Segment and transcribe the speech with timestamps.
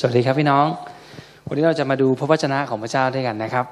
[0.00, 0.66] สวัสดีครับพี่น้อง
[1.46, 3.66] วันนี้เราจะมาดูพระวจนะของพระเจ้าด้วยกันนะครับ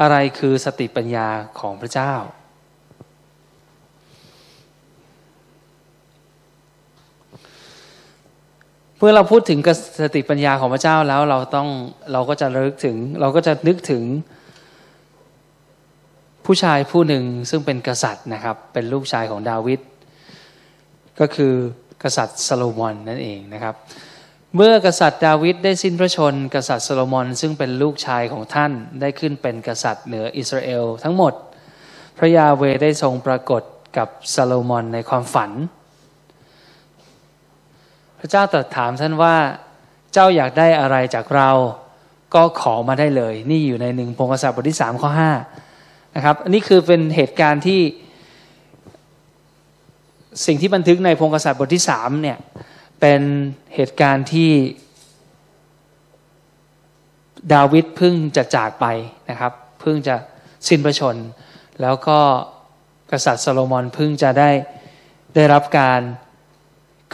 [0.00, 1.26] อะไรคือสติปัญญา
[1.60, 2.12] ของพระเจ้า
[8.96, 9.58] เมื่อเราพูดถึง
[10.02, 11.68] สติปัญญาของพระเจ้าแล้วเราต้อง
[12.12, 14.02] เราก็จะระลึกถึง เราก็จะนึกถึง
[16.46, 19.80] ผู้ชายผู้หนึ่งซึ่งเป็นกษัตริย์นะครับ เป็นลูกชายของดาวิด
[21.20, 21.52] ก็คือ
[22.02, 23.76] กษัตริย์ซาโลมอนนั่นเองนะครับ
[24.56, 31.32] เมื่อกษัตริย์ดาวิดได้สิ้นพระชน กษัตริย์โซโลมอนซึ่งเป็นลูกชายของท่านได้ขึ้นเป็นกษัตริย์เหนืออิสราเอลทั้งหมด
[32.18, 33.62] พระยาเวได้ทรงปรากฏ
[33.96, 35.50] กับซาโลมอนในความฝัน
[38.18, 39.36] พระเจ้าตรัสถามท่านว่า
[40.12, 41.50] เจ้าอยากได้อะไรจากเรา
[42.34, 45.32] ก็ขอมาได้เลย นี่อยู่ในหนึ่งพงศษบทที่สามข้อห้า
[46.16, 47.80] นะครับอันนี้คือเป็นเหตุการณ์ที่
[50.46, 52.38] สิ่งที่บันทึกในพงศษบทที่สามเนี่ย
[53.00, 53.22] เป็น
[53.74, 54.50] เหตุการณ์ที่
[57.54, 58.86] ดาวิดเพิ่งจะจากไป
[59.30, 60.16] นะครับเพิ่งจะ
[60.68, 61.16] สิ้นพระชน
[61.82, 62.18] แล้วก็
[63.10, 64.50] กษัตริย์โซโลมอนเพิ่งจะได้
[65.34, 66.00] ได้รับการ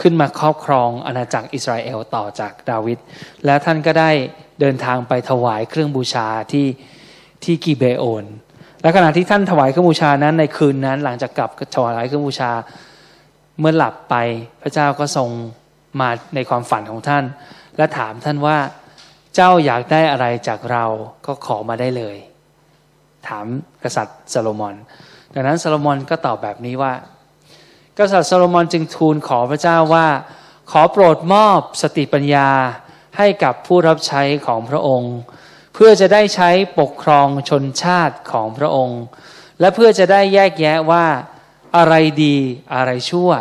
[0.01, 2.97] ขึ้นมาครอบครองอาณาจักรอิสราเอลต่อจากดาวิด
[3.45, 4.11] และท่านก็ได้
[4.59, 6.67] เดินทางไปถวายเครื่องบูชาที่
[7.43, 8.25] ที่กิเบโอน
[8.81, 12.51] และขณะที่ท่านถวายเครื่องบูชานั้นในคืนนั้น หลังจากกลับถวายเครื่องบูชา
[13.59, 14.15] เมื่อหลับไป
[14.61, 15.29] พระเจ้าก็ทรง
[15.99, 17.23] มาในความฝันของท่าน
[17.77, 18.57] และถามท่านว่า
[19.35, 20.85] เจ้าอยากได้อะไรจากเรา
[21.25, 22.17] ก็ขอมาได้เลย
[23.27, 23.45] ถาม
[23.83, 24.75] กษัตริย์ซาโลมอน
[25.33, 26.93] ดังนั้นซาโลมอนก็ตอบแบบนี้ว่า
[27.99, 30.07] กษัตริย์ซาโลมอนจึงทูลขอพระเจ้าว่า
[30.71, 32.49] ขอโปรดมอบสติปัญญา
[33.17, 35.15] ให้กับผู้รับใช้ของพระองค์
[35.73, 39.01] เพื่อจะได้ใช้ปกครองชนชาติของพระองค์
[39.59, 41.05] และเพื่อจะได้แยกแยะว่า
[41.77, 42.37] อะไรดี
[42.73, 43.31] อะไรชั่ว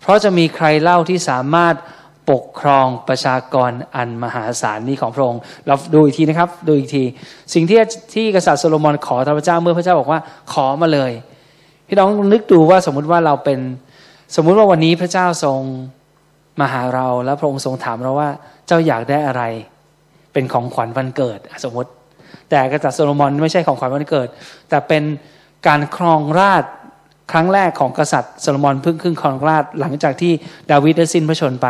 [0.00, 1.74] เพราะจะมีใครเล่าที่สามารถ
[2.30, 7.04] ปกครองประชากรอันมหาศาลนี้ของพระองค์ เราดูอีกทีนะครับ ดูอีกที
[7.54, 7.78] สิ่งที่
[8.14, 10.20] ที่กษัตริย์โซโลมอนขอพระเจ้าเมื่อพระเจ้าบอกว่า
[10.52, 11.12] ขอมาเลย
[11.88, 13.58] พี่น้องนึกดูว่าสมมุติว่าเราเป็น
[14.36, 15.60] สมมุติว่าวันนี้พระเจ้าทรง
[16.60, 18.28] มาหาเราแล้วพระองค์ทรงถามเราว่า
[18.66, 19.42] เจ้าอยากได้อะไร
[20.32, 21.90] เป็นของขวัญวันเกิดสมมติ
[22.50, 24.28] แต่กษัตริย์โซโลมอนไม่ใช่ของขวัญวันเกิด
[24.68, 25.02] แต่เป็น
[25.66, 26.64] การครองราชย์
[27.32, 30.32] ครั้งแรกของกษัตริย์โซโลมอนเพิ่งขึ้นครองราชย์หลังจากที่
[30.70, 31.68] ดาวิดได้สิ้นพระชนม์ไป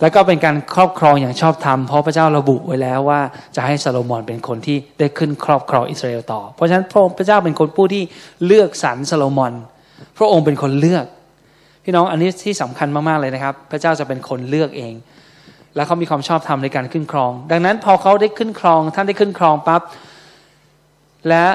[0.00, 3.20] แล้วก็เป็นการครอบครองอย่างชอบธรรมเพราะพระเจ้าระบุไว้แล้วว่า
[3.56, 6.84] จะให้โซโลมอนเป็นคนที่ได้ขึ้นครอบครองอิสราเอลต่อ เพราะฉะนั้น
[7.18, 8.02] พระเจ้าเป็นคนผู้ที่
[8.46, 9.52] เลือกสรรโซโลมอน
[10.18, 11.04] พระองค์เป็นคนเลือก
[11.84, 14.94] พี่น้องอันนี้ที่สำคัญมากๆเลยนะครับ พระเจ้าจะเป็นคนเลือกเอง
[15.74, 19.82] แล้วเขามีความชอบธรรมในการขึ้นครอง ดังนั้นพอเขาได้ขึ้นครอง ท่านได้ขึ้นครองปั๊บ
[21.28, 21.46] และ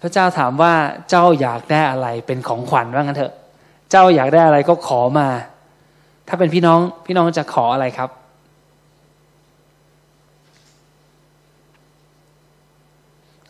[0.00, 0.72] พระเจ้าถามว่า
[1.10, 3.34] เจ้าอยากได้อะไรเป็นของขวัญว่างั้นเถอะ
[3.90, 5.28] เจ้าอยากได้อะไรก็ขอมา
[6.28, 8.10] ถ้าเป็นพี่น้องพี่น้องจะขออะไรครับ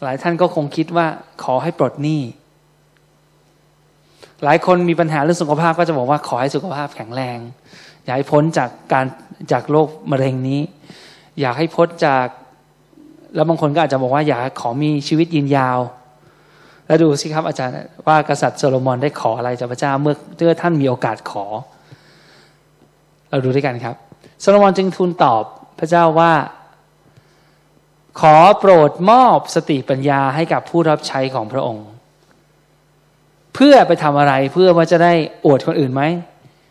[0.02, 1.06] หลายท่านก็คงคิดว่า
[1.44, 2.22] ขอให้ปลดหนี้
[4.44, 7.38] หลายคนมีปัญหาเรื่องสุขภาพก็จะบอกว่าขอให้สุขภาพแข็งแรง
[8.04, 9.06] อยากให้พ้นจากการ
[9.52, 10.60] จากโรคมะเร็งนี้
[11.40, 12.26] อยากให้พ้นจาก
[13.34, 15.78] แล้วบางคนก็อาจจะบอกว่าอยากขอมีชีวิตยืนยาว
[16.90, 17.74] แล้วดูสิครับอาจารย์
[18.06, 21.44] ว่ากษัตริย์โซโลมอนได้ขออะไรจากพระเจ้าเมื่อเมื่อท่านมีโอกาสขอ
[23.30, 23.96] เราดูด้วยกันครับ
[24.40, 25.42] โซโลมอนจึงทูลตอบ
[25.78, 26.32] พระเจ้าว่า
[28.20, 31.86] ขอโปรดมอบสติปัญญาให้กับผู้รับใช้ของพระองค์
[33.54, 35.14] เพื่อไปทำอะไรเพื่อว่าจะได้
[35.44, 36.02] อวดคนอื่นไหม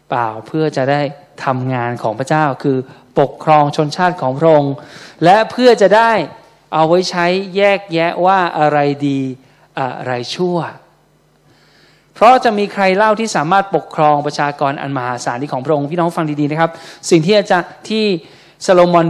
[0.10, 1.02] เปล่าเพื่อจะได้
[1.46, 2.78] ทำงานของพระเจ้าคือ
[3.20, 4.74] ปกครองชนชาติของพระองค์
[5.24, 6.12] และเพื่อจะได้
[6.74, 7.26] เอาไว้ใช้
[7.58, 8.80] แยกแยะว่าอะไร
[9.10, 9.22] ดี
[9.80, 10.58] อะไรชั่ว
[12.16, 16.72] เพราะจะมีใครเล่าที่สามารถปกครองประชากรอันมหาศาลที่ของพระองค์พี่น้องฟังดีๆนะครับ
[17.10, 18.04] สิ่งที่อาจารย์ที่
[18.66, 19.08] ซาโลมอน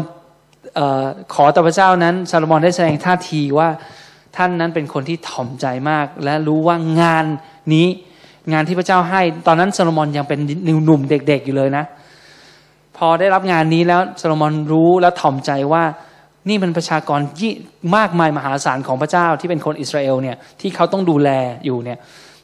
[0.80, 0.82] อ
[1.34, 3.70] ขอต่อพระเจ้านั้นซาโลมอนได้แสดงท่าทีว่า
[4.38, 7.26] ท่านนั้นเป็นคนที่ถ่อมใจมาก และรู้ว่างาน
[7.74, 7.88] นี้
[8.54, 10.40] งานที่พระเจ้าให้ ตอนนั้นซาโลมอนยังเป็น
[10.86, 11.86] หนุ่มเด็ก ๆอยู่เลยนะ
[12.98, 15.84] พอได้รับงานนี้แล้วซาโลมอนรู้และถ่อมใจว่า
[16.50, 17.54] นี่มันประชากรยี่
[17.96, 21.30] มากมายมหาศาลของพระเจ้าที่เป็นคนอิสราเอลเนี่ยที่เขาต้องดูแล
[21.66, 22.00] อยู่เนี่ย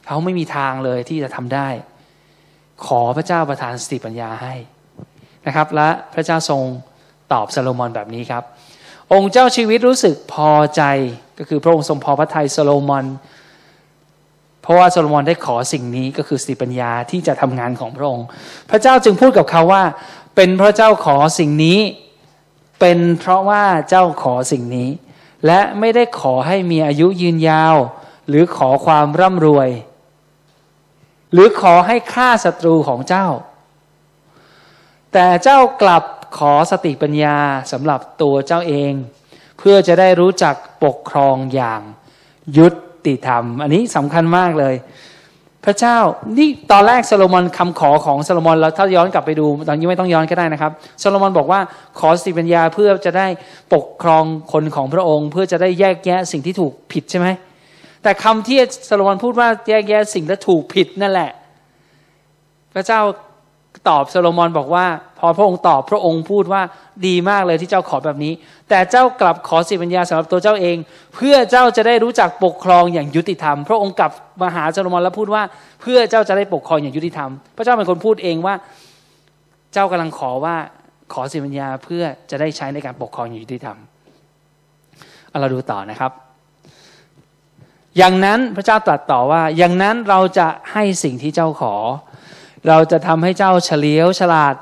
[0.05, 1.67] เขาไม่มีทางเลยที่จะทำได้
[2.85, 4.53] ขอพระเจ้าประทานสติปัญญาให้
[5.47, 6.61] นะครับ และพระเจ้าทรง
[7.31, 8.43] ตอบซาโลมอนแบบนี้ครับ
[9.13, 10.83] องค์เจ้าชีวิตรู้สึกพอใจ
[11.37, 13.05] ก็คือพระองค์ทรงพอพระทัยซาโลมอน
[14.61, 18.25] เพราะว่าซาโลมอนได้ขอสิ่งนี้ก็คือสติปัญญาที่จะทำงานของพระองค์
[18.69, 19.83] พระเจ้าจึงพูดกับเขาว่า
[20.35, 21.79] เป็นพระเจ้าขอสิ่งนี้
[22.79, 24.89] เป็นเพราะว่าเจ้าขอสิ่งนี้
[25.45, 27.75] และไม่ได้ขอให้มีอายุยืนยาว
[28.27, 29.69] หรือขอความร่ำรวย
[31.33, 33.27] หรือขอให้ฆ่าศัตรูของเจ้า
[35.13, 36.03] แต่เจ้ากลับ
[36.37, 37.37] ขอสติปัญญา
[37.71, 38.93] สำหรับตัวเจ้าเอง
[39.57, 41.81] เพื่อจะได้รู้จักปกครองอย่าง
[42.57, 42.67] ยุ
[43.07, 44.75] ติธรรม อันนี้สำคัญมากเลย
[45.65, 45.97] พระเจ้า
[46.37, 50.71] นี่ตอนแรกซาโลมอนคำขอของซาโลมอนเราถ้าย้อนกลับไปดูตอนนี้ไม่ต้องย้อนก็ได้นะครับ
[51.01, 51.59] ซาโลมอนบอกว่า
[51.99, 53.27] ขอสติปัญญาเพื่อจะได้
[53.73, 57.27] ปกครองคนของพระองค์ เพื่อจะได้แยกแยะสิ่งที่ถูกผิดใช่ไหม
[58.03, 58.57] แต่คำที่
[58.89, 61.31] ซาโลมอนพูดว่าแยกแยะสิ่งและถูกผิดนั่นแหละ
[62.73, 62.99] พระเจ้า
[63.89, 64.85] ตอบโซโลมอนบอกว่า
[65.19, 66.61] พอพระองค์ตอบพระองค์พูดว่า
[67.07, 68.33] ดีมากเลยที่เจ้าขอแบบนี้
[68.69, 70.77] แต่เจ้ากลับขอสิปัญญาสำหรับตัวเจ้าเอง
[71.15, 74.11] เพื่อเจ้าจะได้รู้จักปกครองอย่างยุติธรรม พระองค์กลับ
[74.41, 75.43] มาหาโซโลมอนแล้วพูดว่า
[75.81, 78.55] เพื่อเจ้าจะได้ปกครองอย่างยุติธรรม พระเจ้าเป็นคนพูดเองว่า
[79.73, 80.55] เจ้ากำลังขอว่า
[81.13, 83.77] ขอสิปัญญาเพื่อจะได้ใช้ในการปกครองอย่างยุติธรรม
[85.29, 86.11] เอาเราดูต่อนะครับ
[87.97, 91.73] อย่างนั้นพระเจ้าตรัสต่อว่า อย่างนั้นเราจะให้สิ่งที่เจ้าขอ
[92.67, 94.55] เราจะทำให้เจ้าเฉลียวฉลาด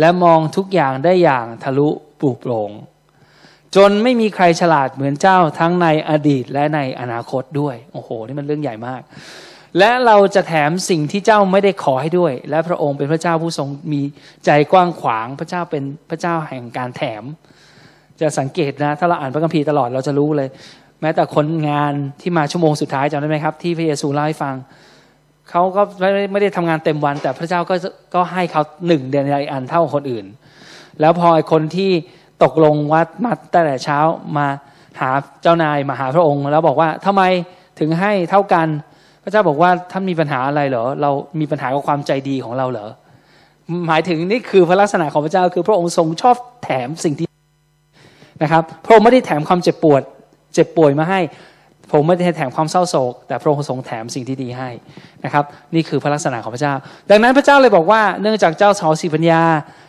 [0.00, 1.88] และมองทุกอย่างได้อย่างทะลุ
[2.20, 2.70] ปลุกโปรง
[3.76, 9.02] จนไม่มีใครฉลาดเหมือนเจ้าทั้งในอดีตและในอนาคตด้วย โอ้โห นี่มันเรื่องใหญ่มาก
[9.78, 14.02] และเราจะแถมสิ่งที่เจ้าไม่ได้ขอให้ด้วย และพระองค์เป็นพระเจ้าผู้ทรงมี
[14.44, 17.22] ใจกว้างขวาง พระเจ้าเป็นพระเจ้าแห่งการแถม
[18.20, 20.48] จะสังเกตนะ ถ้าเราอ่านพระคัมภีร์ตลอดเราจะรู้เลย
[21.00, 24.54] แม้แต่คนงานที่มาชั่วโมงสุดท้ายจำได้ไหมครับ ที่พระเยซูเล่าให้ฟัง
[25.52, 27.74] เขาก็ไม่ไม่ได้ทำงานเต็มวัน แต่พระเจ้าก็
[28.14, 30.26] ก็ให้เขาหนึ่งเดือนในอันเท่าคนอื่น
[31.00, 31.90] แล้วพอไอ้คนที่
[32.44, 33.98] ตกลงวัดมาตั้งแต่เช้า
[34.36, 34.46] มา
[35.00, 35.10] หา
[35.42, 37.22] เจ้านายมาหาพระองค์ แล้วบอกว่าทำไม
[37.78, 38.68] ถึงให้เท่ากัน
[39.22, 41.10] พระเจ้าบอกว่าท่านมีปัญหาอะไรเหรอเรา
[41.40, 42.88] มีปัญหากับความใจดีของเราเหรอ
[43.86, 47.28] หมายถึงนี่คือพระลักษณะของพระเจ้าคือพระองค์ทรงชอบแถมสิ่งที่
[48.42, 50.02] นะครับ พระองค์ไม่ได้แถมความเจ็บปวด
[50.54, 51.20] เจ็บป่วยมาให้
[51.92, 54.68] พระองค์ไม่ได้แถมความเศร้าโศก แต่พระองค์ทรงแถมสิ่งที่ดีให้
[55.24, 55.44] นะครับ
[55.74, 56.74] นี่คือพระลักษณะของพระเจ้า
[57.10, 59.42] ดังนั้นพระเจ้าเลยบอกว่าเนื่องจากเจ้าสอสิปัญญา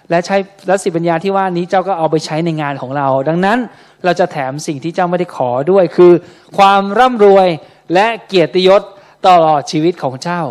[0.10, 3.58] และใช้และสิปัญญาที่ว่านี้เจ้าก็เอาไปใช้ในงานของเรา ดังนั้น
[4.04, 6.12] เราจะแถมสิ่งที่เจ้าไม่ได้ขอด้วยคือ
[6.58, 7.48] ความร่ำรวย
[7.94, 8.82] และเกียรติยศ
[9.28, 10.42] ตลอดชีวิตของเจ้า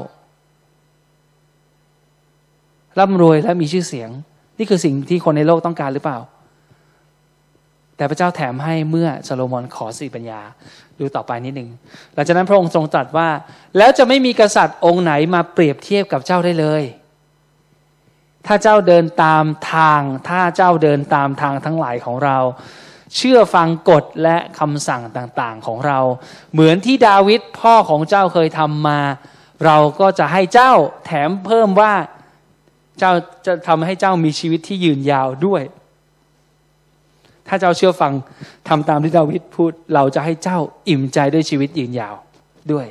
[2.98, 4.10] ร่ำรวยและมีชื่อเสียง
[4.58, 6.18] นี่คือสิ่งที่คนในโลกต้องการหรือเปล่า
[7.96, 10.40] แต่พระเจ้าแถมให้เมื่อซาโลมอนขอสิปัญญา
[11.02, 11.70] ดูต่อไปนิดหนึ่ง
[12.14, 13.28] หลังจากนั้นพระองค์ทรงตรัสว่า
[13.78, 16.82] แล้วจะไม่มีกษัตริย์องค์ไหนมาเปรียบเทียบกับเจ้าได้เลย
[18.46, 22.38] ถ้าเจ้าเดินตามทาง ถ้าเจ้าเดินตามทางทั้งหลายของเรา
[23.16, 25.98] เชื่อฟังกฎและคำสั่งต่างๆของเรา
[26.52, 29.00] เหมือนที่ดาวิดพ่อของเจ้าเคยทำมา
[29.64, 30.72] เราก็จะให้เจ้า
[31.04, 31.94] แถมเพิ่มว่า
[32.98, 33.12] เจ้า
[33.46, 35.62] จะทำให้เจ้ามีชีวิตที่ยืนยาวด้วย
[37.54, 38.12] ถ้าเจ้าเชื่อฟัง
[38.68, 40.58] ทำตามที่ดาวิดพูด เราจะให้เจ้า
[40.88, 42.14] อิ่มใจด้วยชีวิตยืนยาว
[42.72, 42.86] ด้วย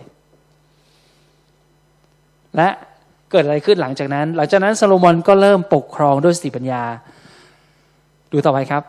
[2.56, 2.70] และ
[3.32, 6.84] เกิดอะไรขึ้นหลังจากนั้น หลังจากนั้นซาโลมอนก็เริ่มปกครองด้วยสติปัญญา
[8.32, 8.84] ดูต่อไปครับ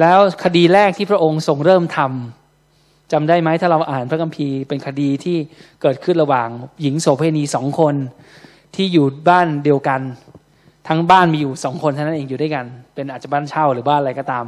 [0.00, 5.36] แล้วคดีแรกที่พระองค์ทรงเริ่มทำจำได้ไหมถ้าเราอ่านพระคัมภีร์เป็นคดีที่
[5.82, 6.48] เกิดขึ้นระหว่าง
[6.80, 7.94] หญิงโสเภณีสองคน
[8.74, 10.00] ที่อยู่บ้านเดียวกัน
[10.88, 14.44] ทั้งบ้านมีอยู่สองคนเท่านั้นเองอยู่ด้วยกัน เป็นอาจจะบ้านเช่าหรือบ้านอะไรก็ตาม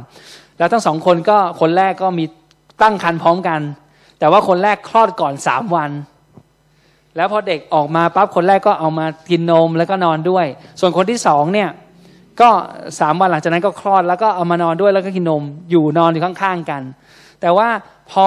[0.57, 2.25] แล้วทั้งสองคนก็คนแรกก็มี
[2.81, 3.59] ตั้งครรภ์พร้อมกัน
[4.19, 5.91] แต่ว่าคนแรกคลอดก่อนสามวัน
[7.15, 10.45] แล้วพอเด็กออกมาปั๊บคนแรกก็เอามากินนมแล้วก็นอนด้วย
[10.79, 11.69] ส่วนคนที่สองเนี่ย
[12.41, 12.49] ก็
[12.99, 16.81] สามวันหลังจากนั้นก็คลอดแล้วก็เอามานอนด้วยแล้วก็กินนมอยู่นอนอยู่ข้างๆกัน
[17.41, 17.67] แต่ว่า
[18.11, 18.25] พอ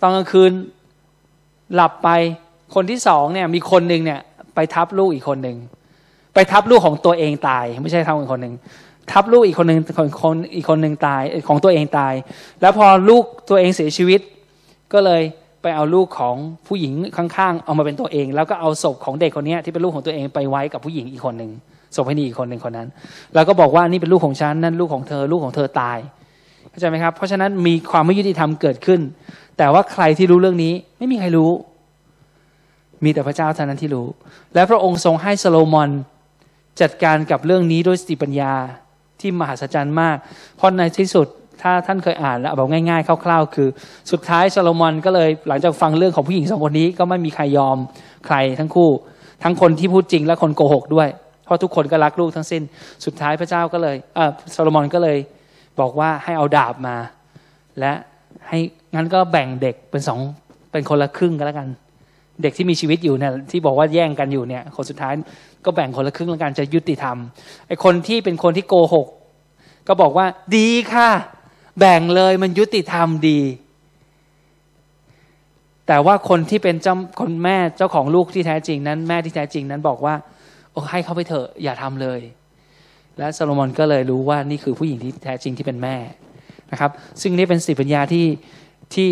[0.00, 0.52] ตอนกลางคืน
[1.74, 2.08] หลับไป
[2.74, 4.20] คนที่สองเนี่ยมีคนหนึ่งเนี่ย
[4.54, 5.58] ไปทับลูกอีกคนหนึ่ง
[6.34, 8.54] ไปทับลูกของตัวเองตาย ไม่ใช่ทับอีกคนหนึ่ง
[9.10, 9.78] ทับลูกอีกคนหนึ่ง
[10.22, 12.14] คนอีกคนหนึ่งตายของตัวเองตาย
[12.60, 14.20] แล้วพอลูกตัวเองเสียชีวิต
[14.92, 15.22] ก็เลย
[15.62, 16.36] ไปเอาลูกของ
[16.66, 21.50] ผู้หญิงข้างๆ เอามาเป็นตัวเอง แล้วก็เอาศพของเด็กคนนี้ที่เป็นลูกของตัวเองไปไว้กับผู้หญิงอีกคนหนึ่ง
[21.96, 22.88] ศพให้ดีอีกคนหนึ่งคนนั้น
[23.34, 25.98] แล้วก็บอกว่านี่เป็นลูกของฉันนั่นลูกของเธอลูกของเธอตาย
[26.70, 29.00] เข้าใจไหมครับ เพราะฉะนั้นมีความไม่ยุติธรรมเกิดขึ้น
[29.58, 31.50] แต่ว่าใครที่รู้เรื่องนี้ไม่มีใครรู้
[33.04, 34.06] มีแต่พระเจ้าเท่านั้นที่รู้
[34.54, 35.90] และพระองค์ทรงให้โซโลมอน
[36.80, 38.52] จัดการกับเรื่องนี้ด้วยสติปัญญา
[39.20, 40.16] ที่มหัศจรรย์มาก
[40.56, 41.26] เพราะในที่สุด
[41.62, 43.68] ถ้าท่านเคยอ่านแล้วบอกง่าย ๆ คร่าวๆ คือ
[44.10, 47.78] สุดท้ายซาโลมอนก็เลยหลังจากฟังเรื่องของผู้หญิงสองคนนี้ก็ไม่มีใครยอม
[48.26, 48.90] ใครทั้งคู่
[49.42, 51.08] ทั้งคนที่พูดจริงและคนโกหกด้วย
[51.44, 52.62] เพราะทุกคนก็รักลูกทั้งสิ้น
[53.04, 55.18] สุดท้ายพระเจ้าก็เลยเออซาโลมอนก็เลย
[55.80, 56.96] บอกว่าให้เอาดาบมา
[57.80, 57.92] และ
[58.48, 58.58] ให้
[58.94, 60.20] งั้นก็แบ่งเด็กเป็นสอง
[60.72, 61.68] เป็นคนละครึ่งกันแล้วกัน
[62.42, 65.12] เด็กที่มีชีวิตอยู่เนี่ยที่บอกว่าแย่งกันอยู่เนี่ย คนสุดท้าย
[65.64, 67.16] ก็แบ่งคนละครึ่งแล้วกันจะยุติธรรม
[67.66, 69.06] ไอ้คนที่เป็นคนที่โกหก
[69.88, 70.26] ก็บอกว่า
[70.56, 71.10] ดีค่ะ
[71.78, 73.40] แบ่งเลยมันยุติธรรมดี
[75.86, 80.14] แต่ว่าคนที่เป็นเจ้าคนแม่เจ้าของลูกที่แท้จริงนั้น แม่ที่แท้จริงนั้นบอกว่า
[80.72, 82.20] โอ้ให้เขาไปเถอะอย่าทำเลย
[83.18, 85.96] และโซโลมอนก็เลยรู้ว่านี่คือผู้หญิงที่แท้จริงที่เป็นแม่
[86.72, 86.90] นะครับ
[87.20, 88.26] ซึ่งนี่เป็นสติปัญญาที่
[88.94, 89.08] ที่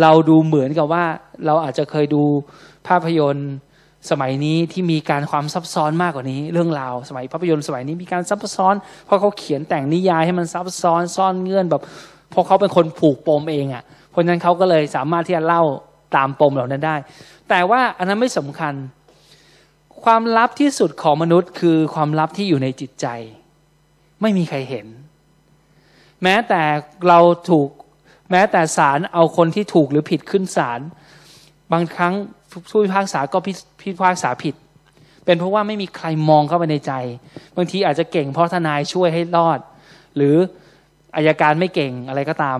[0.00, 1.04] เราดูเหมือนกับว่า
[1.46, 2.22] เราอาจจะเคยดู
[2.86, 3.52] ภาพยนตร์
[4.10, 8.74] สมัยนี้ที่มีการความซับซ้อนมากกว่านี้ เรื่องราวสมัยภาพยนตร์สมัยนี้มีการซับซ้อน
[9.06, 11.82] เพราะเขาเขียนแต่งนิยายให้มันซับซ้อนซ่อนเงื่อนแบบ
[12.30, 15.62] เพราะเขาเป็นคนผูกปมเองอะ่ะ เพราะฉะนั้นเขาก็เลยสามารถที่จะเล่า
[16.16, 16.96] ตามปมเหล่านั้นได้
[17.48, 18.74] แต่ว่าอันนั้นไม่สำคัญ
[20.04, 23.06] ความลับที่สุดของมนุษย์ คือความลับที่อยู่ในจิตใจ
[24.22, 24.86] ไม่มีใครเห็น
[26.22, 26.62] แม้แต่
[27.08, 27.18] เรา
[27.50, 27.68] ถูก
[28.30, 30.80] แม้แต่ศาลเอาคนที่ถูกหรือผิดขึ้นศาล
[31.72, 32.14] บางครั้ง
[32.70, 33.38] ผู้พิพากษาก็
[33.82, 34.54] พิพากษาผิด
[35.24, 36.92] เป็นเพราะว่าไม่มีใครมองเข้าไปในใจ
[37.56, 39.58] บางทีอาจจะเก่งเพราะทนายช่วยให้รอด
[40.16, 40.34] หรือ
[41.16, 42.58] อายการไม่เก่งอะไรก็ตาม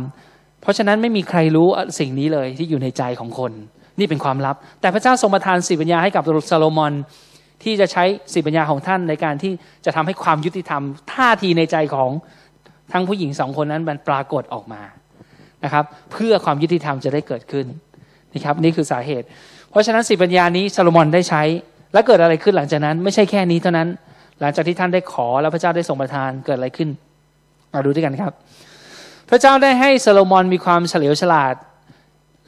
[0.61, 3.53] เพราะฉะนั้นไม่มีใครรู้สิ่งนี้เลยที่อยู่ในใจของคน
[3.99, 6.93] นี่เป็นความลับ แต่พระเจ้าทรงประทานสีปัญญาให้กับซาโลมอน
[7.63, 9.53] ที่จะใช้สีปัญญาของท่านในการที่
[9.85, 12.11] จะทำให้ความยุติธรรม ท่าทีในใจของ
[12.93, 14.83] ทั้งผู้หญิงสองคนนั้นมันปรากฏออกมา
[15.65, 17.67] นะครับ เพื่อความยุติธรรมจะได้เกิดขึ้น
[18.35, 19.27] นะครับ นี่คือสาเหตุ
[19.77, 21.43] ราะฉะนั้นสีปัญญานี้ซาโลมอนได้ใช้
[21.93, 23.89] แล้วเกิดอะไรขึ้นหลังจากนั้น ไม่ใช่แค่นี้เท่านั้น
[24.41, 26.89] หลังจากที่ท่านได้ขอแล้วพระเจ้าได้ทรงประทานเกิดอะไรขึ้น
[27.73, 28.33] มาดูด้วยกันครับ
[29.31, 31.55] พระเจ้าได้ให้ซาโลมอนมีความเฉลียวฉลาด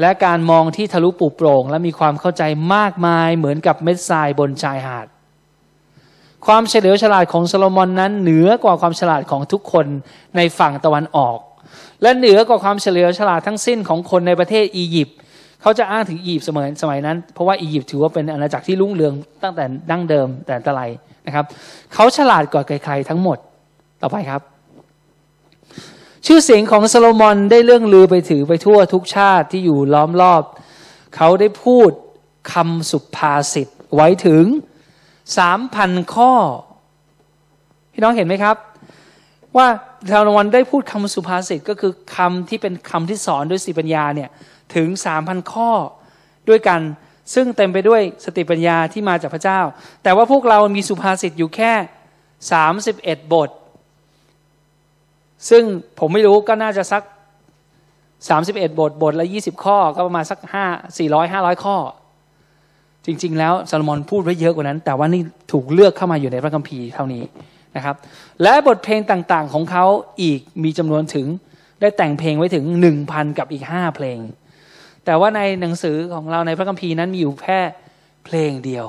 [0.00, 2.42] และการมองที่ทะลุปุโปร่ง และมีความเข้าใจ
[2.74, 5.06] มากมายเหมือนกับเม็ดทรายบนชายหาด
[6.46, 9.86] ความเฉลียวฉลาดของซาโลมอนนั้นเหนือกว่าความฉลาดของทุกคน
[10.36, 11.38] ในฝั่งตะวันออก
[12.02, 15.16] และเหนือกว่าความเฉลียวฉลาดทั้งสิ้นของคนในประเทศอียิปต์
[15.62, 20.82] เขาจะอ้างถึงอียิปต์สมัยสมัยนั้น เพราะว่าอียิปต์ถือว่าเป็นอาณาจักรที่รุ่งเรืองตั้งแต่ดั้งเดิมแต่ตะไล
[21.26, 21.44] นะครับ
[21.94, 23.38] เขาฉลาดกว่าใครๆทั้งหมด
[24.02, 24.42] ต่อไปครับ
[26.26, 30.42] ชื่อเสียงของโซโลมอนได้เรื่องลือไปถือไปทั่วทุกชาติที่อยู่ล้อมรอบ
[31.16, 31.90] เขาได้พูด
[32.52, 34.44] คำสุภาษิตไว้ถึง
[35.38, 36.32] สามพันข้อ
[37.92, 38.56] พี่น้องเห็นไหมครับ
[39.56, 39.66] ว่า
[40.06, 44.30] โซโลมอนได้พูดคำสุภาษิตก็คือคำที่เป็นคำที่สอนด้วยสีปัญญาเนี่ย
[44.74, 45.70] ถึงสามพันข้อ
[46.48, 46.80] ด้วยกัน
[47.34, 49.60] ซึ่งเต็มไปด้วยสติปัญญาที่มาจากพระเจ้า
[50.02, 51.72] แต่ว่าพวกเรามีสุภาษิตอยู่แค่
[52.52, 53.50] สามสิบเอ็ดบท
[55.50, 55.62] ซึ่ง
[55.98, 57.02] ผมไม่รู้ก็น่าจะสัก
[58.28, 60.64] สามสิบเอ็ดบท บทละยี่สิบข้อก็ประมาณสักห้า
[60.98, 61.76] สี่ร้อยห้าร้อยข้อ
[63.06, 65.22] จริง ๆ แล้วซาโลมอนพูดไว้เยอะกว่านั้น แต่ว่านี่
[65.52, 67.22] ถูกเลือกเข้ามาอยู่ในพระคัมภีร์เท่านี้
[67.76, 67.96] นะครับ
[68.42, 69.84] และบทเพลงต่างๆของเขา
[70.22, 71.26] อีกมีจำนวนถึง
[71.80, 74.18] ได้แต่งเพลงไว้ถึงหนึ่งพันกับอีกห้าเพลง
[75.08, 77.60] แต่ว่าในหนังสือของเราในพระคัมภีร์นั้นมีอยู่แค่
[78.24, 78.86] เพลงเดียว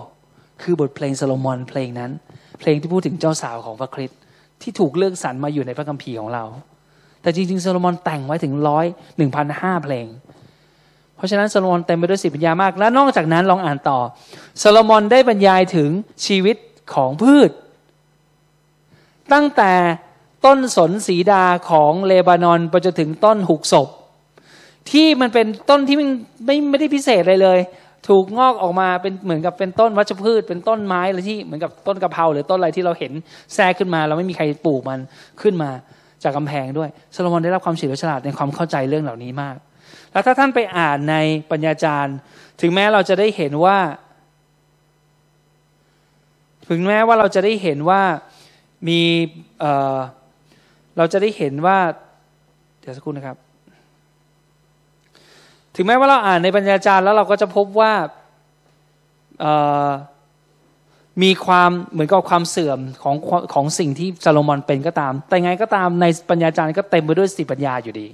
[0.61, 2.11] คือบทเพลงโซโลมอนเพลงนั้น
[2.59, 4.19] เพลงที่พูดถึงเจ้าสาวของพระคริสต์
[4.61, 6.43] ที่ถูกเลือกสรรมาอยู่ในพระคัมภีร์ของเรา
[7.21, 8.85] แต่จริงๆโซโลมอนแต่งไว้ถึงร้อย
[9.17, 10.05] หนึ่งพันห้าเพลง
[11.15, 13.99] เพราะฉะนั้นโซโลมอนเต็มไปด้วยสติปัญญามาก และนอกจากนั้นลองอ่านต่อ
[14.59, 15.89] โซโลมอนได้บรรยายถึง
[16.25, 16.57] ชีวิต
[16.93, 17.51] ของพืช
[19.33, 19.71] ตั้งแต่
[20.45, 23.89] ต้นสนซีดาร์ของเลบานอนไปจนถึงต้นหุกศพ
[24.91, 26.09] ที่มันเป็นต้นที่มัน
[26.45, 27.59] ไม่ไม่ได้พิเศษเลยเลย
[28.07, 33.11] ถูกงอกออกมาเป็นเหมือนกับเป็นต้นวัชพืช เป็นต้นไม้อะไรที่เหมือนกับต้นกะเพราหรือต้นอะไรที่เราเห็น
[33.55, 34.99] แทรกขึ้นมาเราไม่มีใครปลูกมัน
[35.41, 35.69] ขึ้นมา
[36.23, 39.55] จากกาแพงด้วยซาโลมอนได้รับความเฉลียวฉลาดในความเข้าใจเรื่องเหล่านี้มาก
[40.11, 41.15] แล้วถ้าท่านไปอ่านใน
[41.51, 42.15] ปัญญาจารย์
[42.61, 43.77] ถึงแม้เราจะได้เห็นว่า
[46.69, 48.01] ถึงแม้ว่าเราจะได้เห็นว่า
[48.87, 49.01] มี
[49.59, 51.77] เเราจะได้เห็นว่า
[52.79, 53.37] เดี๋ยวสักครู่นะครับ
[55.81, 57.91] ถึงแม้ว่าเราอ่านในปัญญาจารย์แล้วเราก็จะพบว่า
[61.23, 63.15] มีความเหมือนกับความเสื่อมของ
[63.53, 68.07] ของสิ่งที่ซาโลมอนเป็นก็ตาม แต่ไงก็ตามในปัญญาจารย์ก็เต็มไปด้วยสติปัญญาอยู่ดี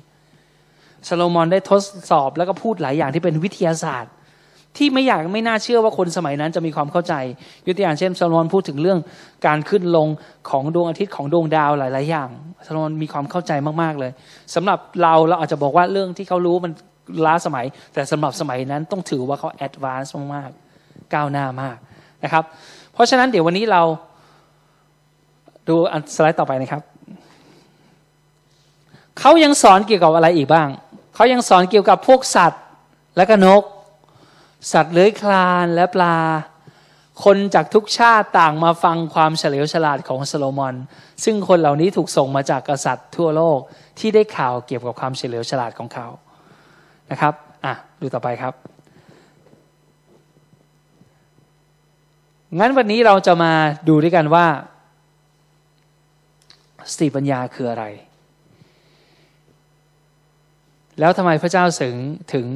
[1.08, 1.82] ซาโลมอนได้ทด
[2.12, 4.12] สอบแล้วก็พูดหลายอย่างที่เป็นวิทยาศาสตร์
[4.78, 7.14] ที่ไม่อยากไม่น่าเชื่อว่าคนสมัยนั้นจะมีความเข้าใจ
[7.66, 9.00] ยกตัวอย่างเช่นซาโลมอนพูดถึงเรื่อง
[9.46, 10.08] การขึ้นลง
[10.50, 12.30] ของดวงอาทิตย์ของดวงดาวหลาย ๆ อย่าง
[12.66, 14.12] ซาโลมอนมีความเข้าใจมาก ๆ เลย
[14.56, 16.74] สำหรับเราเราอาจจะบอกว่าเรื่องที่เขารู้มัน
[17.26, 21.78] ล้าสมัย แต่สำหรับสมัยนั้นต้องถือว่าเขา advance มากๆก้าวหน้ามาก
[22.24, 22.44] นะครับ
[22.94, 23.82] เพราะฉะนั้นเดี๋ยววันนี้เรา
[25.68, 25.76] ดู
[26.16, 26.82] สไลด์ต่อไปนะครับ
[29.20, 30.70] เขายังสอนเกี่ยวกับอะไรอีกบ้าง
[31.16, 32.62] เขายังสอนเกี่ยวกับพวกสัตว์
[33.18, 33.64] และก็นก
[34.72, 36.18] สัตว์เลื้อยคลานและปลา
[37.24, 40.76] คนจากทุกชาติต่างมาฟังความเฉลียวฉลาดของโซโลมอน
[41.24, 43.60] ซึ่งคนเหล่านี้ถูกส่งมาจากกษัตริย์ทั่วโลก
[44.00, 46.08] ที่ได้ข่าวเกี่ยวกับความเฉลียวฉลาดของเขา
[47.12, 47.34] นะครับ
[47.66, 48.54] อะดูต่อไปครับ
[52.60, 53.54] งั้นวันนี้เราจะมา
[53.88, 54.46] ดูด้วยกันว่า
[56.92, 57.86] สติปัญญาคืออะไร
[61.00, 61.96] แล้วทำไมพระเจ้าถึง
[62.34, 62.48] ถึง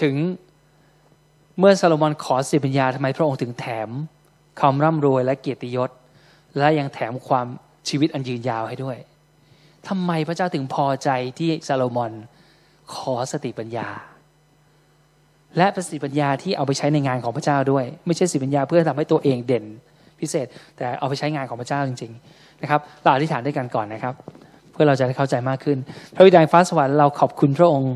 [0.00, 0.14] ถึง
[1.58, 3.88] เมื่อซาโลมอนขอสติปัญญาทำไมพระองค์ถึงแถม
[4.60, 5.90] ความร่ำรวยและเกียรติยศ
[6.58, 7.46] และยังแถมความ
[7.88, 8.96] ชีวิตอันยืนยาวให้ด้วย
[9.88, 12.12] ทำไมพระเจ้าถึงพอใจที่ซาโลมอน
[12.94, 13.88] ขอสติปัญญา
[15.56, 19.64] และประสิทธิปัญญาที่เอาไปใช้ในงานของพระเจ้าด้วย ไม่ใช่สติปัญญาเพื่อทำให้ตัวเองเด่น
[20.20, 24.14] พิเศษ แต่เอาไปใช้งานของพระเจ้าจริง ๆ นะครับเราอธิษฐานด้วยกันก่อนนะครับ
[24.72, 25.78] เพื่อเราจะได้เข้าใจมากขึ้น
[26.14, 27.94] พระวิญญาณฟ้าสวรรค์เราขอบคุณพระองค์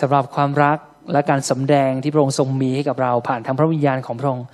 [0.00, 0.78] สำหรับความรัก
[1.12, 4.44] และการสำแดงที่พระองค์ทรงมีให้กับเราผ่านทางพระวิญญาณของพระองค์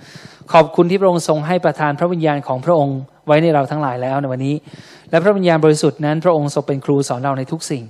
[0.53, 4.55] ขอบคุณที่พระองค์ทรงให้ประทานพระวิญญาณของพระองค์ไว้ในเราทั้งหลายแล้วในวันนี้
[5.09, 7.83] และพระวิญญาณบริสุทธิ์นั้น พระองค์ทรงเป็นครูสอนเราในทุกสิ่ง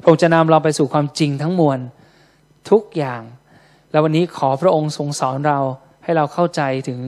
[0.00, 1.78] พระองค์จะนำเราไปสู่ความจริงทั้งมวล
[2.70, 3.22] ทุกอย่าง
[3.90, 5.58] และวันนี้ขอพระองค์ทรงสอนเรา
[6.04, 7.00] ให้เราเข้าใจถึง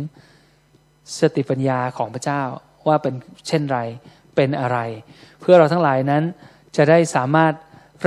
[1.18, 2.42] สติปัญญาของพระเจ้า
[2.86, 3.14] ว่าเป็น
[3.48, 3.78] เช่นไร
[4.36, 4.78] เป็นอะไร
[5.40, 6.22] เพื่อเราทั้งหลายนั้น
[6.76, 7.52] จะได้สามารถ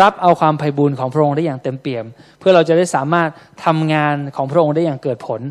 [0.01, 2.05] รับเอาความไพ่บุญของพระองค์ได้อย่างเต็มเปี่ยม
[2.39, 3.29] เพื่อเราจะได้สามารถ
[3.65, 5.41] ทำงานของพระองค์ได้อย่างเกิดผล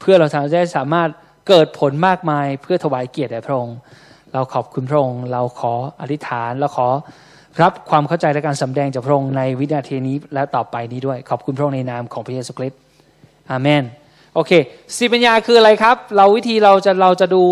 [0.00, 1.08] เพื่อเราจะได้สามารถ
[1.48, 3.76] เกิดผลมากมายเพื่อถวายเกียรติแด่พระองค์
[4.34, 6.88] เราขอบคุณพระองค์ เราขออธิษฐานเราขอ
[7.62, 12.78] รับความเข้าใจและการสำแดงจากพระองค์ในวินาทีนี้และต่อไปนี้ด้วย ขอบคุณพระองค์ในนามของพระเยซูคริสต์
[13.50, 13.82] อาเมน
[14.34, 14.52] โอเค
[14.96, 17.42] สิปัญญาคืออะไรครับ เราวิธีเราจะเราจะดู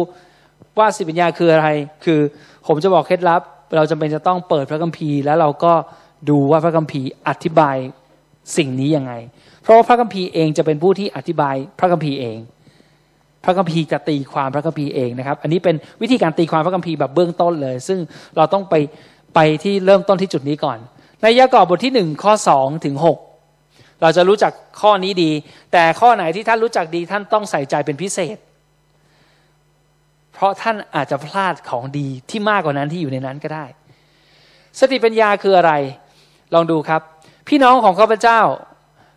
[0.78, 1.68] ว่าสิปัญญาคืออะไร
[2.04, 2.20] คือ
[2.66, 3.42] ผมจะบอกเคล็ดลับ
[3.76, 5.72] เราจำเป็นจะต้องเปิดพระคัมภีร์ แล้วเราก็
[6.30, 7.76] ดูว่าพระคัมภีร์อธิบาย
[8.56, 9.12] สิ่งนี้ยังไง
[9.62, 12.36] เพราะว่าพระคัมภีร์เองจะเป็นผู้ที่อธิบายพระคัมภีร์เอง
[13.48, 17.98] ระคัมภีร์จะตีความพระคัมภีร์เองนะครับ อันนี้เป็นวิธีการตีความพระคัมภีร์แบบเบื้องต้นเลย ซึ่ง
[18.36, 18.74] เราต้องไป
[19.34, 20.78] ไปที่เริ่มต้นที่จุดนี้ก่อน
[21.22, 23.18] ในยากอบบทที่หนึ่งข้อสองถึงหก
[24.02, 25.30] เราจะรู้จักข้อนี้ดี
[25.72, 28.36] แต่ข้อไหนที่ท่านรู้จักดีท่านต้องใส่ใจเป็นพิเศษ
[30.34, 33.64] เพราะท่านอาจจะพลาดของดีที่มากกว่านั้นที่อยู่ในนั้นก็ได้
[34.80, 35.72] สติปัญญาคืออะไร
[36.54, 37.02] ลองดูครับ
[37.48, 38.40] พี่น้องของข้าพเจ้า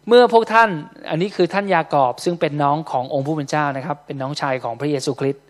[0.08, 0.70] เมื่อพวกท่าน
[1.10, 5.44] อันนี้คือท่านยากอบซึ่งเป็นน้องขององค์ผู้เป็นเจ้านะครับ เป็นน้องชายของพระเยซูคริสต์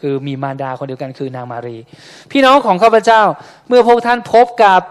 [0.00, 1.76] คือมีมารดาคนเดียวกันคือนางมารี
[2.30, 3.22] พี่น้องของข้าพเจ้า
[3.68, 4.82] เมื่อพวกท่านพบกับ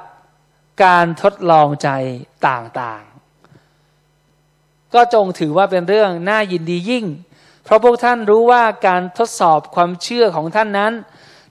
[0.84, 1.90] การทดลองใจ
[2.48, 7.06] ต่างๆ ก็จงถือว่าเป็นเรื่องน่ายินดียิ่ง
[7.64, 10.94] เพราะพวกท่านรู้ว่าการทดสอบความเชื่อของท่านนั้น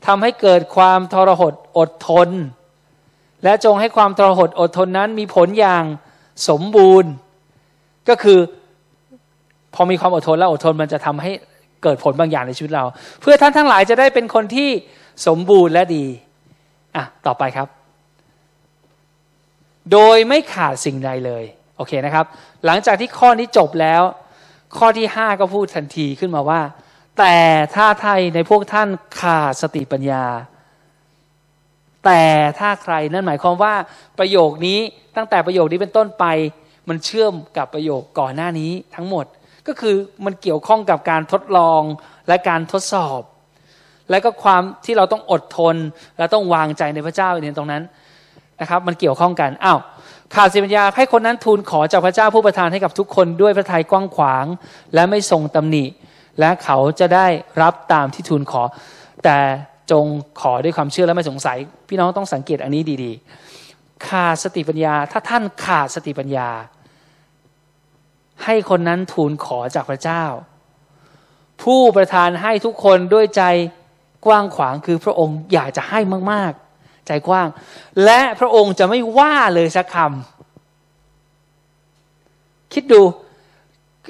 [0.06, 2.28] ทำให้เกิดความทรหดอดทน
[3.44, 5.84] และจงให้ความทรหดอดทนนั้นมีผลอย่าง
[6.48, 7.10] สมบูรณ์
[8.08, 8.38] ก็คือ
[9.74, 11.30] พอมีความอดทนแล้วอดทนมันจะทำให้
[11.82, 12.84] เกิดผลบางอย่างในชีวิตเรา
[13.20, 14.68] เพื่อท่านทั้งหลายจะได้เป็นคนที่
[15.26, 16.04] สมบูรณ์และดี
[16.96, 17.68] อะต่อไปครับ
[19.92, 21.44] โดยไม่ขาดสิ่งใดเลย
[21.76, 22.26] โอเคนะครับ
[22.66, 24.02] หลังจากที่ข้อนี้จบแล้ว
[24.78, 26.60] ข้อที่ห้าก็พูดทันทีขึ้นมาว่า
[27.18, 27.36] แต่
[27.74, 28.88] ถ้าไทยในพวกท่าน
[29.20, 30.24] ขาดสติปัญญา
[32.04, 32.22] แต่
[32.58, 33.74] ถ้าใครนั่นหมายความว่า
[34.18, 34.78] ประโยคนี้
[35.16, 36.24] ตั้งแต่ประโยคนี้เป็นต้นไป
[36.88, 39.26] มันเชื่อมกับประโยคก่อนหน้านี้ทั้งหมด
[39.66, 41.82] ก็คือมันเกี่ยวข้องกับการทดลอง
[42.28, 43.20] และการทดสอบ
[44.10, 45.76] และก็ความที่เราต้องอดทน
[46.18, 47.82] และต้องวางใจในพระเจ้าในตรงนั้น
[48.60, 49.80] นะครับ มันเกี่ยวข้องกันอ้าว
[50.34, 54.46] ขาดสิปัญญาให้คนนั้นทูลขอจากพระเจ้าผู้ประทานให้กับทุกคนด้วยพระทัยกว้างขวาง
[54.94, 55.84] และไม่ทรงตำหนิ
[56.40, 57.26] และเขาจะได้
[57.62, 58.62] รับตามที่ทูลขอ
[59.24, 59.38] แต่
[59.90, 60.04] จง
[60.40, 63.12] ขอด้วยความเชื่อและไม่สงสัย พี่น้องต้องสังเกตอันนี้ดี
[63.58, 66.48] ๆ ขาดสติปัญญา ถ้าท่านขาดสติปัญญา
[68.44, 70.24] ให้คนนั้นทูลขอจากพระเจ้า
[71.62, 73.42] ผู้ประทานให้ทุกคนด้วยใจ
[74.26, 76.00] กว้างขวางคือพระองค์อยากจะให้
[76.32, 77.48] มาก ๆ ใจกว้าง
[78.04, 83.02] และพระองค์จะไม่ว่าเลยสักคำคิดดู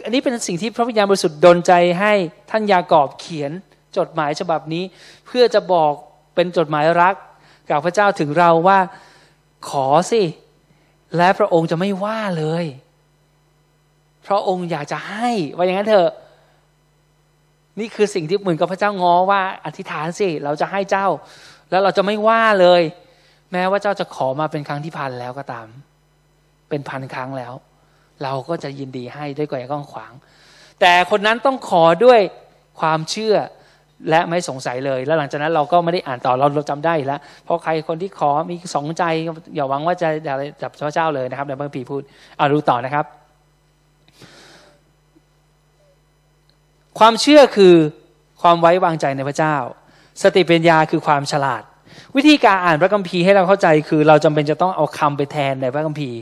[0.04, 2.12] อันนี้เป็นสิ่งที่พระวิญญาณบริสุทธิ์ดลใจให้
[2.50, 3.52] ท่านยากอบเขียน
[3.96, 4.84] จดหมายฉบับนี้
[5.26, 5.92] เพื่อจะบอก
[6.34, 7.14] เป็นจดหมายรัก
[7.70, 8.78] กับพระเจ้าถึงเราว่า
[9.68, 10.22] ขอสิ
[11.16, 12.64] และพระองค์จะไม่ว่าเลย
[14.26, 16.10] พระองค์อยากจะให้ว่าอย่างนั้นเถอะ
[17.80, 21.06] นี่คือสิ่งที่เหมือนกับพระเจ้างอว่าอธิษฐานสิเราจะให้เจ้า
[21.70, 22.82] แล้วเราจะไม่ว่าเลย
[23.52, 25.66] แม้ว่าเจ้าจะขอมาเป็นครั้งที่พันแล้วก็ตาม
[26.68, 27.52] เป็นพันครั้งแล้ว
[28.22, 30.12] เราก็จะยินดีให้ด้วยกายก้องขวาง
[30.80, 32.20] แต่คนนั้นต้องขอด้วย
[32.80, 33.36] ความเชื่อ
[34.10, 39.04] และไม่สงสัยเลย แล้วหลังจากนั้นเราก็ไม่ได้อ่านต่อเราเราจำได้แล้ว เพราะใครคนที่ขอมีสองใจ
[39.54, 40.08] อย่าหวังว่าจะ
[40.62, 42.02] จับพระเจ้าเลยนะครับในบางพีพูด
[42.36, 43.06] เอาดูต่อนะครับ
[46.98, 47.74] ความเชื่อคือ
[48.42, 49.56] ความไว้วางใจในพระเจ้า
[50.22, 51.62] สติปัญญาคือความฉลาด
[52.16, 56.20] วิธีการอ่านพระคัมภีร์ให้เราเข้าใจคือ เราจำเป็นจะต้องเอาคำไปแทนในพระคัมภีร์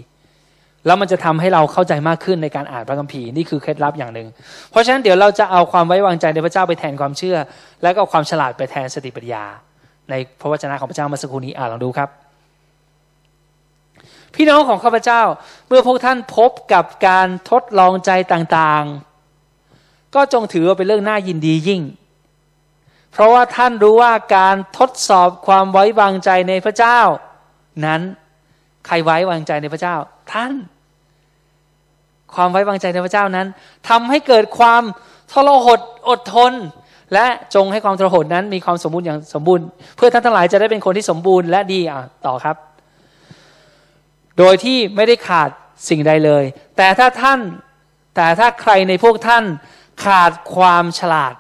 [0.87, 4.29] แล้วมันจะทำให้เราเข้าใจมากขึ้นในการอ่านพระคัมภีร์นี่คือเคล็ดลับอย่างหนึ่ง
[4.71, 7.37] เพราะฉะนั้นเดี๋ยวเราจะเอาความไว้วางใจในพระเจ้าไปแทนความเชื่อ
[7.83, 9.45] แล้วก็ความฉลาดไปแทนสติปัญญา
[10.11, 12.09] ในพระวจนะของพระเจ้ามาสักครู่นี้อ่านลองดูครับ
[14.35, 15.23] พี่น้องของข้าพเจ้า
[15.69, 19.14] เมื่อพวกท่านพบกับการทดลองใจต่างๆ
[20.15, 21.83] ก็จงถือว่าเป็นเรื่องน่ายินดียิ่ง
[23.13, 27.01] เพราะว่าท่านรู้ว่าการทดสอบความไว้วางใจในพระเจ้า
[27.87, 28.01] นั้น
[28.87, 29.97] ใครไว้วางใจในพระเจ้า
[30.33, 30.53] ท่าน
[32.35, 33.47] ความไว้วางใจในพระเจ้านั้น
[33.89, 34.83] ทำให้เกิดความ
[35.33, 36.53] ทรหดอดทน
[37.15, 42.57] และจงให้ความทรหดนั้นมีความสมบูรณ์อย่างสมบูรณ์ เพื่อท่านทั้งหลายจะได้เป็นคนที่สมบูรณ์และดีอะต่อครับ
[44.39, 45.51] โดยที่ไม่ได้ขาด
[45.89, 46.45] สิ่งใดเลย
[46.77, 47.41] แต่ถ้าท่าน
[48.17, 49.45] แต่ถ้าใครในพวกท่าน
[50.05, 51.35] ขาดความฉลาด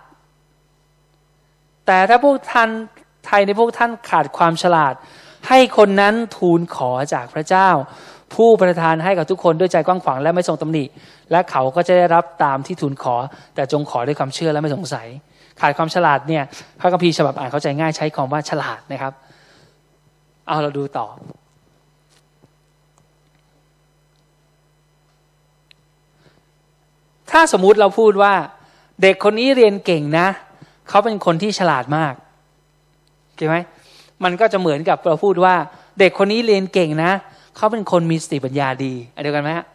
[1.86, 2.68] แต่ถ้าพวกท่าน
[3.26, 4.94] ไทยในพวกท่านขาดความฉลาด
[5.48, 7.68] ให้คนนั้นทูลขอจากพระเจ้า
[8.34, 10.84] ผู้ประทานให้กับทุกคนด้วยใจกว้างขวางและไม่ทรงตำหนิ
[11.30, 13.14] และเขาก็จะได้รับตามที่ทูลขอ
[13.54, 15.06] แต่จงขอด้วยความเชื่อและไม่สงสัย
[15.60, 16.44] ขาดความฉลาดเนี่ย
[16.80, 19.12] พระคัมภีร์ฉบับอ่านเข้าใจง่ายใช้คำว่าฉลาดนะครับ
[20.46, 21.06] เอาเราดูต่อ
[27.36, 28.34] ถ้าสมมุติเราพูดว่า
[29.02, 30.26] เด็กคนนี้เรียนเก่งนะ
[30.88, 32.14] เขาเป็นคนที่ฉลาดมาก
[33.36, 33.56] เห็นไหม
[34.24, 35.54] มันก็จะเหมือนกับเราพูดว่า
[35.98, 37.10] เด็กคนนี้เรียนเก่งนะ
[37.56, 39.66] เขาเป็นคนมีสติปัญญาดี อันเดียวกันไหมฮะ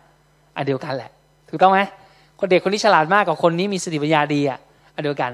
[0.56, 1.12] อันเดียวกันแหละ
[1.50, 1.80] ถูกต้องไหม
[2.40, 4.60] คนเด็กคนนี้ฉลาดมากกับคนนี้มีสติปัญญาดีอะ
[4.96, 5.32] อันเดียวกัน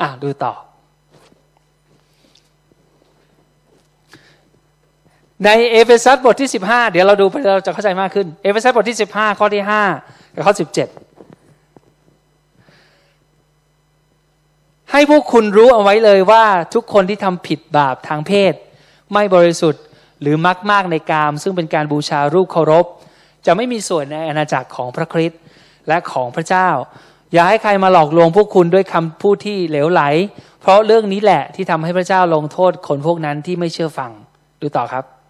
[0.00, 0.52] อะดูต่อ
[5.44, 9.62] ในเอเฟซัสบทที่ 15 เดี๋ยวเราดูเราจะเข้าใจมากขึ้น เอเฟซัสบทที่ 15 ข้อที่
[9.98, 10.60] 5 กับข้อ 17
[14.92, 18.54] ให้พวกคุณรู้เอาไว้เลยว่าทุกคนที่ทำผิดบาปทางเพศ
[19.12, 19.82] ไม่บริสุทธิ์
[20.20, 22.84] หรือมักมากในกาม ซึ่งเป็นการบูชารูปเคารพ
[23.46, 25.40] จะไม่มีส่วนในอาณาจักรของพระคริสต์
[25.88, 26.68] และของพระเจ้า
[27.32, 30.02] อย่าให้ใครมาหลอกลวงพวกคุณด้วยคำพูดที่เหลวไหล
[30.60, 34.10] เพราะเรื่องนี้แหละที่ทำให้พระเจ้าลงโทษคนพวกนั้นที่ไม่เชื่อฟัง
[34.60, 35.21] ดูต่อครับ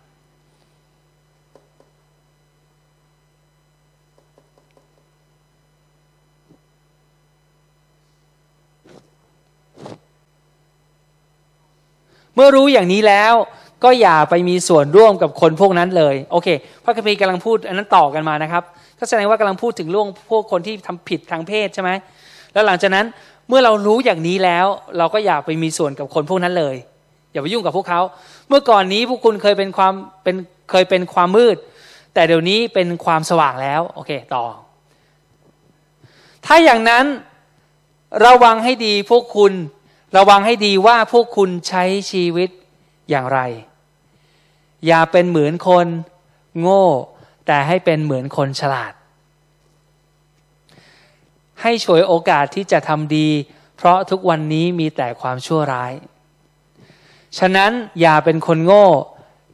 [12.42, 13.34] มื่อรู้อย่างนี้แล้ว
[13.84, 16.48] ก็อย่าไปมีส่วนร่วมกับคนพวกนั้นเลย โอเค
[16.84, 18.62] พระคัมภีร์กำลังพูดอันนั้นต่อกันมานะครับ
[18.98, 21.90] ก็แสดงว่ากำลังพูดถึงเรื่องพวกคนที่ทำผิดทางเพศใช่ไหม
[22.52, 23.06] แล้วหลังจากนั้น
[23.48, 24.66] เมื่อเรารู้อย่างนี้แล้ว
[24.98, 26.76] เราก็อย่าไปมีส่วนกับคนพวกนั้นเลย
[27.32, 28.00] อย่าไปยุ่งกับพวกเขา
[28.48, 30.36] เมื่อก่อนนี้พวกคุณเคยเป็นความเป็น
[30.70, 31.56] เคยเป็นความมืด
[32.14, 34.44] แต่เดี๋ยวนี้เป็นความสว่างแล้ว โอเค ต่อ
[36.46, 37.04] ถ้าอย่างนั้น
[38.24, 39.52] ระวังให้ดีพวกคุณ
[40.16, 42.50] ระวังให้ดีว่าพวกคุณใช้ชีวิต
[43.10, 43.40] อย่างไร
[44.86, 45.86] อย่าเป็นเหมือนคน
[46.60, 46.84] โง่
[47.46, 48.92] แต่ให้เป็นเหมือนคนฉลาด
[51.62, 53.28] ให้ฉวยโอกาสที่จะทำดี
[53.76, 55.92] เพราะทุกวันนี้มีแต่ความชั่วร้าย
[57.38, 57.70] ฉะนั้น
[58.00, 58.86] อย่าเป็นคนโง่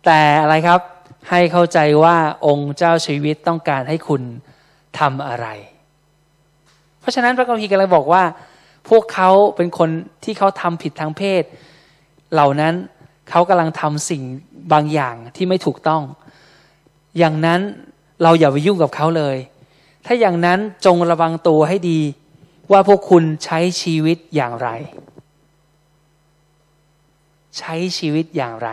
[0.07, 0.81] แต่อะไรครับ
[1.31, 2.17] ให้เข้าใจว่า
[2.47, 4.23] องค์เจ้าชีวิตต้องการให้คุณ
[4.99, 5.47] ทำอะไร
[7.01, 8.23] เพราะฉะนั้นพระคัมภีร์กำลังบอกว่า
[8.89, 9.91] พวกเขาเป็นคน
[10.25, 11.43] ที่เขาทำผิดทางเพศ
[12.33, 12.75] เหล่านั้น
[13.31, 14.23] เขากำลังทำสิ่ง
[14.73, 16.03] บางอย่างที่ไม่ถูกต้อง
[17.19, 17.61] อย่างนั้น
[18.23, 19.37] เราอย่าไปยุ่งกับเขาเลย
[20.07, 22.01] ถ้าอย่างนั้นจงระวังตัวให้ดี
[22.73, 24.69] ว่าพวกคุณใช้ชีวิตอย่างไร
[27.59, 28.71] ใช้ชีวิตอย่างไร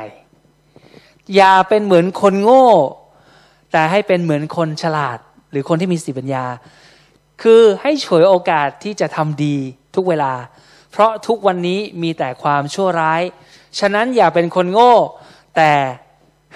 [1.36, 2.68] อย่าเป็นเหมือนคนโง่
[3.72, 5.18] แต่ให้เป็นเหมือนคนฉลาด
[5.52, 6.46] หรือคนที่มีสติปัญญา
[7.42, 9.58] คือให้ฉวยโอกาสที่จะทำดี
[9.98, 10.34] ทุกเวลา
[10.92, 13.22] เพราะทุกวันนี้มีแต่ความชั่วร้าย
[13.80, 14.94] ฉะนั้นอย่าเป็นคนโง่
[15.56, 15.72] แต่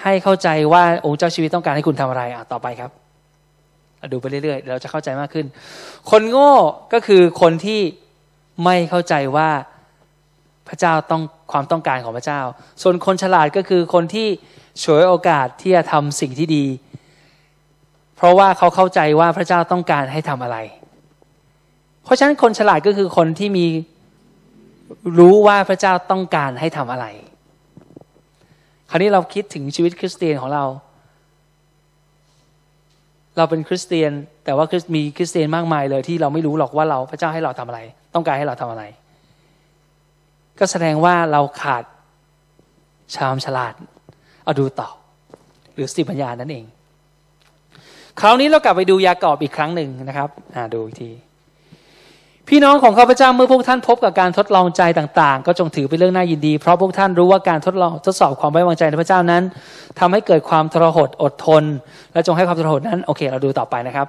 [0.02, 2.90] ให้เข้าใจว่าองค์เจ้าชีวิตต้องการให้คุณทำอะไรอะต่อไปครับ
[4.12, 5.46] ดูไปเรื่อยๆเราจะเข้าใจมากขึ้น
[6.10, 6.52] คนโง่
[6.92, 7.80] ก็คือคนที่
[8.64, 9.50] ไม่เข้าใจว่า
[10.68, 11.22] พระเจ้าต้อง
[11.52, 12.40] ความต้องการของพระเจ้า
[12.82, 14.28] ส่วนคนฉลาดก็คือคนที่
[14.82, 16.66] ฉวยโอกาสที่จะทำสิ่งที่ดี
[18.16, 20.58] เพราะว่าเขาเข้าใจว่าพระเจ้าต้องการให้ทำอะไร
[22.10, 23.66] ราะฉะนั้นคนฉลาดก็คือคนที่มี
[25.18, 27.06] รู้ว่าพระเจ้าต้องการให้ทำอะไร
[28.90, 30.64] คราวนี้เราคิดถึงชีวิตคริสเตียนของเรา
[33.36, 34.12] เราเป็นคริสเตียน
[34.44, 37.80] แต่ว่ามีคริสเตียนมากมายเลย ที่เราไม่รู้หรอกว่าเราพระเจ้าให้เราทำอะไร
[38.14, 38.84] ต้องการให้เราทำอะไร
[40.58, 41.84] ก็แสดงว่าเราขาด
[43.14, 43.74] ชามฉลาด
[44.44, 44.88] เอาดูต่อ
[45.74, 46.64] หรือสติปัญญานั่นเอง
[48.20, 51.10] คราวนี้เรากลับไปดูยากอบอีกครั้งหนึ่งนะครับอ่าดูอีกที
[52.48, 59.42] พี่น้องของข้าพเจ้าเมื่อพวกท่านพบกับการทดลองใจต่าง ๆ ก็จงถือเป็นเรื่องน่ายินดี เพราะพวกท่านรู้ว่าการทดลองทดสอบความไว้วางใจในพระเจ้านั้น
[59.98, 61.64] ทำให้เกิดความทรหดอดทน
[62.12, 64.06] และจงให้ความทรหดนั้น โอเค เราดูต่อไปนะครับ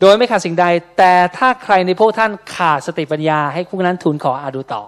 [0.00, 0.66] โดยไม่ขาดสิ่งใด
[0.98, 4.82] แต่ถ้าใครในพวกท่านขาดสติปัญญา ให้พวกนั้นทูลขออาดูต่อ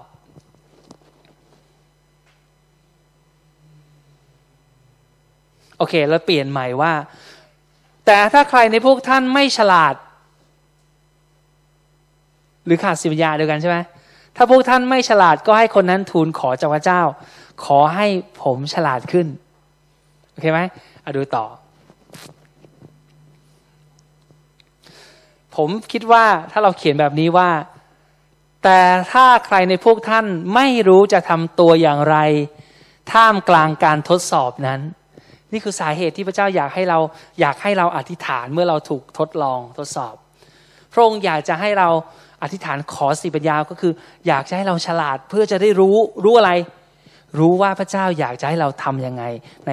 [5.77, 6.91] โอเค แล้วเปลี่ยนใหม่ว่า
[8.07, 9.95] แต่ถ้าใครในพวกท่านไม่ฉลาด
[12.65, 13.77] หรือขาดสิปัญาเดียวกันใช่ไหม
[14.35, 17.01] ถ้าพวกท่านไม่ฉลาดก็ให้คนนั้นทูลขอจากพระเจ้า
[17.65, 18.07] ขอให้
[18.43, 19.27] ผมฉลาดขึ้น
[20.29, 20.59] โอเคไหม
[21.03, 21.45] อาดูต่อ
[25.55, 27.49] ผมคิดว่าถ้าเราเขียนแบบนี้ว่า
[28.63, 28.79] แต่
[29.11, 32.17] ถ้าใครในพวกท่านไม่รู้จะทำตัวอย่างไร
[33.11, 34.79] ท่ามกลางการทดสอบนั้น
[35.51, 36.99] นี่คือสาเหตุที่พระเจ้าอยากให้เรา
[37.39, 40.15] อยากให้เราอธิษฐานเมื่อเราถูกทดลองทดสอบ
[40.93, 41.89] พระองค์อยากจะให้เรา
[42.43, 43.93] อธิษฐานขอสิปัญญาก็คือ
[44.27, 46.51] อยากจะให้เราฉลาดเพื่อจะได้รู้รู้อะไร
[47.39, 49.23] รู้ว่าพระเจ้าอยากจะให้เราทำยังไง
[49.67, 49.71] ใน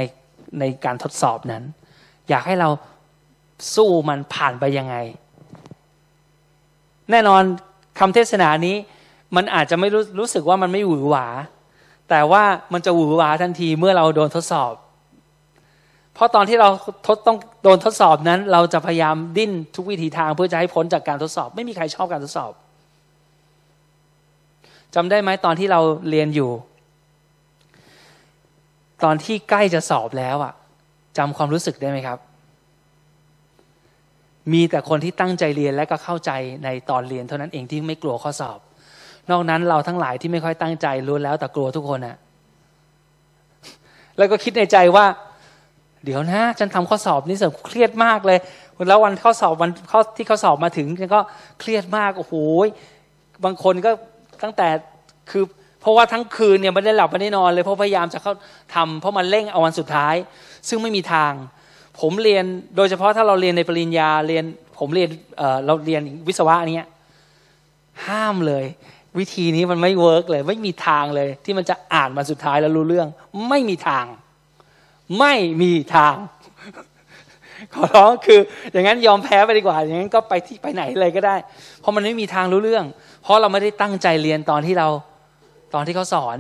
[0.58, 1.62] ในการทดสอบนั้น
[2.28, 2.68] อยากให้เรา
[3.74, 4.96] สู้มันผ่านไปยังไง
[7.10, 7.42] แน่นอน
[7.98, 8.76] คำเทศนานี้
[9.37, 11.26] มันอาจจะไม่รู้รู้สึกว่ามันไม่หวือหวา
[12.10, 14.72] แต่ว่ามันจะหวือหวาทันทีเมื่อเราโดนทดสอบ
[16.14, 16.68] เพราะตอนที่เรา
[17.07, 22.53] ทดต้องโดนทดสอบนั้น เราจะพยายามดิ้นทุกวิถีทางเพื่อจะให้พ้นจากการทดสอบ ไม่มีใครชอบการทดสอบ
[24.94, 26.50] จำได้ไหมตอนที่เราเรียนอยู่
[29.05, 30.53] ตอนที่ใกล้จะสอบแล้วอะ
[31.18, 32.18] จำความรู้สึกได้ไหมครับ
[34.53, 36.31] มีแต่คนที่ตั้งใจเรียนและก็เข้าใจ
[36.64, 38.59] ในตอนเรียนเท่านั้นเองที่ไม่กลัวข้อสอบ
[39.31, 42.16] นอกนั้นเราทั้งหลายที่ไม่ค่อยตั้งใจรู้แล้วแต่กลัวทุกคนอะ
[44.18, 45.05] แล้วก็คิดในใจว่า
[46.04, 48.38] เดี๋ยวนะฉันทำข้อสอบนี่เสเครียดมากเลย
[48.88, 51.20] แล้ววันข้อสอบวันข้อที่เขาสอบมาถึงก็
[51.60, 52.34] เครียดมากโอ้โห
[53.44, 53.90] บางคนก็
[54.42, 54.68] ตั้งแต่
[55.30, 55.44] คือ
[55.80, 58.32] เพราะว่าทั้งคืนเนี่ยไม่ได้หลับไม่ได้นอนเลยเพราะพยายามจะเข้า
[58.74, 60.14] ทำเพราะมันเร่งเอาวันสุดท้าย
[60.68, 61.32] ซึ่งไม่มีทาง
[62.00, 62.44] ผมเรียน
[62.76, 64.44] โดยเฉพาะถ้าเราเรียนในปริญญาเรียน
[64.78, 66.88] ผมเรียนเเราเรียนวิศวะเนี้ย
[68.06, 68.64] ห้ามเลย
[69.18, 73.08] วิธีนี้มันไม่ work เลย ไม่มีทางเลย ที่มันจะอ่านมาสุดท้ายแล้วรู้เรื่อง
[73.48, 74.04] ไม่มีทาง
[75.18, 76.16] ไม่มีทาง
[77.74, 78.40] ขอร้องคือ
[78.72, 81.37] อย่างนั้นยอมแพ้ไปดีกว่า อย่างนั้นก็ไปที่ไปไหนเลยก็ได้
[81.81, 82.85] เพราะมันไม่มีทางรู้เรื่อง
[83.22, 84.88] เพราะเราไม่ได้ตั้งใจเรียนตอนที่เรา
[85.74, 86.38] ตอนที่เขาสอน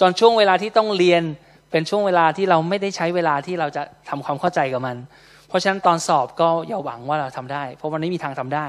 [0.00, 1.22] จนช่วงเวลาที่ต้องเรียน
[1.70, 4.96] เป็นช่วงเวลาที่เราไม่ได้ใช้เวลาที่เราจะทำความเข้าใจกับมัน
[5.48, 8.66] เพราะฉะนั้นตอนสอบก็อย่าหวังว่าเราทำได้ เพราะมันไม่มีทางทำได้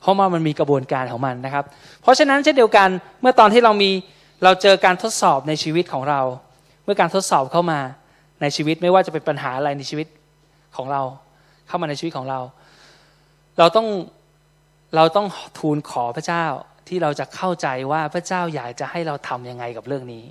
[0.00, 1.64] เพราะว่ามันมีกระบวนการของมันนะครับ
[2.02, 2.88] เพราะฉะนั้นเช่นเดียวกัน
[3.20, 3.90] เมื่อตอนที่เรามี
[4.44, 6.20] เราเจอการทดสอบในชีวิตของเรา
[6.84, 7.80] เมื่อการทดสอบเข้ามา
[8.40, 10.06] ในชีวิตไม่ว่าจะเป็นปัญหาอะไรในชีวิต
[10.76, 11.02] ของเรา
[11.66, 12.40] เข้ามาในชีวิตของเรา
[13.58, 13.88] เราต้อง
[14.96, 15.26] เราต้อง
[15.58, 16.44] ทูลขอพระเจ้า
[16.88, 20.24] ที่เราจะเข้าใจว่าพระเจ้าอยากจะให้เราทำยังไงกับเรื่องนี้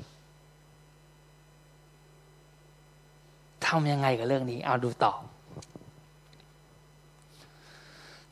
[3.67, 5.13] ทำยังไงกับเรื่องนี้ เอาดูต่อ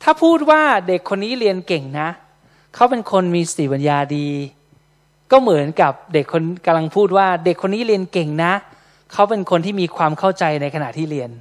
[0.03, 2.09] ถ้าพูดว่าเด็กคนนี้เรียนเก่งนะ
[2.73, 4.27] เขาเป็นคนมีสติปัญญาดี
[5.31, 8.53] ก็เหมือนกับเด็กคนกำลังพูดว่า เด็กคนนี้เรียนเก่งนะ
[9.13, 11.31] เขาเป็นคนที่มีความเข้าใจในขณะที่เรียน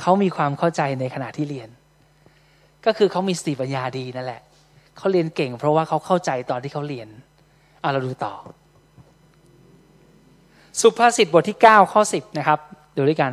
[0.00, 1.68] เขามีความเข้าใจในขณะที่เรียน
[2.86, 4.42] ก็คือเขามีสติปัญญาดีนั่นแหละ
[4.96, 7.08] เขาเรียนเก่ง เพราะว่าเขาเข้าใจตอนที่เขาเรียน
[7.80, 8.34] เอาเราดูต่อ
[10.80, 12.58] สุภาษิตบทที่ 9 ข้อ 10 นะครับ
[12.96, 13.32] ดูด้วยกัน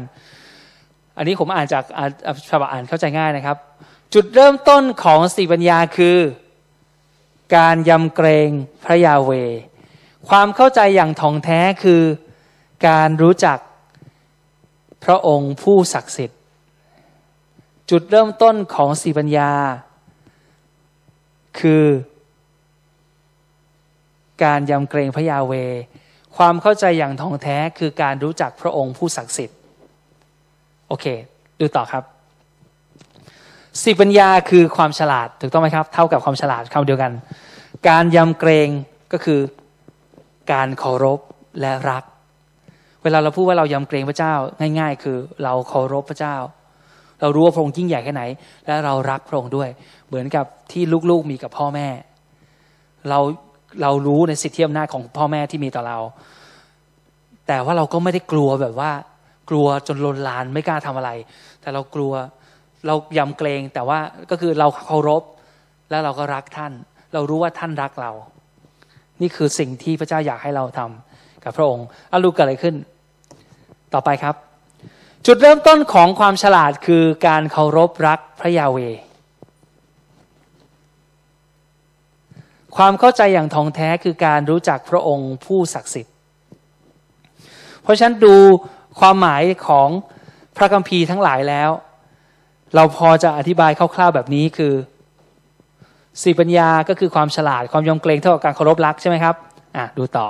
[1.17, 1.83] อันนี้ผมอ่านจาก
[2.49, 3.57] ฉบับอ่านเข้าใจง่ายนะครับ
[4.13, 6.17] จุดเริ่มต้นของสติปัญญาคือ
[7.55, 8.49] การยำเกรง
[8.83, 9.31] พระยาเว
[10.29, 12.01] ความเข้าใจอย่างท่องแท้คือ
[12.87, 13.57] การรู้จัก
[15.03, 16.39] พระองค์ผู้ศักดิ์สิทธิ์
[17.89, 19.51] จุดเริ่มต้นของสีปัญญา
[21.59, 21.85] คือ
[24.43, 25.53] การยำเกรงพระยาเว
[26.37, 29.57] ความเข้าใจอย่างท่องแท้คือการรู้จักพระองค์ผู้ศักดิ์สิทธิ์
[30.87, 31.05] โอเค
[31.59, 32.03] ดูต่อครับ
[33.81, 37.11] สีปัญญาคือความฉลาดถูกต้องไหมครับ เท่ากับความฉลาดคำเดียวกัน
[37.89, 38.69] การยำเกรง
[39.13, 39.39] ก็คือ
[40.51, 41.19] การเคารพ
[41.61, 42.03] และรัก
[43.03, 44.33] เวลาเราพูดว่าเรายำเกรงพระเจ้า
[44.79, 46.35] ง่าย ๆ คือเราเคารพพระเจ้า
[47.21, 48.23] เรารู้ว่าพระองค์ยิ่งใหญ่แค่ไหน
[48.65, 49.69] และเรารักพระองค์ด้วย
[50.07, 51.87] เหมือนกับที่ลูกๆมีกับพ่อแม่
[53.09, 53.19] เรา
[53.81, 55.99] เรารู้ในสิทธิอำนาจของพ่อแม่ที่มีต่อเรา
[57.47, 58.91] แต่ว่าเราก็ไม่ได้กลัวแบบว่า
[59.49, 61.11] กลัวจนลนลานไม่กล้าทำอะไร
[61.61, 62.13] แต่เรากลัว
[62.87, 65.23] เรายำเกรงแต่ว่าก็คือเราเคารพ
[65.89, 66.73] และเราก็รักท่าน
[67.13, 68.11] เรารู้ว่าท่านรักเรา
[69.21, 72.75] นี่คือสิ่งที่พระเจ้าอยากให้เราทำกับพระองค์อาลูกเกิดอะไรขึ้น
[73.93, 74.35] ต่อไปครับ
[75.25, 78.77] จุดเริ่มต้นของความฉลาดคือการเคารพรักพระยาเว
[82.77, 86.13] ความเข้าใจอย่างทองแท้คือการรู้จักพระองค์ผู้ศักดิ์สิทธิ์
[87.83, 88.35] เพราะฉะนั้นดู
[88.99, 89.89] ความหมายของ
[90.57, 91.69] พระคัมภีร์ทั้งหลายแล้ว
[92.75, 94.73] เราพอจะอธิบายคร่าวๆแบบนี้คือ
[96.21, 99.35] สีปัญญาก็คือความฉลาดความยำเกรงเท่ากับการเคารพรักใช่ไหมครับ
[99.77, 100.27] อะดูต่อ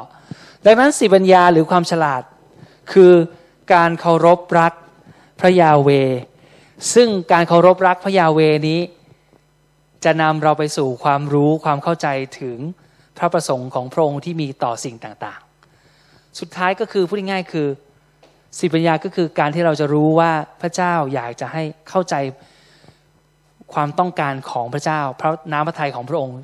[0.65, 2.21] ดังนั้นสีปัญญาหรือความฉลาด
[2.93, 3.13] คือ
[3.73, 4.73] การเคารพรัก
[5.39, 5.89] พระยาเว
[6.93, 8.79] ซึ่งการเคารพรักพระยาเวนี้
[10.03, 12.07] จะนำเราไปสู่ความรู้ความเข้าใจ
[12.39, 12.57] ถึง
[13.17, 17.67] พระประสงค์ของพระองค์ที่มีต่อสิ่งต่างๆ สุดท้ายก็คือพูดง่ายๆคือ
[18.59, 22.15] สิปัญญาก็คือการที่เราจะรู้ว่าพระเจ้าอยากจะให้เข้าใจ
[23.73, 26.39] ความต้องการของพระเจ้า พระน้ำพระทัยของพระองค์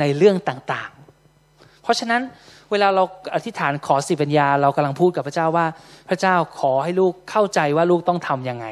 [0.00, 2.22] ในเรื่องต่างๆ เพราะฉะนั้น
[2.70, 5.66] เวลาเราอธิษฐานขอสิปัญญา เรากำลังพูดกับพระเจ้าว่า
[6.08, 8.66] พระเจ้าขอให้ลูกเข้าใจว่าลูกต้องทํำยังไง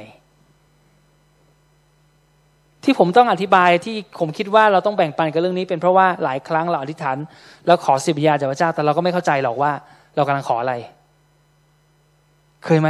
[2.85, 7.17] ที่ผมต้องอธิบายที่ผมคิดว่าเราต้องแบ่งปันกับเรื่องนี้ เป็นเพราะว่าหลายครั้งเราอธิษฐาน
[7.67, 9.73] แล้วขอสิปัญญาจากพระเจ้าแต่เราก็ไม่เข้าใจหรอกว่า
[10.17, 10.75] เรากำลังขออะไร
[12.65, 12.89] เคยไหม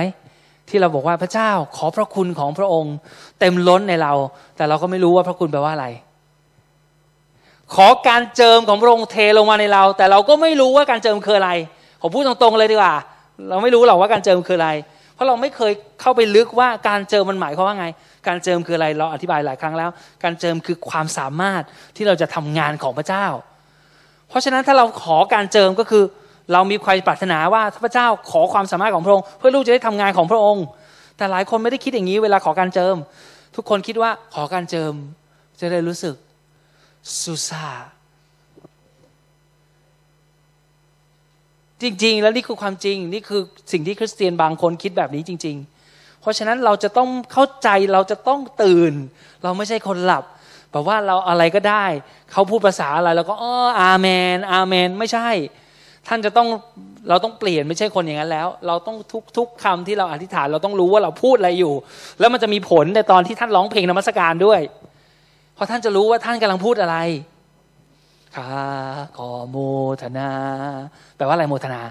[0.70, 2.94] ที่เราบอกว่าพระเจ้าขอพระคุณของพระองค์
[3.40, 4.12] เต็มล้นในเรา
[4.56, 5.87] แต่เราก็ไม่รู้ว่าพระคุณแปลว่าอะไร
[7.74, 11.50] ขอการเจิมของพระองค์เทลงมาในเรา แต่เราก็ไม่รู้ว่าการเจิมคืออะไร
[12.02, 12.94] ผมพูดตรงๆเลยดีกว่า
[13.48, 14.70] เราไม่รู้หรอกว่าการเจิมคืออะไร
[15.14, 17.87] เพราะเราไม่เคยเข้าไปลึกว่าการเจิมมันหมายความว่าไง
[18.26, 19.90] การเจิมคืออะไรเราอธิบายหลายครั้งแล้ว
[20.22, 21.62] การเจิมคือความสามารถ
[21.96, 23.26] ที่เราจะทำงานของพระเจ้า
[24.28, 26.04] เพราะฉะนั้นถ้าเราขอการเจิมก็คือ
[26.52, 30.64] เรามีความปรารถนาว่าพระเจ้าขอความสามารถของพระองค์ เพื่อลูกจะได้ทำงานของพระองค์
[31.16, 32.96] แต่หลายคนไม่ได้คิดอย่างนี้เวลาขอการเจิม
[33.56, 34.94] ทุกคนคิดว่าขอการเจิม
[35.60, 36.14] จะได้รู้สึก
[37.20, 37.66] ซูซา
[41.82, 43.40] จริง ๆ แล้วนี่คือความจริงนี่คือ
[43.72, 45.56] สิ่งที่คริสเตียนบางคนคิดแบบนี้จริง
[45.88, 48.92] ๆ เพราะฉะนั้นเราจะต้องเข้าใจเราจะต้องตื่น
[49.42, 50.24] เราไม่ใช่คนหลับ
[50.70, 51.84] แบบว่าเราอะไรก็ได้
[52.32, 55.28] เขาพูดภาษาอะไรเราก็อ๋ออาเมน อาเมน ไม่ใช่
[56.08, 56.48] ท่านจะต้อง
[57.08, 61.74] เราต้องเปลี่ยนไม่ใช่คนอย่างนั้นแล้ว เราต้องทุกทุกคำที่เราอธิษฐาน เราต้องรู้ว่าเราพูดอะไรอยู่
[62.20, 64.60] แล้วมันจะมีผลในตอนที่ท่านร้องเพลงนมัสการด้วย
[65.54, 66.96] เพราะท่านจะรู้ว่าท่านกำลังพูดอะไร
[68.36, 68.48] ข้า
[69.16, 69.56] ขอโม
[70.02, 70.30] ทนา
[71.16, 71.82] แปลว่าอะไรโมทนา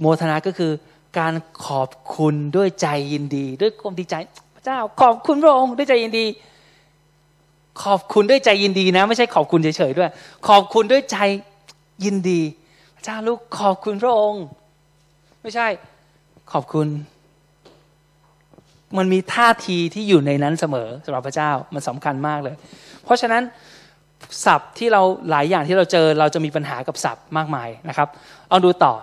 [0.00, 0.72] โมทนาก็คือ
[1.18, 1.34] การ
[1.66, 4.14] ขอบคุณด้วยใจยินดี ด้วยความดีใจ
[4.54, 6.26] พระเจ้าขอบคุณพระองค์ด้วยใจยินดี
[7.84, 10.10] ขอบคุณด้วยใจยินดีนะ ไม่ใช่ขอบคุณเฉยๆด้วย
[10.48, 11.16] ขอบคุณด้วยใจ
[12.04, 12.40] ยินดี
[12.96, 14.44] พระเจ้าลูกขอบคุณพระองค์
[15.42, 15.66] ไม่ใช่
[16.52, 16.88] ขอบคุณ
[18.98, 22.54] มันมีท่าทีที่อยู่ในนั้นเสมอสำหรับพระเจ้ามันสำคัญมากเลย
[23.04, 23.42] เพราะฉะนั้น
[24.44, 28.08] ศัพท์ที่เราหลายอย่างที่เราเจอเราจะมีปัญหากับศัพท์มากมายนะครับ
[28.48, 28.94] เอาดูต่อ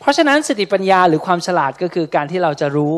[0.00, 2.94] เพราะฉะนั้นสติปัญญาหรือความฉลาดก็คือการที่เราจะรู้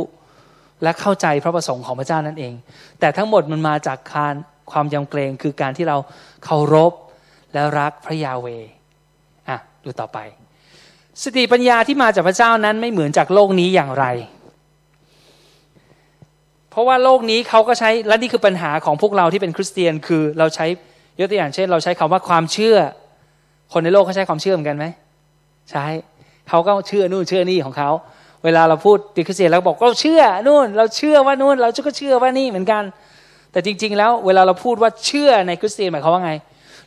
[0.83, 2.53] และเข้าใจพระประสงค์ของพระเจ้านั่นเอง
[3.01, 4.35] แต่ทั้งหมดมันมาจากการ
[4.73, 5.97] ความยำเกรงคือการที่เรา
[6.45, 6.93] เคารพ
[7.53, 8.47] และรักพระยาเว
[9.49, 10.19] อะดูต่อไป
[11.23, 14.07] สติปัญญาที่มาจากพระเจ้านั้นไม่เหมือนจากโลกนี้อย่างไร
[16.71, 20.67] เพราะว่าโลกนี้เขาก็ใช้และนี่คือปัญหาของพวกเราที่เป็นคริสเตียนคือเราใช้
[21.19, 22.77] ยกตัวอย่างเช่น เราใช้คำว่าความเชื่อ
[23.73, 24.87] คนในโลกเขาใช้ความเชื่อเหมือนกันไหม
[25.71, 25.87] ใช่
[26.49, 27.91] เขาก็เชื่อนู่นเชื่อนี่ของเขา
[28.45, 32.83] เวลาเราพูดติคริสเตียนเราบอกเราเชื่อนู่น เราเชื่อว่านู่น เราก็เชื่อว่านี่เหมือนกัน
[33.57, 36.33] แต่จริง ๆ แล้วเวลาเราพูดว่าเชื่อในคริสเตียนหมายความว่าไง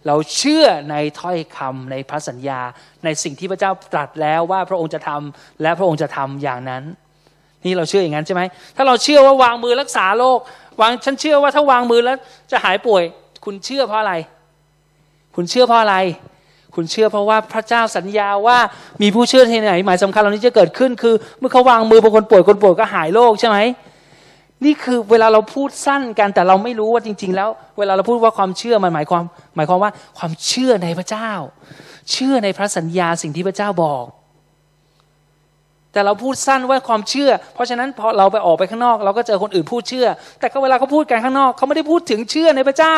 [0.07, 2.59] เราเชื่อในถ้อยคำในพระสัญญา
[3.03, 6.83] ในสิ่งที่พระเจ้าตรัสแล้วว่าพระองค์จะทำและพระองค์จะทำอย่างนั้น
[7.65, 8.41] นี่เราเชื่ออย่างนั้นใช่ไหม
[8.75, 10.39] ถ้าเราเชื่อว่าวางมือรักษาโรค
[10.81, 12.17] วางฉันเชื่อว่าถ้าวางมือแล้ว
[12.51, 13.03] จะหายป่วย
[13.45, 14.13] คุณเชื่อเพราะอะไร
[15.35, 15.95] คุณเชื่อเพราะอะไร
[16.75, 18.57] คุณเชื่อเพราะว่าพระเจ้าสัญญาว่า
[19.01, 23.57] มีผู้เชื่อที่ไหน หมายสำคัญเหล่านี้จะเกิดขึ้นคือ เมื่อเขาวางมือบางคนป่วยคนป่วยก็หายโรคใช่ไหม
[24.65, 29.23] นี่คือเวลาเราพูดสั้นกันแต่เราไม่รู้ว่าจริง ๆ แล้ว เวลาเราพูดว่าความเชื่อมันหมายความ
[29.55, 31.31] หมายความว่าความเชื่อในพระเจ้า
[32.11, 34.05] เชื่อในพระสัญญาสิ่งที่พระเจ้าบอก
[35.93, 40.07] แต่เราพูดสั้นว่าความเชื่อ เพราะฉะนั้นพอเราไปออกไปข้างนอก เราก็เจอคนอื่นพูดเชื่อ
[40.39, 42.97] แต่ก็เวลาเขาพูดกันข้างนอกเขาไม่ได้พูดถึงเชื่อในพระเจ้า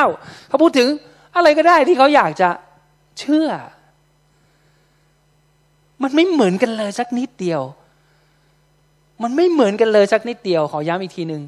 [0.50, 0.88] เขาพูดถึง
[1.36, 2.50] อะไรก็ได้ที่เขาอยากจะ
[3.20, 3.48] เชื่อ
[6.04, 7.62] มันไม่เหมือนกันเลยสักนิดเดียว
[9.24, 11.44] มันไม่เหมือนกันเลยสักนิดเดียวขอย้ำอีกทีหนึ่ง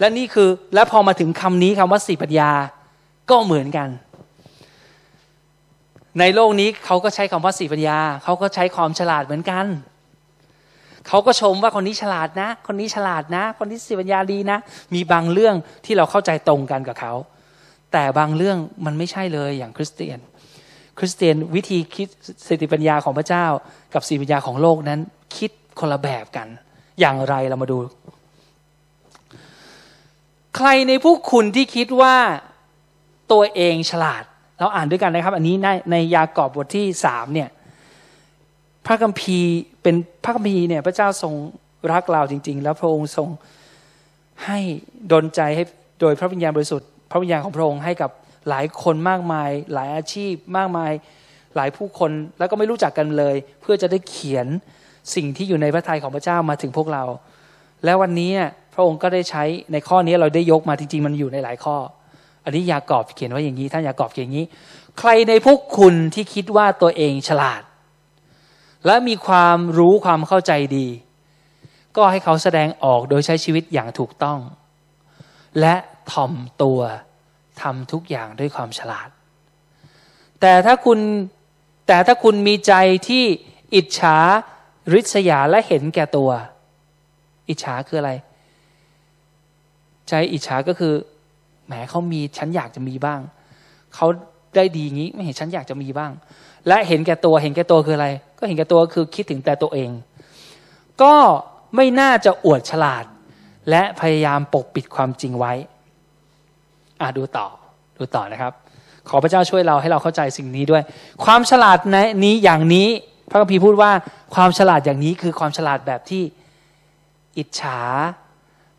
[0.00, 2.50] และนี่คือและพอมาถึงคำนี้คำว่าสีปัญญา
[3.30, 3.88] ก็เหมือนกัน
[6.20, 9.66] ในโลกนี้เขาก็ใช้คำว่าสีปัญญาเขาก็ใช้ความฉลาดเหมือนกัน
[11.08, 14.58] เขาก็ชมว่าคนนี้ฉลาดนะ คนนี้ฉลาดนะ คนนี้สติปัญญาดีนะ
[14.94, 17.12] มีบางเรื่องที่เราเข้าใจตรงกันกับเขา
[17.92, 20.18] แต่บางเรื่องมันไม่ใช่เลยอย่างคริสเตียน
[20.98, 22.08] คริสเตียนวิธีคิด
[22.46, 23.46] สติปัญญาของพระเจ้า
[23.94, 25.00] กับสติปัญญาของโลกนั้น
[25.36, 26.48] คิดคนละแบบกัน
[27.00, 27.78] อย่างไรเรามาดู
[30.56, 32.16] ใครในผู้คุณที่คิดว่า
[33.32, 34.22] ตัวเองฉลาด
[34.58, 37.48] เราอ่านด้วยกันนะครับ อันนี้ในในยากอบบทที่สามเนี่ย
[38.86, 39.94] พระคัมภีร์เป็น
[40.24, 41.34] พระคัมภีร์เนี่ย พระเจ้าทรง
[41.92, 43.28] รักเราจริง ๆ แล้วพระองค์ทรง
[44.44, 44.58] ให้
[45.12, 45.64] ดลใจให้
[46.00, 48.10] โดยพระวิญญาณบริสุทธิ์พระวิญญาณของพระองค์ให้กับ
[48.48, 50.92] หลายคนมากมาย หลายอาชีพมากมาย
[51.56, 54.46] หลายผู้คนแล้วก็ไม่รู้จักกันเลย เพื่อจะได้เขียน
[55.14, 57.04] สิ่งที่อยู่ในพระทัยของพระเจ้ามาถึงพวกเรา
[57.84, 58.32] และวันนี้
[58.74, 61.76] พระองค์ก็ได้ใช้ในข้อนี้เราได้ยกมาจริงๆมันอยู่ในหลายข้อ
[62.44, 64.46] อันนี้ยากอบเขียนว่าอย่างนี้ท่านยากอบเขียนอย่างนี้
[64.98, 67.62] ใครในพวกคุณที่คิดว่าตัวเองฉลาด
[68.86, 70.86] และมีความรู้ความเข้าใจดี
[71.96, 74.38] ก็ให้เขาแสดงออกโดยใช้ชีวิตอย่างถูกต้อง
[75.60, 75.74] และ
[76.12, 76.32] ถ่อม
[76.62, 76.80] ตัว
[77.62, 79.08] ทำทุกอย่างด้วยความฉลาด
[80.40, 80.98] แต่ถ้าคุณ
[81.86, 82.74] แต่ถ้าคุณมีใจ
[83.08, 83.24] ที่
[83.74, 84.18] อิจฉา
[84.94, 86.30] ริษยาและเห็นแก่ตัว
[87.48, 88.12] อิจฉาคืออะไร
[90.08, 90.94] ใจอิจฉาก็คือ
[91.66, 93.20] แหมเขามีฉันอยากจะมีบ้าง
[93.94, 94.06] เขา
[94.56, 96.12] ได้ดีงี้ไม่เห็นฉันอยากจะมีบ้าง
[96.68, 98.08] และเห็นแก่ตัวเห็นแก่ตัวคืออะไร
[98.38, 99.90] ก็เห็นแก่ตัวคือคิดถึงแต่ตัวเอง
[101.02, 101.14] ก็
[101.76, 103.04] ไม่น่าจะอวดฉลาด
[103.70, 105.52] และพยายามปกปิดความจริงไว้
[107.00, 107.46] อะดูต่อ
[107.96, 108.52] ดูต่อนะครับ
[109.08, 110.82] ขอพระเจ้าช่วยเราให้เราเข้าใจสิ่งนี้ด้วย
[111.24, 112.88] ความฉลาดในนี้อย่างนี้
[113.30, 113.90] พระคัมภีร์พูดว่า
[114.34, 116.22] ความฉลาดอย่างนี้คือความฉลาดแบบที่
[117.38, 117.80] อิจฉา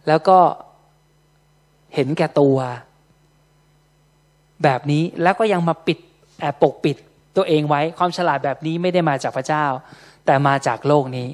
[0.07, 0.37] แล้วก็
[1.93, 2.57] เห็นแก่ตัว
[4.63, 5.97] แบบนี้แล้วก็ยังมาปิด
[6.39, 6.97] แอบปกปิด
[7.35, 9.65] ตัวเองไว้ ความฉลาดแบบนี้ไม่ได้มาจากพระเจ้า
[10.25, 11.29] แต่มาจากโลกนี้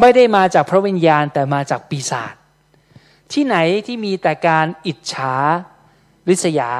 [0.00, 2.34] ไม่ได้มาจากพระวิญญาณแต่มาจากปีศาจ
[3.32, 3.56] ที่ไหน
[3.86, 5.34] ที่มีแต่การอิจฉา
[6.28, 6.72] ริษยา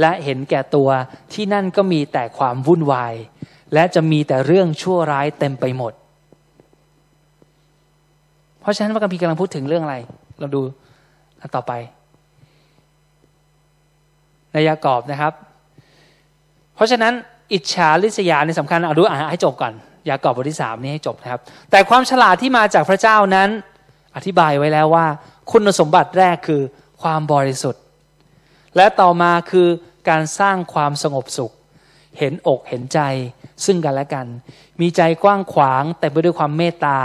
[0.00, 0.88] และเห็นแก่ตัว
[1.32, 3.14] ที่นั่นก็มีแต่ความวุ่นวาย
[3.74, 5.92] และจะมีแต่เรื่องชั่วร้ายเต็มไปหมด
[8.60, 9.96] เพราะฉะนั้นพระคัมภีร์กำลังพูดถึงเรื่องอะไร
[10.40, 10.60] เราดู
[11.40, 11.72] อันต่อไป
[14.52, 15.32] ในยากอบนะครับ
[16.74, 17.12] เพราะฉะนั้น
[17.52, 19.72] อิจฉาริษยาในสำคัญเอาดูอ่านให้จบก่อน
[20.08, 21.40] ยากอบบทที่สามนี้ให้จบนะครับ
[21.70, 23.48] แต่ความฉลาดที่มาจากพระเจ้านั้น
[24.16, 25.06] อธิบายไว้แล้วว่า
[25.50, 26.62] คุณสมบัติแรกคือ
[27.02, 27.82] ความบริสุทธิ์
[28.76, 29.68] และต่อมาคือ
[30.08, 31.52] การสร้างความสงบสุข
[32.18, 33.00] เห็นอกเห็นใจ
[33.64, 34.26] ซึ่งกันและกัน
[34.80, 36.98] มีใจกว้างขวางแต่ไปด้วยความเมตตา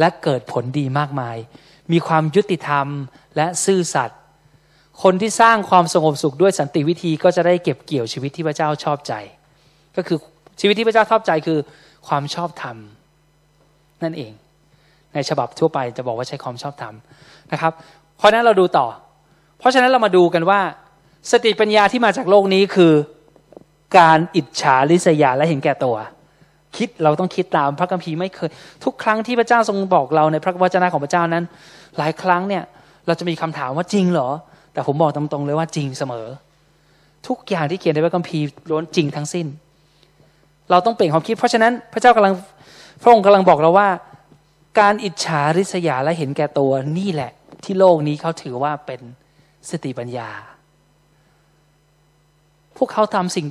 [0.00, 1.36] และเกิดผลดีมากมาย
[1.92, 2.86] มีความยุติธรรม
[3.36, 4.18] และซื่อสัตย์
[5.02, 9.12] คนที่สร้างความสงบสุขด้วยสันติวิธีก็จะได้เก็บเกี่ยวชีวิตที่พระเจ้าชอบใจ
[9.96, 10.18] ก็คือ
[10.60, 11.58] ชีวิตที่พระเจ้าชอบใจคือ
[12.08, 12.76] ความชอบธรรม
[14.02, 14.32] นั่นเอง
[15.14, 16.94] ในฉบับทั่วไปจะบอกว่าใช้ความชอบธรรม
[17.52, 17.72] นะครับ
[18.16, 18.86] เพราะนั้นเราดูต่อ
[19.58, 20.60] เพราะฉะนั้นเรามาดูกันว่า
[21.32, 22.92] สติปัญญาที่มาจากโลกนี้คือ
[23.98, 25.96] การอิจฉาริษยาและเห็นแก่ตัว
[26.76, 28.50] คิดเราต้องคิดตามพระคัมภีร์ไม่เคย
[28.84, 31.44] ทุกครั้งที่พระเจ้าทรงบอกเราในพระวจนะของพระเจ้านั้น
[31.98, 32.62] หลายครั้งเนี่ย
[33.06, 34.30] เราจะมีคำถามว่าจริงเหรอ
[34.72, 36.26] แต่ผมบอกตรงๆเลยว่าจริงเสมอ
[37.26, 39.46] ทุกอย่างที่เขียนในพระคัมภีร์ล้วนจริงทั้งสิ้น
[40.70, 42.34] เราต้องเปลี่ยนความคิด เพราะฉะนั้นพระเจ้ากำลัง
[43.02, 43.88] พระองค์กำลังบอกเราว่า
[44.80, 47.32] การอิจฉาริษยาและเห็นแก่ตัวนี่แหละ
[47.64, 49.00] ที่โลกนี้เขาถือว่าเป็น
[49.70, 50.30] สติปัญญา
[52.78, 53.46] พวกเขาทำสิ่ง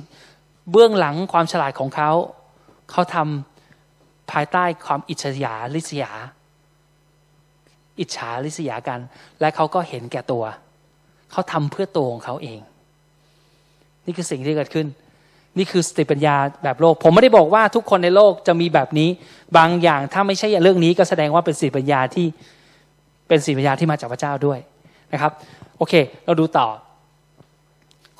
[0.70, 2.10] เบื้องหลังความฉลาดของเขา
[2.90, 6.12] เขาทำภายใต้ความอิจฉาริษยา
[8.00, 9.00] อิจฉาริษยากัน
[9.40, 10.44] และเขาก็เห็นแก่ตัว
[11.32, 12.60] เขาทำเพื่อตัวของเขาเอง
[14.06, 14.86] นี่คือสิ่งที่เกิดขึ้น
[15.58, 19.08] นี่คือสติปัญญาแบบโลก ผมไม่ได้บอกว่าทุกคนในโลกจะมีแบบนี้
[19.56, 22.26] บางอย่างถ้าไม่ใช่เรื่องนี้ก็แสดงว่าเป็นสติปัญญาที่
[23.28, 24.58] เป็นสติปัญญาที่มาจากพระเจ้าด้วย
[25.12, 25.32] นะครับ
[25.78, 26.66] โอเค เราดูต่อ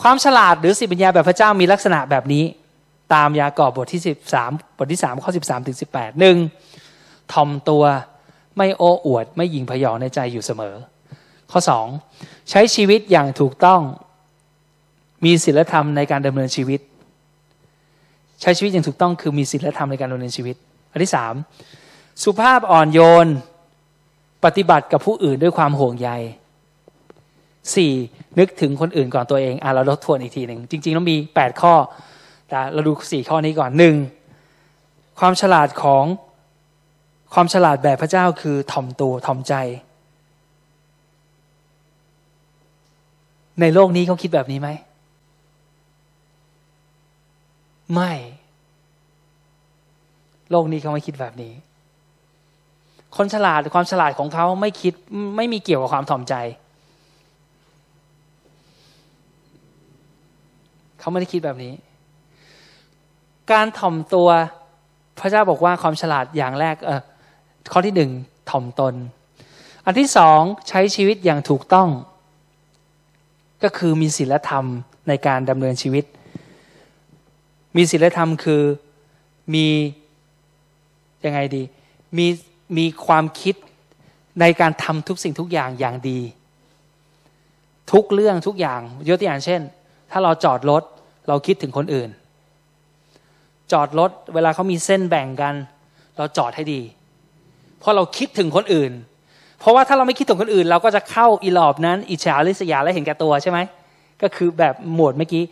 [0.03, 2.45] ความฉลาดหรือสติปัญญาแบบพระเจ้ามีลักษณะแบบนี้
[3.15, 6.37] ตามยากอบบทที่สิบสามบทที่สามข้อสิบสามถึงสิบแปดหนึ่ง
[7.33, 7.85] ทอมตัว
[8.57, 10.75] ไม่โอ้อวด ไม่ยิงพยองในใจอยู่เสมอ
[11.51, 11.87] ข้อสอง
[12.51, 13.81] ใช้ชีวิตอย่างถูกต้อง
[15.25, 16.81] มีศีลธรรมในการดำเนินชีวิต
[18.41, 20.57] ใช้ชีวิตอย่างถูกต้องคือมีศีลธรรมในการดำเนินชีวิต
[20.91, 21.35] อันที่สาม
[22.23, 23.27] สุภาพอ่อนโยน
[24.45, 26.11] ปฏิบัติกับผู้อื่นด้วยความห่วงใย
[27.75, 27.93] สี่
[28.39, 31.75] นึกถึงคนอื่นก่อนตัวเองอะเราลดทวนอีกทีหนึ่งจริงๆต้องมีแปดข้อ
[32.49, 33.95] แต่เราดูสี่ข้อนี้ก่อนหนึ่ง
[35.21, 36.05] ความฉลาดของ
[37.35, 39.55] ความฉลาดแบบพระเจ้าคือถ่อมตัวถ่อมใจ
[43.61, 44.69] ในโลกนี้เขาคิดแบบนี้ไหม
[47.95, 48.13] ไม่
[50.51, 51.53] โลกนี้เขาไม่คิดแบบนี้
[53.17, 54.95] คนฉลาดความฉลาดของเขาไม่คิด
[55.37, 56.35] ไม่มีเกี่ยวกับความถ่อมใจ
[60.99, 61.75] เขาไม่ได้คิดแบบนี้
[63.53, 64.29] การถ่อมตัว
[65.19, 67.01] พระเจ้าบอกว่าความฉลาดอย่างแรกเออ
[67.73, 68.11] ข้อที่หนึ่ง
[68.51, 68.95] ถ่อมตน
[69.85, 71.89] อันที่สองใช้ชีวิตอย่างถูกต้อง
[73.63, 74.65] ก็คือมีศีลธรรม
[75.09, 76.05] ในการดำเนินชีวิต
[77.77, 78.63] มีศีลธรรมคือ
[79.55, 79.67] มี
[81.25, 81.63] ยังไงดี
[82.19, 82.27] มี
[82.77, 83.55] มีความคิด
[84.41, 86.21] ในการทำทุกสิ่งทุกอย่างอย่างดี
[87.93, 89.61] ทุกเรื่องทุกอย่างยกตัวอย่างเช่น
[90.13, 90.83] ถ้าเราจอดรถ
[91.29, 92.11] เราคิดถึงคนอื่น
[93.73, 95.55] จอดรถเวลาเขามีเส้นแบ่งกัน
[96.17, 96.81] เราจอดให้ดี
[97.81, 98.93] เพราะเราคิดถึงคนอื่น
[99.61, 103.59] เพราะว่าถ้าเราไม่คิดถึงคนอื่น เราก็จะเข้าอีหลอบนั้น อิจฉาริษยาและเห็นแก่ตัวใช่ไหม
[104.23, 105.43] ก็คือแบบหมวดเมื่อกี้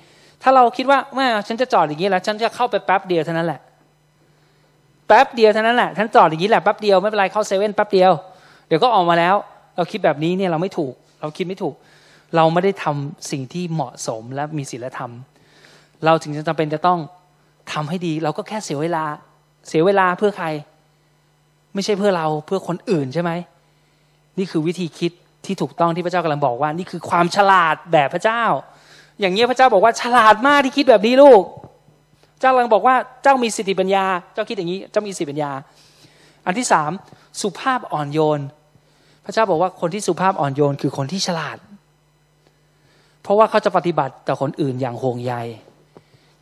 [0.43, 3.61] ถ้าเราคิดว่าแม่ฉันจะจอดอย่างนี้แล้ว ฉันจะเข้าไปแป๊บเดียวเท่านั้นแหละ
[5.09, 8.13] แป๊บเดียวเท่านั้นแหละฉันจอดอย่างนี้แหละแป๊บเดียวไม่เป็นไรเข้าเซเว่นแป๊บเดียว
[8.69, 9.35] เดี๋ยวก็ออกมาแล้ว
[9.77, 11.75] เราคิดแบบนี้เนี่ยเราไม่ถูก เราคิดไม่ถูก
[12.37, 15.12] เราไม่ได้ทำสิ่งที่เหมาะสมและมีศีลธรรม
[16.05, 16.99] เราถึงจะจำเป็นจะต้อง
[17.72, 19.05] ทำให้ดี เราก็แค่เสียเวลา
[19.68, 20.47] เสียเวลาเพื่อใคร
[21.74, 23.30] ไม่ใช่เพื่อเราเพื่อคนอื่นใช่ไหม
[24.39, 25.12] นี่คือวิธีคิด
[25.47, 28.43] ที่ถูกต้องที่พระเจ้ากำลังบอกว่า นี่คือความฉลาดแบบพระเจ้า
[29.20, 31.43] อย่างนี้พระเจ้าบอกว่าฉลาดมากที่คิดแบบนี้ลูก
[32.41, 34.05] เจ้ากำลังบอกว่าเจ้ามีสติปัญญา
[34.35, 35.51] เจ้าคิดอย่างนี้ เจ้ามีสติปัญญา
[36.47, 36.91] อันที่สาม
[37.41, 38.41] สุภาพอ่อนโยน
[39.24, 41.59] พระเจ้าบอกว่าคนที่สุภาพอ่อนโยน คือคนที่ฉลาด
[43.25, 45.35] เพราะว่าเขาจะปฏิบัติต่อคนอื่นอย่างห่วงใย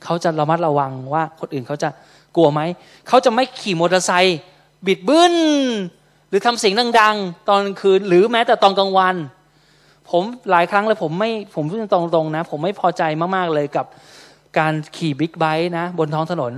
[0.04, 1.88] เขาจะระมัดระวังว่าคนอื่นเขาจะ
[2.36, 2.60] กลัวไหม
[3.08, 4.38] เขาจะไม่ขี่มอเตอร์ไซค์
[4.86, 5.34] บิดบึ้น
[6.28, 9.14] หรือทำเสียงดังๆ ตอนคืนหรือแม้แต่ตอนกลางวัน
[10.10, 13.02] ผมหลายครั้งเลยผมไม่ผมพูดตรงๆนะ ผมไม่พอใจ
[13.36, 13.86] มากๆเลยกับ
[14.58, 16.52] การขี่บิ๊กไบค์นะ บนท้องถนน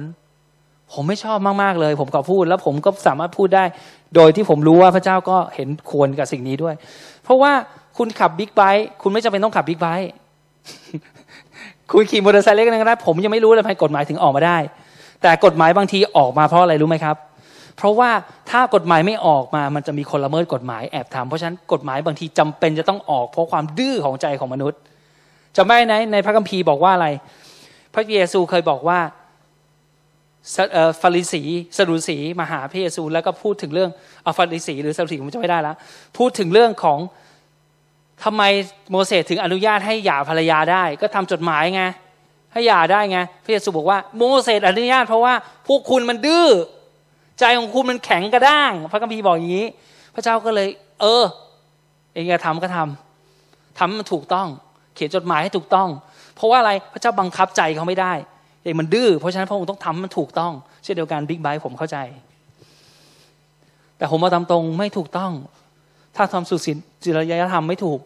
[0.93, 3.65] ผมไม่ชอบมากๆเลย ผมก็พูดแล้วผมก็สามารถพูดได้
[4.15, 6.75] โดยที่ผมรู้ว่าพระเจ้าก็เห็นควรกับสิ่งนี้ด้วย
[7.23, 7.53] เพราะว่า
[7.97, 10.11] คุณขับบิ๊กไบค์คุณไม่จำเป็นต้องขับบิ๊กไบค์
[11.93, 14.59] คุณขี่มอเตอร์ไซค์เล็กก็ได้ผมยังไม่รู้เลยทำไมกฎหมายถึงออกมาได้
[15.23, 17.17] แต่กฎหมายบางทีออกมาเพราะอะไรรู้ไหมครับ
[17.77, 18.11] เพราะว่า
[18.51, 24.79] ถ้ากฎหมายไม่ออกมามันจะมีคนละเมิดกฎหมายแอบทำเพราะฉะนั้นกฎหมายบางทีจำเป็นจะต้องออกเพราะความดื้อของใจของมนุษย์
[25.57, 27.09] จำได้ไหมในพระคัมภีร์บอกว่าอะไร
[27.95, 28.99] พระเยซูเคยบอกว่า
[31.01, 31.43] ฟาริสี
[31.77, 33.91] สดุสีมาหาพระเยซู แล้วก็พูดถึงเรื่อง
[34.23, 35.77] เอาฟาริสีหรือสดุสีผมจะไม่ได้แล้ว
[36.19, 36.99] พูดถึงเรื่องของ
[38.23, 38.43] ทำไม
[38.91, 41.83] โมเสสถึงอนุญาตให้หย่าภรรยาได้ ก็ทำจดหมายไง
[42.53, 45.35] ให้หย่าได้ไงพระเยซูบอกว่าโมเสสอนุญาตเพราะว่า
[45.67, 46.49] พวกคุณมันดื้อ
[47.39, 49.67] ใจของคุณมันแข็งกระด้าง พระคัมภีร์บอกอย่างนี้
[50.15, 50.69] พระเจ้าก็เลย
[51.01, 51.25] เออ
[52.13, 54.49] เองจะทำก็ทำทำมันถูกต้อง
[54.95, 55.89] เขียนจดหมายให้ถูกต้อง
[56.35, 58.13] เพราะว่าอะไรพระเจ้าบังคับใจเขาไม่ได้
[58.63, 60.53] เองมันดื้อเพราะฉะนั้นพระองค์ต้องทำมันถูกต้อง
[60.83, 61.99] เช่นเดียวกันบิ๊กไบค์ผมเข้าใจ
[63.97, 65.33] แต่ผมมาตามตรงไม่ถูกต้อง
[66.17, 67.99] ถ้าทำสุสิน จิรยธรรมไม่ถูก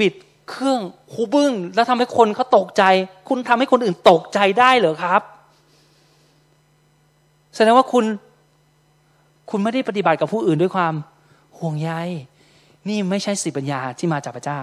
[0.00, 0.14] บิด
[0.50, 0.80] เครื่อง
[1.12, 2.82] หูบึ้งแล้วทำให้คนเขาตกใจ
[3.28, 5.22] คุณทำให้คนอื่นตกใจได้เหรอครับ
[7.56, 8.04] แสดงว่าคุณ
[9.50, 10.94] คุณไม่ได้ปฏิบัติกับผู้อื่นด้วยความ
[11.58, 11.90] ห่วงใย
[12.88, 14.60] นี่ไม่ใช่สิปัญญาที่มาจากพระเจ้า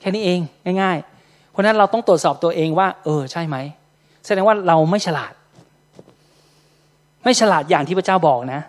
[0.00, 0.40] แค่นี้เอง
[0.82, 3.56] ง่าย ๆ เพราะนั้นเราต้องตรวจสอบตัวเองว่า เออ ใช่ไหม
[4.26, 5.32] แสดงว่าเราไม่ฉลาด
[7.24, 8.60] ไม่ฉลาดอย่างที่พระเจ้าบอกนะ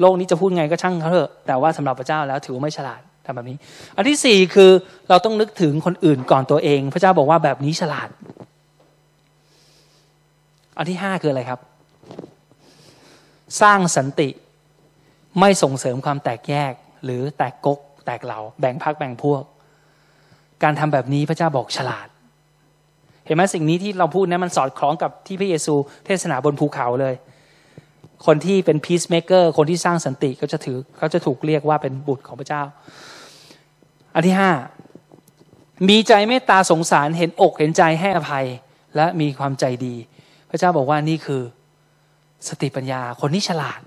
[0.00, 3.56] โลกนี้จะพูดไงก็ช่างเขาเถอะแต่ว่าสำหรับพระเจ้าแล้วถือว่าไม่ฉลาดทำแบบนี้
[3.96, 4.70] อันที่สี่คือ
[5.08, 8.08] เราต้องนึกถึงคนอื่นก่อนตัวเอง พระเจ้าบอกว่าแบบนี้ฉลาด
[10.78, 11.60] อันที่ห้าคืออะไรครับ
[13.60, 14.28] สร้างสันติ
[15.40, 16.72] ไม่ส่งเสริมความแตกแยก
[17.04, 19.42] หรือแตกกก แตกเหล่าแบ่งพักแบ่งพวก
[20.62, 22.08] การทำแบบนี้พระเจ้าบอกฉลาด
[23.24, 25.74] เห็นไหมสิ่งนี้ที่เราพูดนะมันสอดคล้องกับที่พระเยซู
[26.06, 27.14] เทศนาบนภูเขาเลย
[28.26, 32.62] คนที่เป็นพีซเมเกอร์คนที่สร้างสันติก็จะถือเขาจะถูกเรียกว่าเป็นบุตรของพระเจ้า
[34.14, 34.50] อันที่ห้า
[35.88, 38.46] มีใจเมตตาสงสารเห็นอกเห็นใจให้อภัย
[38.96, 39.94] และมีความใจดี
[40.50, 41.42] พระเจ้าบอกว่านี่คือ
[42.48, 43.80] สติปัญญาคนนี้ฉลาด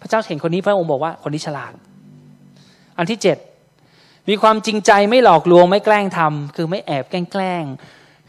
[0.00, 1.72] พระเจ้าเห็นคนนี้พระองค์บอกว่าคนนี้ฉลาด
[2.98, 3.38] อันที่เจ็ด
[4.28, 7.64] มีความจริงใจไม่หลอกลวงไม่แกล้งทำคือไม่แอบแกล้ง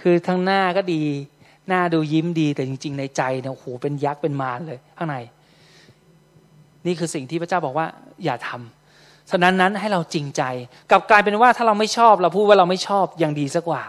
[0.02, 1.04] คือทั้งหน้าก็ดี
[1.68, 5.16] หน้าดูยิ้มดีแต่จริง ๆ ในใจเนี่ยโอ้โหเป็นยักษ์เป็นมารเลยข้างใน
[6.86, 7.88] นี่คือสิ่งที่พระเจ้าบอกว่า
[8.24, 10.42] อย่าทำฉะนั้นนั้นให้เราจริงใจ
[10.92, 13.84] กลับกลายเป็นว่าถ้าเราไม่ชอบเราพูดว่าเราไม่ชอบยังดีสักกว่า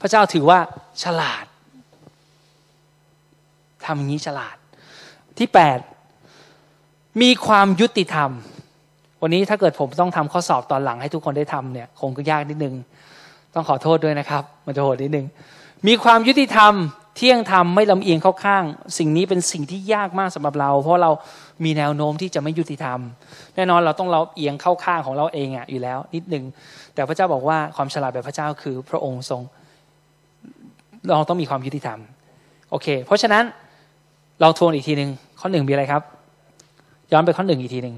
[0.00, 0.58] พระเจ้าถือว่า
[1.02, 1.44] ฉลาด
[3.84, 4.56] ทำอย่างนี้ฉลาด
[5.38, 5.78] ที่แปด
[7.22, 8.30] มีความยุติธรรม
[9.22, 12.74] วันนี้ถ้าเกิดผมต้องทำข้อสอบตอนหลังให้ทุกคนได้ทำเนี่ย คงก็ยากนิดนึง
[13.54, 15.26] ต้องขอโทษด้วยนะครับ มันจะโหดนิดนึง
[15.86, 16.74] มีความยุติธรรม
[17.16, 18.64] เที่ยงธรรมไม่ลำเอียงเข้าข้าง
[18.98, 21.10] สิ่งนี้เป็นสิ่งที่ยากมากสำหรับเรา เพราะเรา
[21.64, 22.98] มีแนวโน้มที่จะไม่ยุติธรรม
[23.56, 26.44] แน่นอนเราต้องเราเอียงเข้าข้างของเราเองอะอยู่แล้ว นิดหนึ่ง
[26.94, 29.42] แต่พระเจ้าบอกว่าความฉลาดแบบพระเจ้าคือพระองค์ทรง
[31.08, 31.98] เราต้องมีความยุติธรรม
[32.70, 33.44] โอเค เพราะฉะนั้น
[34.40, 35.10] เราทวนอีกทีหนึ่ง
[35.40, 36.02] ข้อหนึ่งมีอะไรครับ
[37.12, 37.96] ย้อนไปข้อหนึ่งอีกทีหนึ่ง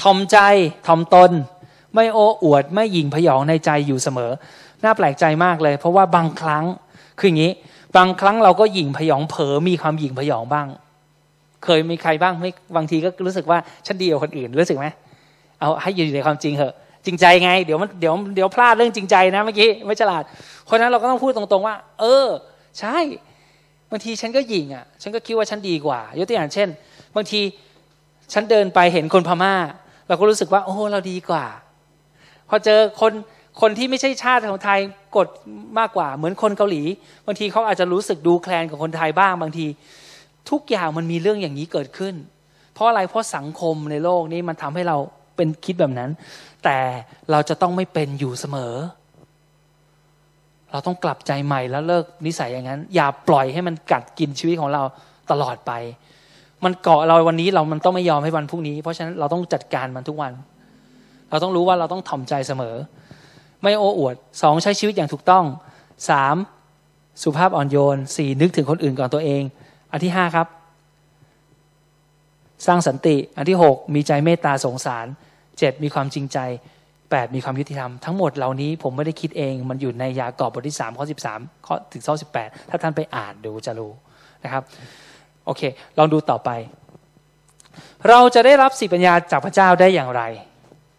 [0.00, 0.38] ทอมใจ
[0.86, 1.30] ทอมตน
[1.94, 4.30] ไม่โอ้อวด ไม่หยิ่งพยองในใจอยู่เสมอ
[4.84, 6.64] น่าแปลกใจมากเลย เพราะว่าบางครั้ง
[7.18, 7.52] คืออย่างนี้
[7.96, 10.66] บางครั้งเราก็หยิ่งพยองเผลอมีความหยิ่งพยองบ้าง
[11.64, 14.86] เคยมีใครบ้างไม่บางทีก็รู้สึกว่าฉันดีกว่าคนอื่นรู้สึกไหม
[15.60, 16.74] เอาให้อยู่ในความจริงเหอะ
[17.06, 20.22] จริงใจไง เดี๋ยวมันเดี๋ยวเดี๋ยวพลาดเรื่องจริงใจนะเมื่อกี้ไม่ฉลาด
[20.68, 22.26] คนนั้นเราก็ต้องพูดตรงๆว่า เออ
[22.78, 22.96] ใช่
[23.90, 26.68] บางทีฉันก็หยิงอะ ฉันก็คิดว่าฉันดีกว่ายกตัวอย่างเช่น
[27.16, 27.40] บางที
[28.32, 29.54] ฉันเดินไปเห็นคนพม่า
[30.08, 31.44] เราก็รู้สึกว่า โอ้เราดีกว่า
[32.48, 33.12] พอเจอคน
[33.60, 34.80] คนที่ไม่ใช่ชาติของไทย
[35.16, 35.28] กด
[35.78, 36.82] มากกว่า เหมือนคนเกาหลี
[37.26, 39.66] บางทีเขาอาจจะรู้สึกดูแคลนกับคนไทยบ้างบางที
[40.50, 42.14] ทุกอย่างมันมีเรื่องอย่างนี้เกิดขึ้น
[42.74, 44.96] เพราะอะไรเพราะสังคมในโลกนี้มันทำให้เรา
[45.36, 46.10] เป็นคิดแบบนั้น
[46.64, 46.78] แต่
[47.30, 48.74] เราจะต้องไม่เป็นอยู่เสมอ
[50.72, 54.82] เราต้องกลับใจใหม่แล้วเลิกนิสัยอย่างนั้น อย่าปล่อยให้มันกัดกินชีวิตของเรา
[55.30, 55.72] ตลอดไป
[56.64, 60.32] มันเกาะเราวันนี้เรามันต้องไม่ยอมให้วันพรุ่งนี้ เพราะฉะนั้นเราต้องจัดการมันทุกวัน
[61.30, 62.74] เราต้องรู้ว่าเราต้องถ่อมใจเสมอ
[63.62, 65.44] ไม่โอ้อวดสองใช้ชีวิตอย่างถูกต้อง
[66.10, 66.36] สาม
[67.22, 69.42] สุภาพอ่อนโยนสี่นึกถึงคนอื่นก่อนตัวเอง
[69.92, 70.46] อันที่ห้าครับ
[72.66, 75.06] สร้างสันติ อันที่หกมีใจเมตตาสงสาร
[75.58, 76.38] เจ็ดมีความจริงใจ
[77.10, 83.92] แปดมีความยุติธรรม ทั้งหมดเหล่านี้ผมไม่ได้คิดเอง มันอยู่ในยากอบบทที่สามข้อสิบสามข้อถึงข้อสิบแปดถ้าท่านไปอ่านดูจะรู้
[84.44, 84.62] นะครับ
[85.46, 85.62] โอเค
[85.98, 86.50] ลองดูต่อไป
[88.08, 90.22] เราจะได้รับสิปัญญาจากพระเจ้าได้อย่างไร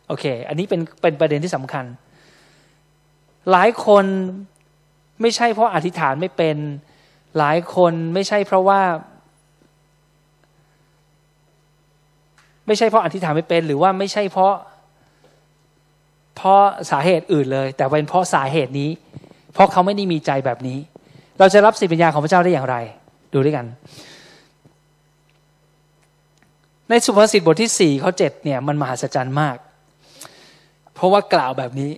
[0.07, 1.85] โอเค อันนี้เป็นเป็นประเด็นที่สำคัญ
[3.51, 4.05] หลายคน
[5.21, 6.57] ไม่ใช่เพราะอธิษฐานไม่เป็น
[7.37, 8.81] หลายคนไม่ใช่เพราะว่า
[12.67, 14.53] ไม่ใช่เพราะอธิษฐานไม่เป็น หรือว่าไม่ใช่เพราะ
[16.35, 16.61] เพราะ
[16.91, 18.89] สาเหตุอื่นเลย แต่เป็นเพราะสาเหตุนี้
[19.53, 20.77] เพราะเขาไม่ได้มีใจแบบนี้
[21.39, 22.75] เราจะรับสิปัญญาของพระเจ้าได้อย่างไร
[23.33, 23.65] ดูด้วยกัน
[26.89, 29.57] ในสุภาษิตบทที่สี่ข้อเจ็ดเนี่ยมันมหัศจรรย์มาก
[30.93, 31.91] เพราะว่ากล่าวแบบนี้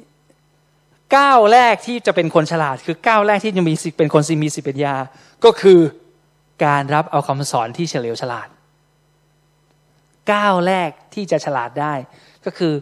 [1.18, 4.95] ก้าวแรกที่จะเป็นคนฉลาด คือก้าวแรกที่จะมีเป็นคนมีสิปัญญา
[5.45, 5.80] ก็คือ
[6.66, 8.47] การรับเอาคำสอนที่เฉลียวฉลาด
[10.32, 11.93] ก้าวแรกที่จะฉลาดได้
[12.45, 12.74] ก็คือ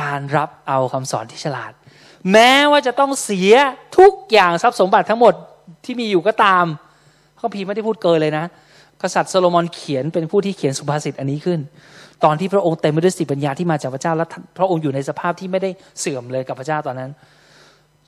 [0.00, 1.72] การรับเอาคำสอนที่ฉลาด
[2.32, 3.52] แม้ว่าจะต้องเสีย
[3.98, 5.34] ทุกอย่างทรัพย์สมบัติทั้งหมด
[5.84, 6.64] ที่มีอยู่ก็ตาม
[7.36, 8.44] เขาพีไม่ได้พูดเกินเลยนะ
[9.02, 11.60] กษัตริย์โซโลมอนเขียนเป็นผู้ที่เขียนสุภาษิตอันนี้ขึ้น
[12.24, 14.26] ตอนที่พระองค์เต็มไปด้วยสิปัญญาที่มาจากพระเจ้าและ
[14.58, 15.70] พระองค์อยู่ในสภาพที่ไม่ได้
[16.00, 17.10] เสื่อมเลยกับพระเจ้าตอนนั้น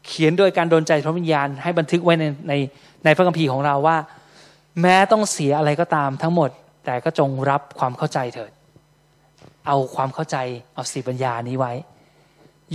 [0.06, 2.52] เขียนโดยการโดนใจพระวิญญาณ ให้บันทึกไว้ในใน
[3.04, 3.96] ในพระคัมภีร์ของเราว่า
[4.80, 6.50] แม้ต้องเสียอะไรก็ตามทั้งหมด
[6.84, 8.52] แต่ก็จงรับความเข้าใจเถิด
[9.66, 10.36] เอาความเข้าใจ
[10.74, 11.72] เอาสีปัญญานี้ไว้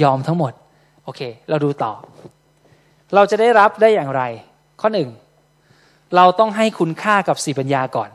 [0.04, 0.54] ยอมทั้งหมด
[1.04, 1.94] โอเค เราดูต่อ
[3.16, 4.22] เราจะได้รับได้อย่างไร
[4.82, 5.10] ข้อหนึ่ง
[6.16, 8.10] เราต้องให้คุณค่ากับสีปัญญาก่อน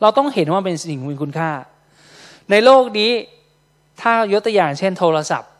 [0.00, 1.50] เราต้องเห็นว่าเป็นสิ่งมีคุณค่า
[2.50, 3.10] ในโลกนี้
[4.00, 5.50] ถ้ายกตัวอย่างเช่น โทรศัพท์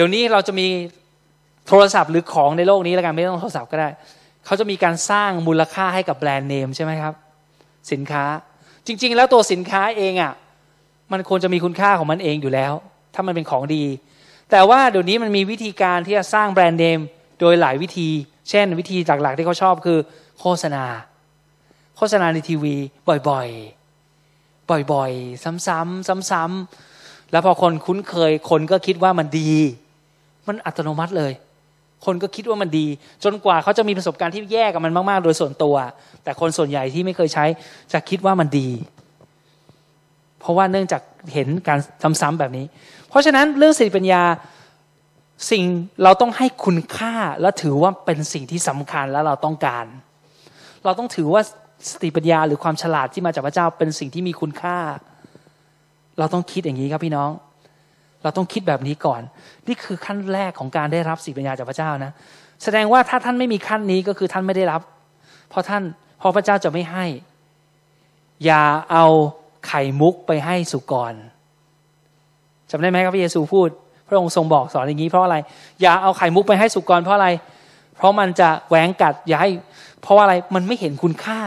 [0.00, 0.68] ดี๋ยวนี้เราจะมี
[1.68, 3.88] โทรศัพท์หรือของในโลกนี้แล้วกันไม่ต้องโทรศัพท์ก็ได้
[4.46, 7.14] เขาจะมีการสร้างมูลค่าให้กับแบรนด์เนมใช่ไหมครับ
[7.92, 8.24] สินค้า
[8.86, 10.32] จริง ๆ แล้วตัวสินค้าเองอะ่ะ
[11.12, 12.72] มันควรจะมีคุณค่าของมันเองอยู่แล้ว
[13.14, 13.84] ถ้ามันเป็นของดี
[14.50, 16.98] แต่ว่าเดี๋ยวนี้มันมีวิธีการที่จะสร้างแบรนด์เนม
[17.40, 18.08] โดยหลายวิธี
[18.50, 19.98] เช่น วิธีหลักๆที่เขาชอบคือ
[20.40, 20.84] โฆษณา
[21.96, 22.76] โฆษณาในทีวี
[23.28, 29.52] บ่อยๆ บ่อยๆ ซ้ำๆซ้ำๆแล้วพอคนคุ้นเคยคนก็คิดว่ามันดี
[30.48, 31.32] มันอัตโนมัติเลย
[32.06, 32.86] คนก็คิดว่ามันดี
[33.24, 35.76] จนกว่าเขาจะมีประสบการณ์ที่แย่กับมันมาก ๆ โดยส่วนตัว
[36.24, 37.44] แต่คนส่วนใหญ่ที่ไม่เคยใช้
[37.92, 38.68] จะคิดว่ามันดี
[40.40, 41.02] เพราะว่าเนื่องจาก
[41.34, 41.78] เห็นการ
[42.20, 42.66] ซ้ำๆแบบนี้
[43.08, 44.22] เพราะฉะนั้นเรื่องสติปัญญา
[45.50, 45.64] สิ่ง
[46.02, 49.86] เราต้องให้คุณค่าและถือว่าเป็นสิ่งที่สำคัญและเราต้องการ
[50.84, 51.42] เราต้องถือว่า
[51.90, 54.78] สติปัญญาหรือความฉลาดที่มาจากพระเจ้าเป็นสิ่งที่มีคุณค่า
[56.18, 57.30] เราต้องคิดอย่างนี้ครับพี่น้อง
[58.22, 59.20] เราต้องคิดแบบนี้ก่อน
[59.68, 62.12] นี่คือขั้นแรกของการได้รับสิปัญญาจากพระเจ้านะ
[62.62, 64.82] แสดงว่าถ้าท่านไม่มีขั้นนี้ก็คือท่านไม่ได้รับ
[65.50, 65.82] เพราะท่าน
[66.18, 67.06] เพราะพระเจ้าจะไม่ให้
[68.44, 68.62] อย่า
[68.92, 69.06] เอา
[69.68, 71.14] ไข่มุกไปให้สุกร
[72.70, 73.68] จำได้ไหมครับพระเยซูพูด
[74.08, 75.36] พระองค์ทรงบอกสอนอย่างนี้เพราะอะไร
[75.80, 77.28] อย่าเอาไข่มุกไปให้สุกรเพราะอะไร
[77.96, 79.50] เพราะมันจะแหวงกัดอย่าให้
[80.02, 81.40] เพราะอะไรมันไม่เห็นคุณค่า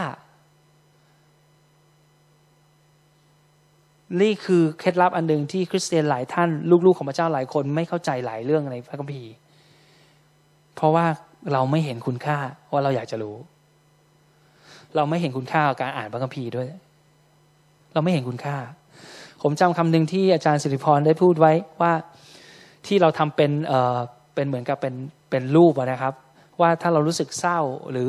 [4.20, 6.48] นี่คือเคล็ดลับอันหนึ่งที่คริสเตียนหลายท่าน
[6.86, 9.32] ลูกๆของพระเจ้าหลายคนไม่เข้าใจหลายเรื่องในพระคัมภีร์
[10.76, 11.06] เพราะว่า
[11.52, 12.38] เราไม่เห็นคุณค่า
[12.72, 13.36] ว่าเราอยากจะรู้
[14.96, 16.68] เราไม่เห็นคุณค่าการอ่านพระคัมภีร์ด้วย
[17.92, 18.56] เราไม่เห็นคุณค่า
[19.42, 21.92] ผมจำคำหนึ่งที่อาจารย์สิริพรได้พูดไว้ว่า
[22.86, 23.98] ที่เราทำเป็นเอ่อ
[24.34, 24.94] เป็นเหมือนกับเป็น
[25.30, 26.14] เป็นรูปนะครับ
[26.60, 27.60] ว่าถ้าเรารู้สึกเศร้า
[27.90, 28.08] หรือ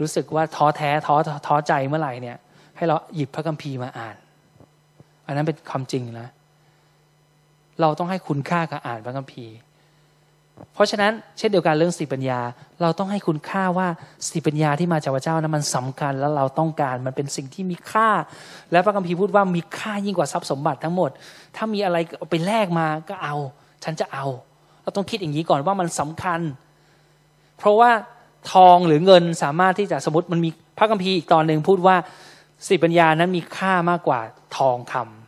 [0.00, 1.14] รู้สึกว่าท้อแท้ท้อ
[1.46, 2.36] ท้อใจเมื่อไหร่เนี่ย
[2.76, 4.16] ให้เราหยิบพระคัมภีร์มาอ่าน
[5.30, 6.28] อันนั้นเป็นความจริงนะ
[7.80, 9.56] เราต้องให้คุณค่ากับอ่านพระคัมภีร์
[10.74, 12.40] เพราะฉะนั้นเช่นเดียวกันเรื่องสติปัญญา
[12.82, 13.88] เราต้องให้คุณค่าว่า
[14.26, 18.08] สติปัญญาที่มาจากพระเจ้านั้นมันสำคัญแล้วเราต้องการมันเป็นสิ่งที่มีค่า
[18.72, 21.10] และพระคัมภีร์พูดว่ามีค่ายิ่งกว่าทรัพย์สมบัติทั้งหมด
[21.56, 23.36] ถ้ามีอะไรเอาไปแลกมาก็เอา
[23.84, 24.26] ฉันจะเอา
[24.82, 26.40] เราต้องคิดอย่างนี้ก่อนว่ามันสำคัญ
[27.58, 27.90] เพราะว่า
[28.52, 31.96] ทองหรือเงินสามารถที่จะสมมติมันมีพระคัมภีร์อีกตอนหนึ่งพูดว่า
[32.64, 34.20] สติปัญญานั้นมีค่ามากกว่า
[34.56, 35.19] ทองคำ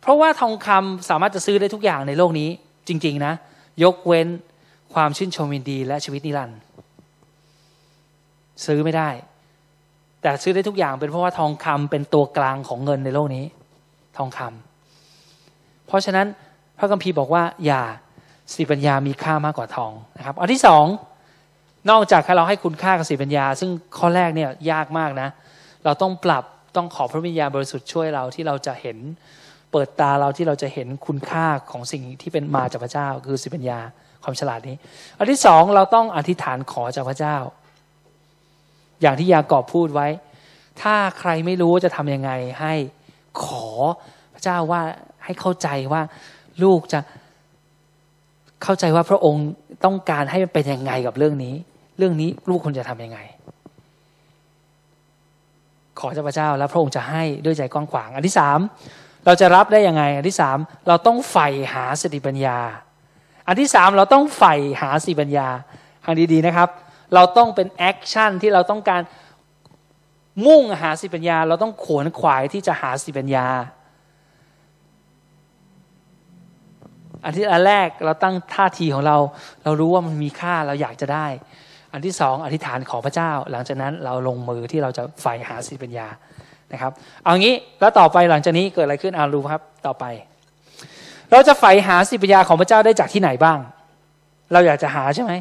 [0.00, 2.48] เพราะว่าทองคำสามารถจะซื้อได้ทุกอย่างในโลกนี้
[2.88, 3.32] จริง ๆ นะ
[3.84, 4.28] ยกเว้น
[4.94, 6.58] ความชื่นชมยินดี และชีวิตนิรันดร์
[8.64, 9.08] ซื้อไม่ได้
[10.22, 13.44] แต่ซื้อได้ทุกอย่างเป็นเพราะว่าทองคำเป็นตัวกลางของเงินในโลกนี้
[14.16, 16.26] ทองคำเพราะฉะนั้น
[16.78, 17.82] พระคัมภีร์บอกว่า อย่า
[18.54, 20.84] สีปัญญามีค่ามากกว่าทองนะครับอันที่สอง
[21.90, 25.28] นอกจากเราให้คุณค่ากับสีปัญญา ซึ่งข้อแรกเนี่ยยากมากนะ
[25.84, 26.44] เราต้องปรับ
[26.76, 28.98] ต้องขอพระวิญญาณบริสุทธิ์ช่วยเราที่เราจะเห็น
[29.72, 33.80] เปิดตาเราที่เราจะเห็นคุณค่าของสิ่งที่เป็นมาจากพระเจ้า คือสิปัญญา
[34.22, 34.76] ความฉลาดนี้
[35.18, 37.36] อันที่สองเราต้องอธิษฐานขอจากพระเจ้า
[39.00, 40.08] อย่างที่ยากอบพูดไว้
[40.82, 42.74] ถ้าใครไม่รู้จะทำยังไงให้
[43.44, 43.66] ขอ
[44.34, 44.80] พระเจ้าว่า
[45.24, 46.02] ให้เข้าใจว่า
[46.62, 47.00] ลูกจะ
[48.62, 49.46] เข้าใจว่าพระองค์
[49.84, 51.54] ต้องการให้มันเป็นยังไงกับเรื่องนี้
[51.98, 53.18] เรื่องนี้ลูกควรจะทำยังไง
[56.00, 58.58] ขอจากพระเจ้าแล้วพระองค์จะให้ด้วยใจกว้างขวาง อันที่สาม
[59.26, 60.58] เราจะรับได้ยังไง อันที่สาม
[60.88, 62.58] เราต้องใฝ่หาสติปัญญา
[63.46, 65.48] อันที่สามเราต้องใฝ่หาสติปัญญา
[66.04, 66.68] ฟังดีๆนะครับ
[67.14, 69.02] เราต้องเป็น action ที่เราต้องการ
[70.46, 73.46] มุ่งหาสติปัญญา เราต้องขวนขวายที่จะหาสติปัญญา
[77.24, 79.16] อันที่อันแรกเราตั้งท่าทีของเรา
[79.62, 81.26] เรารู้ว่ามันมีค่าเราอยากจะได้
[81.92, 86.08] อันที่สองอธิษฐานขอพระเจ้า หลังจากนั้นเราลงมือที่เราจะใฝ่หาสติปัญญา
[86.72, 86.92] นะครับ
[87.24, 90.04] เอางี้แล้วต่อไปหลังจากนี้เกิดอะไรขึ้นอารูครับต่อไป
[91.32, 93.58] เราจะใฝ่หาสิปัญญาของพระเจ้าได้จากที่ไหนบ้าง
[94.52, 95.32] เราอยากจะหาใช่ไหม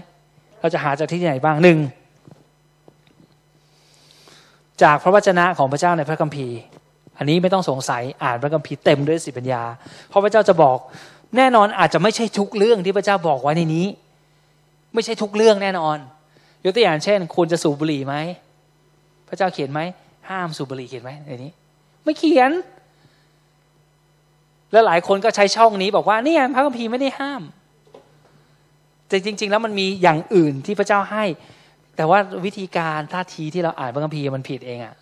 [0.62, 1.80] เราจะหาจากที่ไหนบ้างหนึ่ง
[4.84, 6.58] จากพระวจนะของพระเจ้าในพระคัมภีร์
[7.18, 9.64] อันนี้ไม่ต้องสงสัยอ่านพระคัมภีร์เต็มด้วยสิปัญญา
[10.10, 10.78] เพราะพระเจ้าจะบอก
[11.38, 13.86] แน่นอนอาจจะไม่ใช่ทุกเรื่องที่พระเจ้าบอกไว้ในนี้
[14.94, 15.98] ไม่ใช่ทุกเรื่องแน่นอน
[16.64, 18.16] ยกตัวอย่างเช่นควรจะสูบบุหรี่ไหม
[19.28, 19.80] พระเจ้าเขียนไหม
[20.30, 21.52] ห้ามสูบบุหรี่เขียนไหมในนี้
[22.04, 22.52] ไม่เขียน
[24.72, 27.42] แล้วหลายคนก็ใช้ช่องนี้บอกว่านี่พระคัมภีร์ไม่ได้ห้าม
[29.08, 31.24] แต่จริง ๆ แล้วมันมีอย่างอื่นที่พระเจ้าให้
[31.96, 34.96] แต่ว่าวิธีการท่าทีที่เราอ่านพระคัมภีร์มันผิดเองอะ่ะ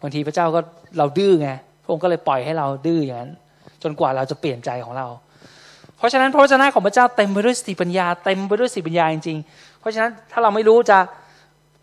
[0.00, 0.60] บางทีพระเจ้าก็
[0.98, 1.50] เราดื้อไง
[1.82, 3.32] พระองค์ก็เลยปล่อยให้เราดื้ออย่างนั้น
[3.82, 5.06] จนกว่าเราจะเปลี่ยนใจของเรา
[5.96, 10.98] เพราะฉะนั้นพระวจนะของพระเจ้าเต็มไปด้วยสติปัญญาเต็มไปด้วยสติปัญญาจริงๆเพราะฉะนั้นถ้าเราไม่รู้จะ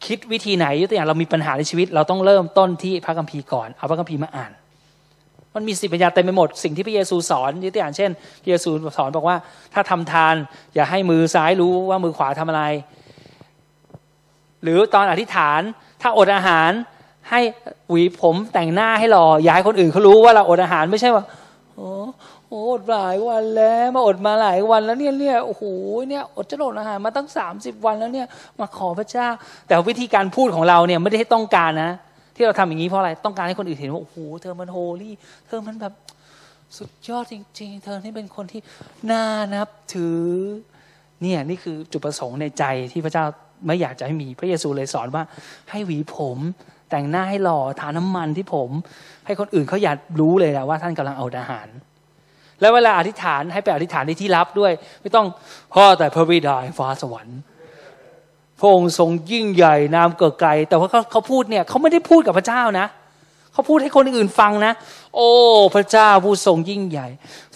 [0.06, 4.52] คิดวิธีไหนยกตัวอย่างเรามีปัญหาในชีวิต เราต้องเริ่มต้นที่พระคัมภีร์ก่อนเอาพระคัมภีร์มาอ่าน
[5.56, 8.10] มันมีสิปัญญาเต็มไปหมดสิ่งที่พระเยซูสอนยกตัวอย่างเช่น
[8.42, 9.38] พระเยซูสอนบอกว่า
[9.74, 10.36] ถ้าทำทาน
[10.76, 12.64] อย่าให้มือซ้ายรู้ว่ามือขวาทำอะไร
[14.64, 15.62] หรือตอนอธิษฐาน
[16.02, 16.72] ถ้าอดอาหาร
[17.30, 17.40] ให้
[17.90, 21.24] หวีผมแต่งหน้าให้หล่ออย่าให้คนอื่นเขารู้ว่าเราอดอาหารไม่ใช่ว่า
[21.76, 21.90] โอ้
[22.54, 25.64] อดหลายวันแล้วมาอดมาหลายวันแล้วเนี่ยเนี่ยโอ้โห
[26.10, 28.28] เนี่ยอดจะอดอาหารมาตั้งสามสิบวันแล้วเนี่ย
[28.60, 29.28] มาขอพระเจ้า
[29.68, 31.92] แต่วิธีการพูดของเราเนี่ยไม่ได้ให้ต้องการนะ
[32.36, 35.16] ที่เราทำอย่างนี้เพราะอะไรต้องการให้คนอื่นเห็นว่าโอ้โหเธอมันโฮลี่
[35.48, 35.94] เธอมันแบบ
[36.78, 38.62] สุดยอดจริง ๆ เธอนี่เป็นคนที่
[39.12, 39.24] น่า
[39.54, 40.22] นับถือ
[41.22, 43.26] เนี่ยนี่คือจุดประสงค์ในใจที่พระเจ้า
[43.66, 45.24] ไม่อยากจะให้มีพระเยซูเลยสอนว่า
[45.72, 46.38] ให้หวีผม
[46.90, 48.70] แต่งหน้าให้หล่อทาน้ำมันที่ผม
[49.26, 51.68] ให้คนอื่นเขาอยากรู้เลยนะว่าท่านกำลังเอาอาหาร
[52.64, 55.28] แล้วเวลาอธิษฐานให้ไปอธิษฐานในที่ลับด้วย ไม่ต้อง
[55.74, 57.40] พ่อแต่พระบิดาฟ้าสวรรค์
[58.60, 62.88] พระองค์ทรงยิ่งใหญ่นามเกิดไกล แต่ว่าเขาเขาพูดเนี่ยเขาไม่ได้พูดกับพระเจ้านะ
[63.54, 64.74] เขาพูดให้คนอื่นฟังนะ
[65.16, 65.30] โอ้
[65.76, 67.08] พระเจ้าผู้ทรงยิ่งใหญ่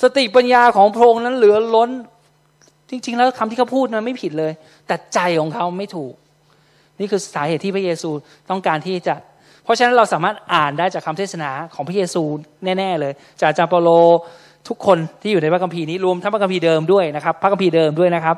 [0.01, 1.89] สติปัญญาของพระองค์นั้นเหลือล้น
[2.89, 4.51] จริง ๆ แล้วคำที่เขาพูดนั้นไม่ผิดเลย
[4.87, 6.13] แต่ใจของเขาไม่ถูก
[6.99, 8.09] นี่คือสาเหตุที่พระเยซู
[8.49, 9.15] ต้องการที่จะ
[9.63, 12.23] เพราะฉะนั้นเราสามารถอ่านได้จากคำเทศนาของพระเยซู
[12.63, 13.89] แน่ ๆ เลย จากจาเปโล
[14.67, 18.35] ทุกคนที่อยู่ในพระคัมภีร์นี้รวมทั้งพระคัมภีร์เดิมด้วยนะครับ พระคัมภีร์เดิมด้วยนะครับ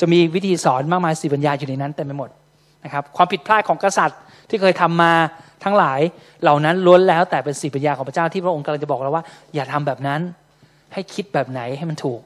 [0.00, 2.30] จะมีวิธีสอนมากมายสีปัญญาอยู่ในนั้นเต็มไปหมด
[2.84, 5.12] นะครับ ความผิดพลาดของกษัตริย์ที่เคยทำมา
[5.64, 6.00] ทั้งหลาย
[6.42, 10.20] เหล่านั้นล้วนแล้วแต่เป็นสีปัญญาของพระเจ้าที่พระองค์กำลังจะบอกเราว่า อย่าทำแบบนั้น
[10.92, 12.20] ให้คิดแบบไหนให้มันถูก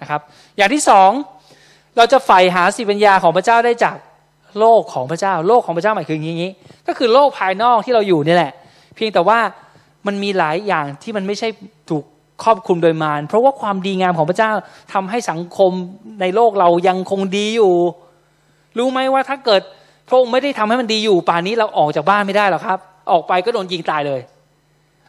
[0.00, 0.20] นะครับ
[0.56, 1.10] อย่างที่สอง
[1.96, 3.96] เราจะใฝ่หาสีปัญญาของพระเจ้าได้จาก
[4.58, 6.52] โลกของพระเจ้า โลกของพระเจ้าหมายคืออย่างนี้
[6.86, 8.52] ก็คือโลกภายนอกที่เราอยู่นี่แหละ
[8.94, 9.38] เพียงแต่ว่า
[10.06, 11.48] มันมีหลายอย่างที่มันไม่ใช่
[11.90, 12.04] ถูก
[12.44, 14.52] ครอบคลุมโดยมารเพราะว่าความดีงามของพระเจ้า
[14.92, 15.72] ทำให้สังคม
[16.20, 17.74] ในโลกเรายังคงดีอยู่
[18.78, 19.62] รู้ไหมว่าถ้าเกิด
[20.08, 22.78] พระองค์ไม่ได้ทำให้มันดีอยู่ ป่านนี้เราออกจากบ้านไม่ได้หรอกครับ
[23.12, 24.20] ออกไปก็โดนยิงตายเลย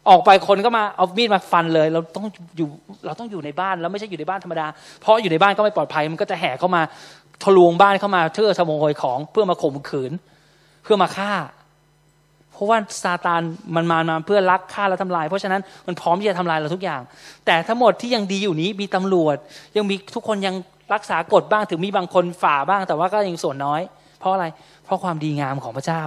[0.09, 2.25] ออกไปคนก็มาเอามีดมาฟันเลย เราต้อง
[2.57, 2.67] อยู่
[3.05, 4.67] เราต้องอยู่ในบ้านแล้วไม่ใช่อยู่ในบ้านธรรมดา
[5.01, 6.81] เพราะอยู่ในบ้านก็ไม่ปลอดภัยมันก็จะแห่เข้ามา
[7.43, 10.11] ทะลวงบ้านเข้ามาเพื่อขโมยของเพื่อมาข่มขืน
[10.83, 11.31] เพื่อมาฆ่า
[12.59, 13.41] ราะว่าซาตาน
[13.75, 17.01] มันมามาเพื่อลักฆ่าและทำลาย เพราะฉะนั้นมันพร้อมที่จะทำลายเราทุกอย่าง
[17.45, 19.35] แต่ทั้งหมดที่ยังดีอยู่นี้มีตำรวจ
[19.77, 20.55] ยังมีทุกคนยัง
[20.93, 23.81] รักษากฎบ้างถึงมีบางคนฝ่าบ้าง แต่ว่าก็ยังส่วนน้อย
[24.19, 24.45] เพราะอะไร
[24.85, 26.03] เพราะความดีงามของพระเจ้า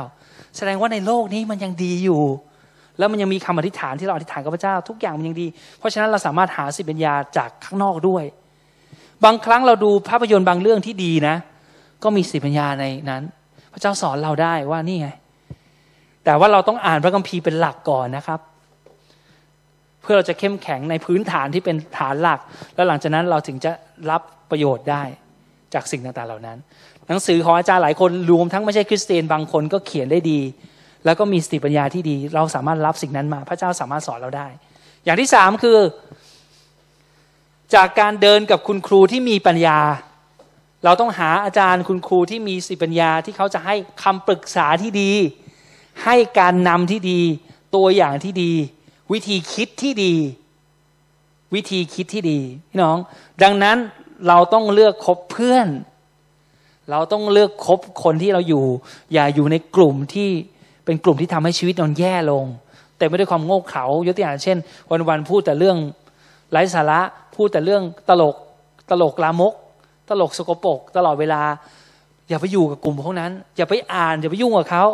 [0.57, 2.22] แสดงว่าในโลกนี้มันยังดีอยู่
[2.98, 5.46] แล้วมันยังมีคำอธิษฐานที่เราอธิษฐานกับพระเจ้า ทุกอย่างมันยังดี
[5.78, 8.24] เพราะฉะนั้นเราสามารถหาสิปัญญาจากข้างนอกด้วย
[9.24, 11.36] บางครั้งเราดูภาพยนตร์บางเรื่องที่ดีนะ
[12.03, 13.22] ก็มีสิปัญญาในนั้น
[13.72, 15.09] พระเจ้าสอนเราได้ว่านี่ไง
[16.25, 18.41] แต่ว่าเราต้องอ่านพระคัมภีร์เป็นหลักก่อนนะครับ
[20.03, 22.41] เพื่อเราจะเข้มแข็งในพื้นฐานที่เป็นฐานหลัก
[22.75, 23.70] แล้วหลังจากนั้นเราถึงจะ
[24.11, 25.03] รับประโยชน์ได้
[25.75, 26.59] จากสิ่งต่างๆเหล่านั้น
[27.09, 30.41] หนังสือของอาจารย์หลายคนรวมทั้งไม่ใช่คริสเตียนบางคนก็เขียนได้ดี
[31.05, 34.47] แล้วก็มีสติปัญญาที่ดี เราสามารถรับสิ่งนั้นมา พระเจ้าสามารถสอนเราได้
[35.05, 35.79] อย่างที่สามคือ
[37.75, 39.79] จากการเดินกับคุณครูที่มีปัญญา
[40.85, 45.12] เราต้องหาอาจารย์คุณครูที่มีสติปัญญาที่เขาจะให้คำปรึกษาที่ดี
[46.05, 47.20] ให้การนำที่ดี
[47.74, 48.53] ตัวอย่างที่ดี
[49.12, 50.14] วิธีคิดที่ดี
[51.55, 52.38] วิธีคิดที่ดี
[52.70, 52.98] พี่น้อง
[53.42, 53.76] ดังนั้น
[54.28, 55.68] เราต้องเลือกคบเพื่อน
[56.90, 58.64] เราต้องเลือกคบคนที่เราอยู่
[59.12, 60.28] อย่าอยู่ในกลุ่มที่
[60.84, 62.44] เป็นกลุ่มที่ทำให้ชีวิตนอนแย่ลง
[62.96, 64.57] แต่ไม่ด้วยความโง่เขลายกตัวอย่างเช่น
[65.09, 65.76] วันๆพูดแต่เรื่อง
[66.50, 67.00] ไร้สาระ
[67.36, 68.36] พูดแต่เรื่องตลก
[68.90, 69.55] ตลกลามก
[70.09, 71.42] ตลกสกปรกตลอดเวลา
[72.28, 74.84] อย่าไปอยู่กับกลุ่มพวกนั้น อย่าไปอ่าน อย่าไปยุ่งกับเขา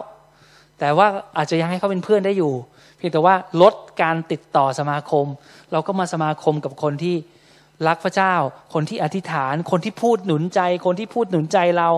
[0.78, 1.06] แต่ว่า
[1.36, 2.52] อาจจะยังให้เขาเป็นเพื่อนได้อยู่
[2.96, 5.26] เพียงแต่ว่าลดการติดต่อสมาคม
[5.72, 7.16] เราก็มาสมาคมกับคนที่
[7.88, 8.34] รักพระเจ้า
[8.74, 11.88] คนที่อธิษฐาน คนที่พูดหนุนใจ คนที่พูดหนุนใจเรา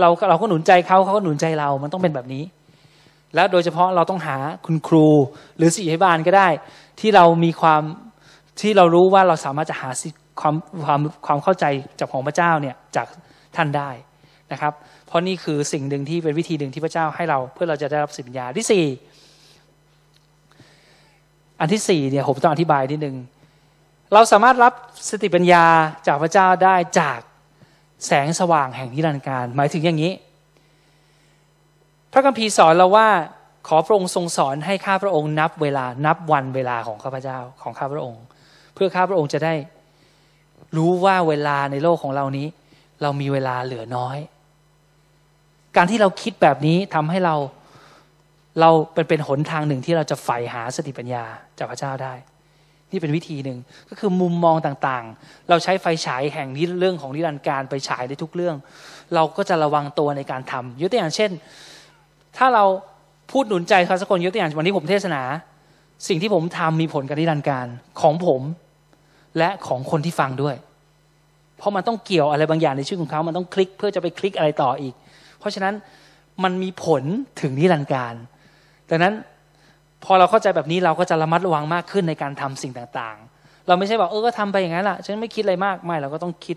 [0.00, 2.44] เราเราก็หนุนใจเขาเขาก็หนุนใจเรา มันต้องเป็นแบบนี้
[3.34, 5.06] แล้วโดยเฉพาะเราต้องหาคุณครู
[5.56, 6.48] หรือสี่ให้บาลก็ได้
[7.00, 7.82] ที่เรามีความ
[8.60, 9.90] ที่เรารู้ว่าเราสามารถจะหา
[10.40, 10.54] ความ
[10.84, 11.64] ความความเข้าใจ
[11.98, 13.06] จากของพระเจ้าเนี่ยจาก
[13.56, 13.90] ท่านได้
[14.52, 14.72] นะครับ
[15.14, 18.84] ราะนี่คือสิ่งหนึ่งที่เป็นวิธีหนึ่งที่พระเจ้าให้เรา เพื่อเราจะได้รับสติปัญญาที่สี่
[21.60, 23.16] อันที่สี่เนี่ยผมต้องอธิบายนิดนึง
[24.12, 24.72] เราสามารถรับ
[25.10, 25.64] สติปัญญา
[26.06, 27.18] จากพระเจ้าได้จาก
[28.06, 30.12] แสงสว่างแห่งนิรันดร์การ หมายถึงอย่างนี้
[32.12, 33.08] พระคัมภีร์สอนเราว่า
[33.68, 38.22] ขอพระองค์ทรงสอนให้ข้าพระองค์นับเวลานับวันเวลาของข้าพเจ้าของข้าพระองค์
[38.74, 39.54] เพื่อข้าพระองค์จะได้
[40.76, 42.46] รู้ว่าเวลาในโลกของเรานี้
[43.02, 44.18] เรามีเวลาเหลือน้อย
[45.76, 47.34] การที่เราคิดแบบนี้ทำให้เรา
[48.60, 51.24] เราเป็นเป็นหนทางหนึ่งที่เราจะใฝ่หาสติปัญญา
[51.58, 52.14] จากพระเจ้าได้
[52.90, 53.58] นี่เป็นวิธีหนึ่ง
[53.88, 58.56] ก็คือมุมมองต่างๆ เราใช้ไฟฉายแห่งนี้เรื่องของนิรันดร์การไปฉายในทุกเรื่อง
[59.14, 61.30] เราก็จะระวังตัวในการทำยกตัวอย่างเช่น
[62.36, 62.64] ถ้าเรา
[63.32, 65.22] พูดหนุนใจใครสักคนยกตัวอย่างวันนี้ผมเทศนา
[66.08, 67.66] สิ่งที่ผมทำมีผลกับนิรันดร์การ
[68.00, 68.42] ของผม
[69.38, 70.54] และของคนที่ฟังด้วย
[71.58, 74.94] เพราะมันต้องเกี่ยวอะไรบางอย่างในชีวิตของเขา มันต้องคลิกเพื่อจะไปคลิกอะไรต่ออีก
[75.44, 75.74] ราะฉะนั้น
[76.44, 77.02] มันมีผล
[77.40, 78.14] ถึงนิรันดร์การ
[78.90, 79.14] ดังนั้น
[80.04, 86.56] พอเราเข้าใจแบบนี้เราก็จะระมัดระวังมากขึ้นในการทำสิ่งต่างๆ เราไม่ใช่บอกเออก็ทำไปอย่างนั้นแหละฉันไม่คิดอะไรมากไม่เราก็ต้องคิด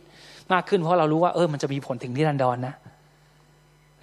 [0.53, 2.75] มากขึ้น เพราะเรารู้ว่าเออมันจะมีผลถึงนิรันดรนนะ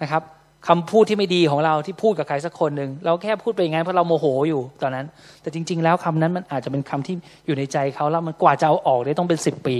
[0.01, 0.23] นะครับ
[0.67, 5.05] คำพูดที่ไม่ดีของเราที่พูดกับใครสักคนหนึ่งเราแค่พูดไปอย่างนั้นเพราะเราโมโหอยู่ตอนนั้น
[5.41, 7.15] แต่จริง ๆ แล้วคำนั้นมันอาจจะเป็นคำที่
[7.45, 9.77] อยู่ในใจเขาแล้วมันกว่าจะเอาออกได้ต้องเป็นสิบปี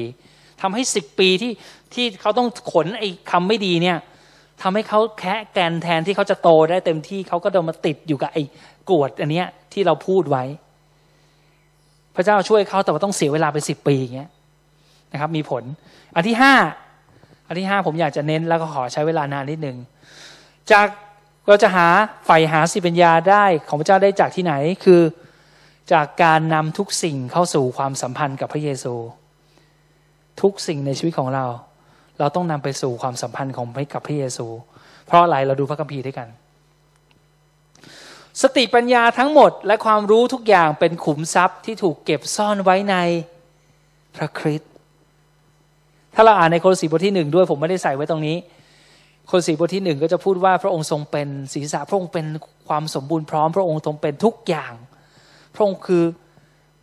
[0.61, 1.51] ทำให้สิบปีที่
[1.93, 3.97] ที่เขาต้องขนไอ้คาไม่ดีเนี่ย
[4.61, 8.43] ทำให้เขาแค่แกนแทนที่เขาจะโตได้เต็มที่เขาก็โดนมาติดอยู่กับไอ้
[8.89, 10.43] กวดอันเนี้ยที่เราพูดไว้
[12.15, 14.29] พระเจ้าช่วยเขาแต่ว่าต้องเสียเวลาไปสิบปีอย่างเงี้ย
[15.11, 15.63] นะครับ มีผล
[16.15, 16.53] อันที่ห้า
[17.47, 19.77] อันที่ห้าผมอยากจะเน้นแล้วก็ขอใช้เวลานานนิดนึง
[20.71, 20.87] จาก
[21.47, 21.87] เราจะหา
[22.25, 24.53] ใฝ่หาสิปัญญาได้ของพระเจ้าได้จากที่ไหน
[24.83, 25.01] คือ
[25.93, 28.93] จากการนำทุกสิ่งเข้าสู่ความสัมพันธ์กับพระเยซู
[30.41, 31.45] ทุกสิ่งในชีวิตของเรา
[32.19, 34.47] เราต้องนำไปสู่ความสัมพันธ์ของพระกับพระเยซู
[35.07, 36.27] เพราะอะไรเราดูพระคัมภีร์ด้วยกัน
[38.41, 42.95] สติปัญญาทั้งหมดและความรู้ทุกอย่างเป็นขุมทรัพย์ที่ถูกเก็บซ่อนไว้ใน
[44.15, 44.71] พระคริสต์
[46.15, 48.37] ถ้าเราอ่านในโคลสีบทที่หนึ่งด้วยผมไม่ได้ใส่ไว้ตรงนี้
[49.27, 52.25] โคลสีบทที่หนึ่งก็จะพูดว่าพระองค์ทรงเป็นศีรษะพระองค์เป็น
[52.67, 54.73] ความสมบูรณ์พร้อม พระองค์ทรงเป็นทุกอย่าง
[55.55, 56.03] พระองค์คือ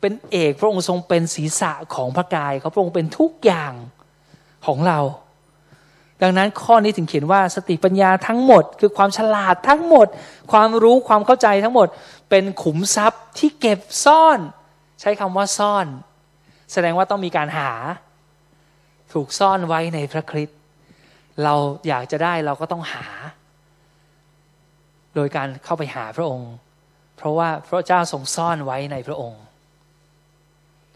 [0.00, 3.72] เป็นเอกพระองค์ทรงเป็นศีรษะของพระกายเขาพระองค์เป็นทุกอย่าง
[4.66, 4.98] ของเรา
[6.22, 10.06] ดังนั้นข้อนี้ถึงเขียนว่าสติปัญญาทั้งหมด คือความฉลาดทั้งหมด
[10.52, 11.88] ความรู้ความเข้าใจทั้งหมด
[12.30, 14.38] เป็นขุมทรัพย์ที่เก็บซ่อน
[15.00, 15.86] ใช้คำว่าซ่อน
[16.72, 17.70] แสดงว่าต้องมีการหา
[19.12, 20.58] ถูกซ่อนไว้ในพระคริสต์
[21.44, 21.54] เรา
[21.88, 23.06] อยากจะได้เราก็ต้องหา
[25.14, 26.52] โดยการเข้าไปหาพระองค์
[27.16, 29.42] เพราะว่าพระเจ้าทรงซ่อนไว้ในพระองค์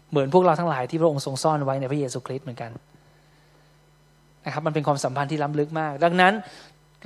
[0.09, 2.71] เหมือนพวกเราทั้งหลายที่พระองค์ทรงซ่อนไว้ในพระเยซูคริสต์เหมือนกัน
[4.47, 6.33] นะครับมันเป็นความสัมพันธ์ที่ล้ำลึกมาก ดังนั้น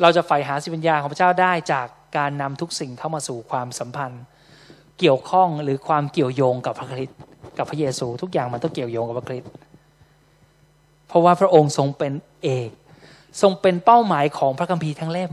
[0.02, 1.88] เราจะใฝ่หาสิวิญญาของพระเจ้าได้จาก
[2.18, 4.24] การนำทุกสิ่งเข้ามาสู่ความสัมพันธ์
[5.00, 7.18] เกี่ยวข้องหรือความเกี่ยวโยงกับพระคริสต์
[7.58, 9.50] กับพระเยซู ทุกอย่างมันต้องเกี่ยวโยงกับพระคริสต์
[11.08, 12.14] เพราะว่าพระองค์ทรงเป็น
[12.44, 12.70] เอก
[13.42, 15.32] ทรงเป็นเป้าหมายของพระคัมภีร์ทั้งเล่ม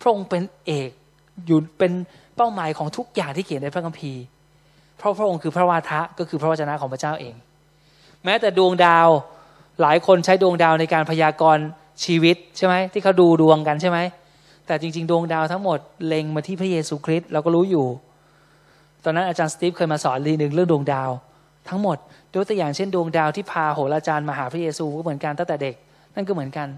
[0.00, 0.90] พระองค์เป็นเอก
[1.46, 1.92] อยู่เป็น
[2.36, 4.22] เป้าหมายของทุกอย่างที่เขียนในพระคัมภีร์
[4.98, 7.34] เพราะพระองค์คือพระวาทะก็คือพระวจนะของพระเจ้าเอง
[8.24, 9.08] แม้แต่ดวงดาว
[9.80, 11.64] หลายคนใช้ดวงดาวในการพยากรณ์
[12.04, 13.98] ชีวิตใช่ไหมที่เขาดูดวงกันใช่ไหม
[14.66, 17.86] แต่จริง ๆ ดวงดาวทั้งหมดเล็งมาที่พระเยซูคริสต์เราก็รู้อยู่
[19.04, 21.10] ตอนนั้นอาจารย์สตีฟเคยมาสอนทีหนึ่งเรื่องดวงดาว
[21.68, 21.98] ทั้งหมด
[22.34, 25.74] ยกตัวอย่างเช่นดวงดาวที่พาโหราจารย์มาหาพระเยซูก็เหมือนกันตั้งแต่เด็ก
[26.14, 26.68] นั่นก็เหมือนกัน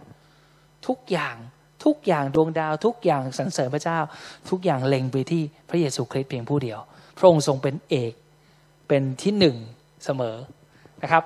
[0.87, 1.37] ทุกอย่าง
[1.85, 3.99] ทุกอย่างดวงดาวทุกอย่างสรรเสริญพระเจ้า
[4.51, 6.79] ทุกอย่างเล็งไปที่พระเยซูคริสต์เพียงผู้เดียว
[7.19, 8.13] พระองค์ทรงเป็นเอก
[8.89, 9.57] เป็นที่หนึ่ง
[10.05, 10.37] เสมอ
[11.03, 11.23] นะครับ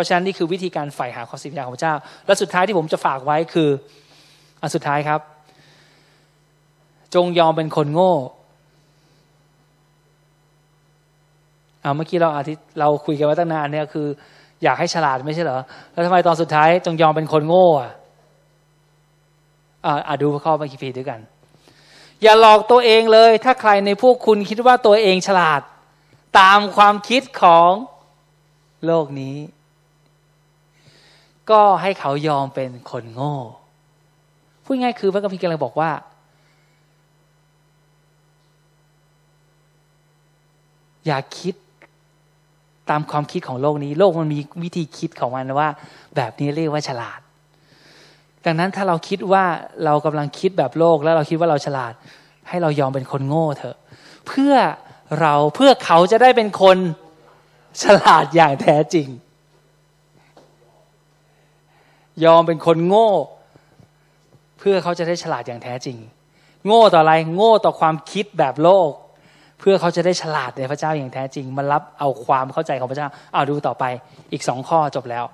[0.00, 1.94] ราะฉะนั้นนี่คือวิธีการใฝ่หาความสิทธิญาของพระเจ้า
[2.26, 3.68] และสุดท้ายที่ผมจะฝากไว้คือ
[4.62, 5.20] อันสุดท้ายครับ
[7.14, 8.14] จงยอมเป็นคนโง่
[11.82, 14.06] เอาเมื่อกี้เราอาทิตย์เราคุยกันมาตั้งนานเนี่ยคือ
[14.62, 15.60] อยากให้ฉลาดไม่ใช่เหรอ
[15.92, 17.92] แล้วทำไมตอนสุดท้าย จงยอมเป็นคนโง่อะ
[19.86, 21.20] อ่าดูข้อเมื่อกี้พีด้วยกัน
[22.22, 25.60] อย่าหลอกตัวเองเลย ถ้าใครในพวกคุณคิดว่าตัวเองฉลาด
[26.38, 27.70] ตามความคิดของ
[28.86, 29.36] โลกนี้
[31.50, 33.36] ก็ให้เขายอมเป็นคนโง่
[34.64, 35.90] พูดง่ายคือพระคัมภีกำลังบอกว่า
[41.06, 41.54] อย่าคิด
[42.90, 45.68] ตามความคิดของโลกนี้ โลกมันมีวิธีคิดของมันว่า
[46.16, 47.20] แบบนี้เรียกว่าฉลาด
[48.44, 49.44] ดังนั้นถ้าเราคิดว่า
[49.84, 51.92] เรากำลังคิดแบบโลกแล้วเราคิดว่าเราฉลาด
[52.48, 53.76] ให้เรายอมเป็นคนโง่เถอะ
[54.26, 54.54] เพื่อ
[55.20, 56.78] เราเพื่อเขาจะได้เป็นคน
[57.82, 59.08] ฉลาดอย่างแท้จริง
[62.24, 63.10] ยอมเป็นคนโง่
[64.58, 65.98] เพื่อเขาจะได้ฉลาดอย่างแท้จริง
[66.66, 68.90] โง่ต่ออะไรโง่ต่อความคิดแบบโลก
[69.60, 73.84] เพื่อเขาจะได้ฉลาดในพระเจ้าอย่างแท้จริงมารับเอาความเข้าใจของพระเจ้าเอาดูต่อไป
[74.32, 75.24] อีกสองข้อจบแล้ว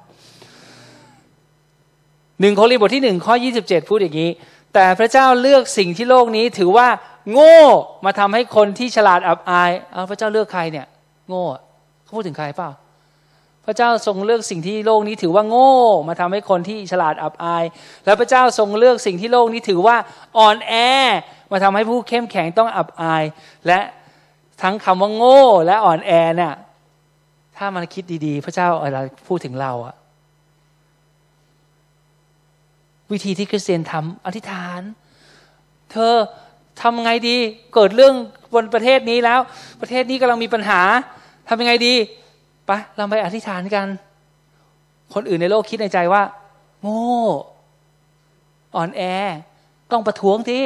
[2.41, 4.31] หนึ่งโครินธ์บทที่หนึ่งข้อยี่สิบเจ็ดพูดอย่างนี้
[4.75, 6.89] แต่พระเจ้าเลือกสิ่งที่โลกนี้ถือว่า
[7.33, 7.61] โง่
[8.05, 10.87] มาทำให้คนที่ฉลาดอับอายเอาพระเจ้าเลือกใครเนี่ย
[11.29, 11.45] โง่
[12.03, 12.71] เขาพูดถึงใครเปล่า
[13.67, 15.75] พระเจ้าทรงเลือกสิ่งที่โลกนี้ถือว่าโง่
[16.09, 17.65] มาทำให้คนที่ฉลาดอับอาย
[18.05, 19.97] แล้วพระเจ้าทรงเลือกสิ่งที่โลกนี้ถือว่า
[20.39, 20.73] อ่อนแอ
[21.53, 23.23] มาทำให้ผู้เข้มแข็งต้องอับอาย
[23.67, 23.81] และ
[24.63, 26.55] ทั้งคำว่าโง่และอ่อนแอเนี่ย
[27.57, 28.99] ถ้ามันคิดดีๆ พระเจ้าอะไร
[29.29, 29.95] พูดถึงเราอะ
[33.13, 34.81] วิธีที่คริสเตียนทำอธิษฐาน
[35.93, 36.13] เธอ
[36.83, 37.37] ทำไงดี
[37.75, 38.15] เกิดเรื่อง
[38.55, 39.41] บนประเทศนี้แล้ว
[39.81, 40.81] ประเทศนี้กำลังมีปัญหา
[41.49, 41.95] ทำยังไงดี
[42.69, 43.87] ปะเราไปอธิษฐานกัน
[45.15, 46.23] คนอื่นในโลกคิดในใจว่า
[46.83, 47.07] โง่
[48.77, 49.03] อ่อนแอ
[49.93, 50.61] ต้องประท้วงที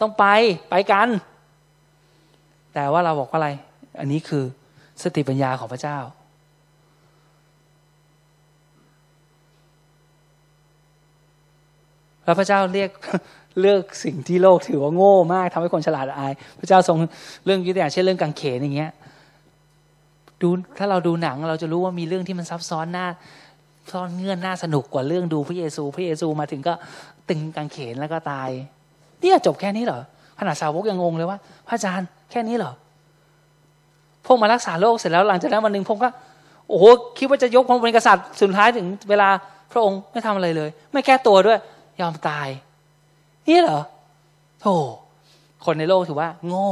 [0.00, 0.24] ต้องไป
[0.70, 1.08] ไปกัน
[2.74, 3.48] แต่ว่าเราบอกว่าอะไร
[3.98, 4.44] อันนี้คือ
[5.02, 5.98] สติปัญญาของพระเจ้า
[12.24, 12.90] แล้วพระเจ้าเรียก
[13.60, 16.98] เลือกสิ่งที่โลกถือว่าโง่มากทำให้คนฉลาดอาย พระเจ้าทรง
[17.44, 18.92] เรื่องยุติอย่างเช่นเรื่องกังเขนอย่างเงี้ย
[20.42, 23.06] ดูถ้าเราดูหนังเราจะรู้ว่ามีเรื่องที่มันซับซ้อนหน้า
[23.92, 26.74] ซ่อนเงื่อนน่าสนุกกว่าเรื่องดูพระเยซู พระเยซูมาถึงก็
[27.28, 28.50] ตึงกังเขนแล้วก็ตาย
[29.20, 30.00] เนี่ยจบแค่นี้เหรอ
[30.38, 32.72] ขนาดสาวกยังงงเลยว่า พระอาจารย์แค่นี้เหรอ
[34.26, 36.08] พวกมารักษาโรคเสร็จแล้วหลังจากนั้นวันหนึ่งผมก็
[36.68, 36.84] โอ้โห
[37.18, 39.28] คิดว่าจะยกพระองค์เป็นกษัตริย์สุดท้ายถึงเวลา
[39.72, 41.58] พระองค์ไม่ทำอะไรเลย ไม่แก้ตัวด้วย
[42.00, 42.48] ยอมตาย
[43.48, 43.80] นี่เหรอ
[44.60, 44.74] โธ่
[45.64, 46.70] คนในโลกถือว่า โง่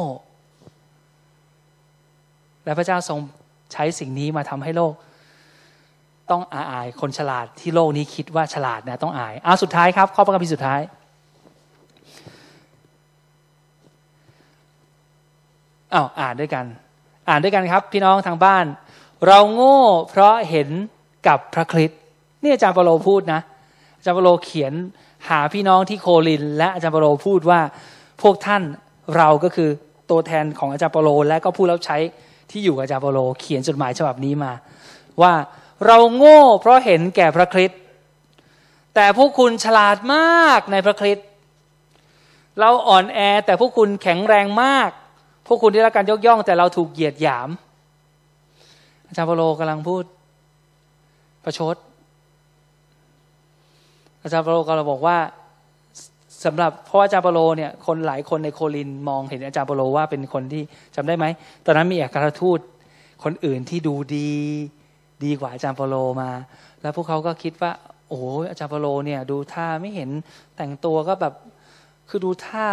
[2.65, 3.19] และพระเจ้าทรง
[3.75, 4.95] ใช้สิ่งนี้มาทำให้โลก
[6.31, 10.81] ต้องอายคนฉลาดที่โลกนี้คิดว่าฉลาดนะต้องอายเอาสุดท้ายครับ ข้อประกาศสุดท้าย
[15.95, 16.65] อ้าวอ่านด้วยกัน
[17.29, 18.65] อ่านด้วยกันครับ พี่น้องทางบ้าน
[19.27, 20.69] เราโง่เพราะเห็น
[21.27, 21.99] กับพระคริสต์
[22.43, 23.41] นี่อาจารย์เปโลพูดนะ
[23.97, 24.73] อาจารย์เปโลเขียน
[25.29, 27.61] หาพี่น้องที่โคลิน และอาจารย์เปโลพูดว่า
[28.23, 28.63] พวกท่าน
[29.17, 29.71] เราก็คือ
[30.11, 31.99] ตัวแทนของอาจารย์เปโลและก็ผู้รับใช้
[32.55, 34.53] ที่อยู่กับอาจารย์เปโลเขียนจดหมายฉบับนี้มา
[35.23, 35.33] ว่า
[35.87, 37.81] เราโง่เพราะเห็นแก่พระคริสต์
[38.95, 41.27] แต่พวกคุณฉลาดมากในพระคริสต์
[42.61, 44.91] เราอ่อนแอแต่พวกคุณแข็งแรงมาก
[45.47, 47.49] พวกคุณได้รับการยกย่อง แต่เราถูกเหยียดหยาม
[49.07, 50.05] อาจารย์เปโลกำลังพูด
[51.45, 51.77] ประชด
[54.23, 55.19] อาจารย์เปโลก็เราบอกว่า
[56.45, 60.63] สำหรับเพราะอาจารย์เปโลเนี่ยคนหลายคนในโคลินมองเห็นอาจารย์เปโลว่าเป็นคนที่
[60.95, 61.27] จำได้ไหม
[61.65, 62.61] ตอนนั้นมีอัครทูต
[63.25, 64.31] คนอื่นที่ดูดี
[65.25, 66.31] ดีกว่าอาจารย์เปโลมา
[66.83, 67.73] แล้วพวกเขาก็คิดว่า
[68.09, 68.21] โอ้
[68.51, 70.11] อาจารย์เปโลเนี่ยดูท่าไม่เห็น
[70.57, 71.35] แต่งตัวก็แบบ
[72.09, 72.67] คือดูท่า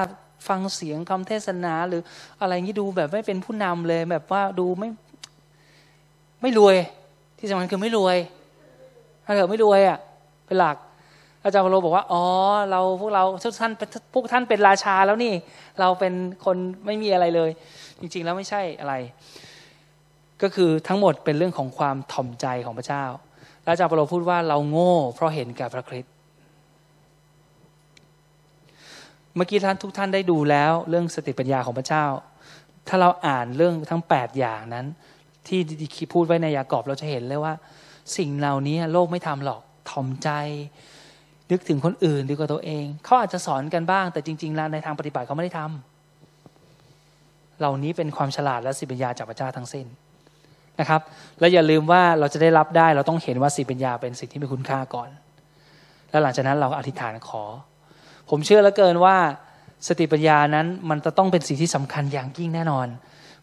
[0.47, 2.01] ฟังเสียงคำเทศนาหรือ
[2.41, 4.89] อะไรงี้ดูแบบไม่เป็นผู้นำเลยแบบว่าดูไม่
[6.41, 6.75] ไม่รวย
[7.39, 8.17] ที่สำคัญคือไม่รวย
[9.25, 9.97] ถ้าเกิดไม่รวยอะ
[10.45, 10.77] เป็นหลัก
[11.43, 12.23] อาจารย์เปโลบอกว่า อ๋อ
[12.71, 13.71] เราพวกเราทุกท่าน
[14.13, 15.33] พวกท่านเป็นราชาแล้วนี่
[15.79, 16.13] เราเป็น
[16.45, 17.49] คนไม่มีอะไรเลย
[17.99, 18.93] จริง ๆ แล้วไม่ใช่อะไร
[20.41, 23.03] ก็คือทั้งหมดเป็นเรื่องของความถ่อมใจของพระเจ้า
[23.63, 26.13] แล้วอาจารย์เปโลพูดว่าเราโง่ เพราะเห็นแกับพระคริสต์
[29.35, 32.05] เมื่อกี้ท่านทุกท่านได้ดูแล้วเรื่องสติปัญญาของพระเจ้า
[32.87, 34.85] ถ้าเราอ่านเรื่องทั้ง 8 อย่างนั้น
[35.47, 37.53] ที่ดีพูดไว้ในยากอบเราจะเห็นเลยว่า
[38.17, 40.29] สิ่งเหล่านี้โลกไม่ทำหรอกถ่อมใจ
[41.51, 49.85] นึกถึงคนอื่นดีกว่าตัวเองเขาอาจจะสอนกันบ้าง แต่จริงๆแล้วในทางปฏิบัติเขาไม่ได้ทำเหล่านี้เป็นความฉลาดและสิปัญญาจากพระเจ้าทั้งสิ้น
[50.79, 51.01] นะครับ
[51.39, 55.09] และอย่าลืมว่าเราจะได้รับได้เราต้องเห็นว่าสิปัญญาเป็นสิ่งที่มีคุณค่าก่อน
[56.09, 57.43] แล้วหลังจากนั้นเราอธิษฐานขอ
[58.29, 59.17] ผมเชื่อเหลือเกินว่า
[59.87, 62.87] สติปัญญานั้นมันจะต้องเป็นสิ่งที่สำคัญอย่างยิ่งแน่นอน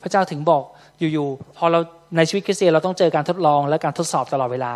[0.03, 0.63] พระเจ้าถึงบอก
[0.99, 1.81] อยู่ๆพอเรา
[2.17, 4.73] ในชีวิตคริสเตียนเราต้องเจอการทดลองและการทดสอบตลอดเวลา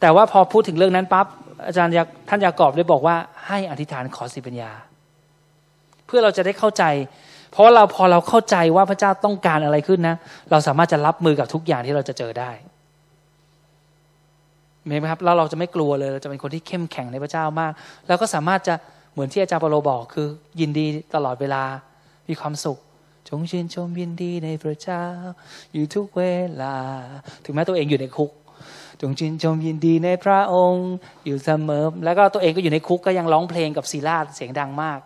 [0.00, 1.26] แต่ว่าพอพูดถึงเรื่องนั้นปั๊บ
[1.66, 1.92] อาจารย์
[2.28, 3.16] ท่านยากอบได้บอกว่า
[3.46, 4.70] ให้อธิษฐานขอสิปัญญา
[6.06, 6.84] เพื่อเราจะได้เข้าใจ
[7.52, 10.16] เพราะเราพอเราเข้าใจว่าพระเจ้าต้องการอะไรขึ้นนะ
[10.50, 12.50] เราสามารถจะรับมือกับทุกอย่างที่เราจะเจอได้
[14.88, 17.72] เห็นไหมครับแล้วเราจะไม่กลัวเลยเราจะเป็นคนที่เข้มแข็งในพระเจ้ามาก
[18.06, 18.74] แล้วก็สามารถจะ
[19.12, 20.26] เหมือนที่อาจารย์เปโลบอกคือ
[20.60, 21.62] ยินดีตลอดเวลา
[22.28, 22.78] มีความสุข
[23.28, 25.04] จงชื่นชมยินดีในพระเจ้า
[25.72, 26.22] อยู่ทุกเว
[26.62, 26.74] ลา
[27.44, 28.30] ถึงแม้ตัวเองอยู่ในคุก
[29.00, 30.90] จงชื่นชมยินดีในพระองค์
[31.24, 34.98] อยู่เสมอ แล้วก็ตัวเองก็อยู่ในคุกก็ยังร้องเพลงกับศิลาเสียงดังมาก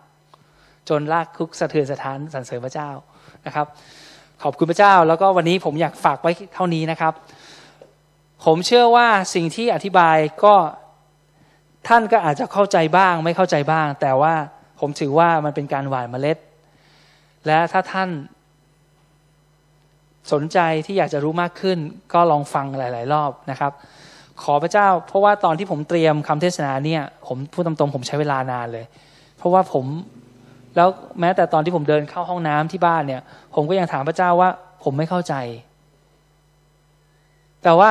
[0.89, 2.89] จนลากคุกสะเทือนสถานสรรเสริญพระเจ้า
[3.45, 3.67] นะครับ
[4.43, 7.13] ขอบคุณพระเจ้า แล้วก็วันนี้ผมอยากฝากไว้เท่านี้นะครับ
[8.45, 10.55] ผมเชื่อว่าสิ่งที่อธิบายก็
[11.87, 14.33] ท่านก็อาจจะเข้าใจบ้าง ไม่เข้าใจบ้าง แต่ว่า
[14.79, 16.37] ผมถือว่ามันเป็นการหว่านเมล็ด
[17.47, 18.09] และถ้าท่าน
[20.31, 21.77] สนใจที่อยากจะรู้มากขึ้น
[22.13, 23.71] ก็ลองฟังหลาย ๆ รอบนะครับ
[24.43, 28.85] ขอพระเจ้า เพราะว่าตอนที่ผมเตรียมคำเทศนาเนี่ยผมพูดตรงๆผมใช้เวลานานเลย
[29.37, 29.85] เพราะว่าผม
[30.75, 33.21] แล้วแม้แต่ตอนที่ผมเดินเข้าห้องน้ำที่บ้านเนี่ย
[33.55, 34.49] ผมก็ยังถามพระเจ้าว่า
[34.83, 35.33] ผมไม่เข้าใจ
[37.63, 37.89] แต่ว่า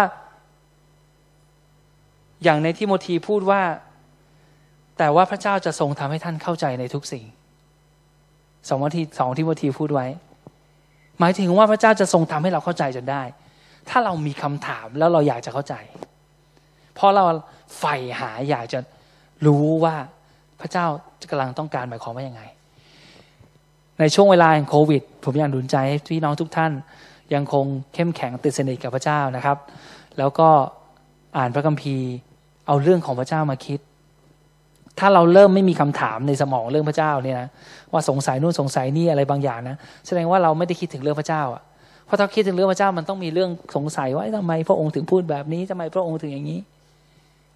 [2.44, 3.62] อย่างในที่โมทีพูดว่า
[4.98, 7.24] แต่ว่าพระเจ้าจะทรงทำให้ท่านเข้าใจในทุกสิ่ง
[8.68, 10.06] สองวันที่สองที่โมทีพูดไว้
[11.20, 13.22] หมายถึงว่าพระเจ้าจะทรงทำให้เราเข้าใจจนได้
[13.88, 15.74] ถ้าเรามีคำถามแล้วเราอยากจะเข้าใจ
[16.94, 17.24] เพราะเรา
[17.78, 18.78] ใฝ่หาอยากจะ
[19.46, 19.94] รู้ว่า
[20.60, 20.86] พระเจ้า
[21.30, 22.42] กำลังต้องการหมายความว่ายังไง
[24.00, 26.72] ในช่วงเวลาแห่งโควิด ผมอยากดุลใจให้พี่น้องทุกท่าน
[27.34, 27.64] ยังคง
[27.94, 29.58] เข้มแข็งติดสนิทกับพระเจ้านะครับ
[30.18, 30.48] แล้วก็
[31.36, 32.08] อ่านพระคัมภีร์
[32.66, 33.80] เอาเรื่องของพระเจ้ามาคิด
[34.98, 37.48] ถ้าเราเริ่มไม่มีคำถามในสมองเรื่องพระเจ้าเนี่ยนะ
[37.92, 39.76] ว่าสงสัยนู่นสงสัยนี่อะไรบางอย่างนะ
[40.06, 41.62] แสดงว่าเราไม่ได้คิดถึงเรื่องพระเจ้าอะ
[42.06, 46.60] เพราะถ้าคิดถึงเรื่องพระเจ้ามันต้องมีเรื่องสงสัยว่าทำไมพระองค์ถึงพูดแบบนี้ทำไมพระองค์ถึงอย่างนี้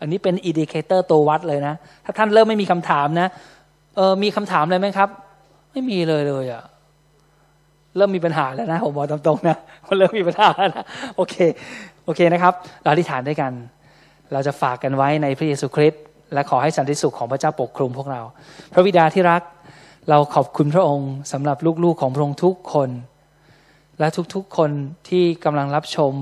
[0.01, 1.75] อันนี้เป็น indicator ตัววัดเลยนะ
[2.05, 3.29] ถ้าท่านเริ่มไม่มีคำถามนะ
[3.97, 5.09] เออมีคำถามอะไรไหมครับ
[5.73, 6.63] ไม่มีเลยเลยอะ
[7.97, 10.85] เริ่มมีปัญหาแล้วนะผมบอกตรงๆนะมันเริ่มมีปัญหาแล้วนะ
[11.17, 11.35] โอเค
[12.05, 13.53] โอเคนะครับ เราอธิษฐานด้วยกัน
[14.33, 16.03] เราจะฝากกันไว้ในพระเยซูคริสต์
[16.33, 18.23] และขอให้สันติสุขของพระเจ้าปกคลุมพวกเรา
[18.73, 19.43] พระบิดาที่รัก
[20.11, 22.91] เราขอบคุณพระองค์สำหรับลูกๆของพระองค์ทุกคน
[23.99, 24.71] และทุกๆคน
[25.09, 26.13] ที่กำลังรับชม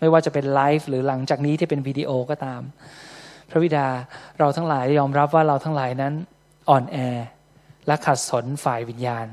[0.00, 2.60] ไม่ว่าจะเป็นไลฟ์หรือหลังจากนี้ที่เป็นวิดีโอก็ตาม
[3.50, 3.86] พระบิดา
[4.38, 6.12] เราทั้งหลายยอมรับว่าเราทั้งหลายนั้น
[6.68, 6.96] อ่อนแอ
[7.86, 9.26] และขัดสนฝ่ายวิญญาณ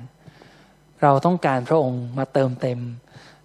[1.03, 2.79] เราต้องการพระองค์มาเติมเต็ม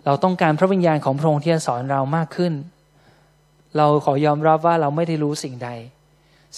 [0.04, 2.52] เราต้องการพระวิญญาณของพระองค์ที่จะสอนเรามากขึ้น
[3.76, 5.70] เราขอยอมรับว่าเราไม่ได้รู้สิ่งใด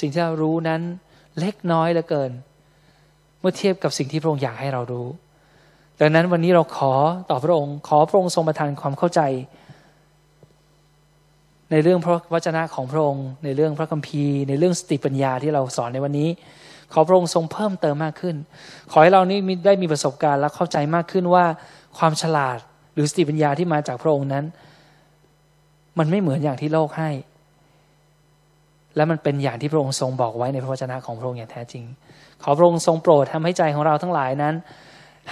[0.00, 0.80] สิ่งที่เรารู้นั้น
[1.40, 2.30] เล็กน้อยเหลือเกิน
[3.40, 5.08] เมื่อเทียบกับสิ่งที่พระองค์อยากให้เรารู้
[6.00, 6.92] ดังนั้นวันนี้เราขอ
[7.30, 9.20] ต่อพระองค์ ขอพระองค์ทรงประทานความเข้าใจ
[11.70, 16.28] ในเรื่องพระวจนะของพระองค์ ในเรื่องพระคัมภีร์ ในเรื่องสติปัญญาที่เราสอนในวันนี้
[16.92, 18.36] ขอพระองค์ทรงเพิ่มเติมมากขึ้น
[18.90, 21.44] ขอให้เรานี้ได้มีประสบการณ์และเข้าใจมากขึ้นว่า
[21.98, 22.58] ความฉลาด
[22.94, 24.44] หรือสติปัญญาที่มาจากพระองค์นั้น
[25.98, 27.10] มันไม่เหมือนอย่างที่โลกให้
[28.96, 31.84] และมันเป็นอย่างที่พระองค์ทรงบอกไว้ในพระวจนะของพระองค์อย่างแท้จริง
[32.42, 34.54] ขอพระองค์ทรงโปรดทำให้ใจของเราทั้งหลายนั้น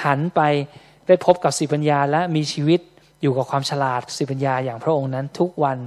[0.05, 0.41] หันไป
[1.07, 2.81] ได้พบกับสิปัญญาและมีชีวิต
[3.23, 5.78] อยู่กับความฉลาดสิปัญญาอย่างพระองค์นั้นทุกวัน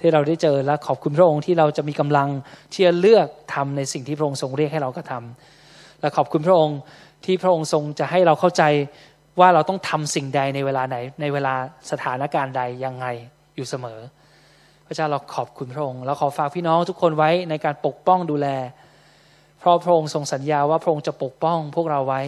[0.00, 2.28] ที่เราได้เจอและขอบคุณพระองค์ที่เราจะมีกำลัง
[2.72, 5.22] ที่จะเลือกทำในสิ่งที่พระองค์ทรงเรียกให้เรากระทา
[6.00, 6.78] และขอบคุณพระองค์
[7.24, 8.62] ที่พระองค์ทรงจะให้เราเข้าใจ
[9.40, 11.54] ว่าเราต้องทำสิ่งใดในเวลาไหนในเวลา
[11.90, 13.06] สถานการณ์ใดยังไง
[13.56, 13.98] อยู่เสมอ
[14.92, 18.48] ระเจ้าเราขอบคุณพระองค์เราขอฝากพี่น้องทุกคนไว้ในการปกป้องดูแล
[19.58, 22.22] เพราะพระองค์ทรงสัญญาว่าพระองค์จะปกป้องพวกเราไว้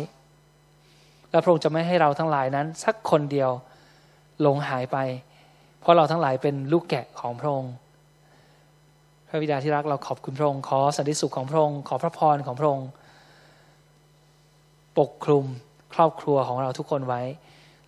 [1.31, 3.51] และพระองค์จะไม่ให้เราทั้งหลายนั้น สักคนเดียว
[4.41, 4.99] หลงหายไป
[5.81, 7.73] เพราะเราทั้งหลายเป็นลูกแกะของพระองค์
[9.29, 12.89] พระบิดาที่รักเราขอบคุณพระองค์ขอสันติสุขของพระองค์ขอพระพรของพระองค์
[14.99, 15.45] ปกคลุม
[15.95, 17.23] ครอบครัวของเราทุกคนไว้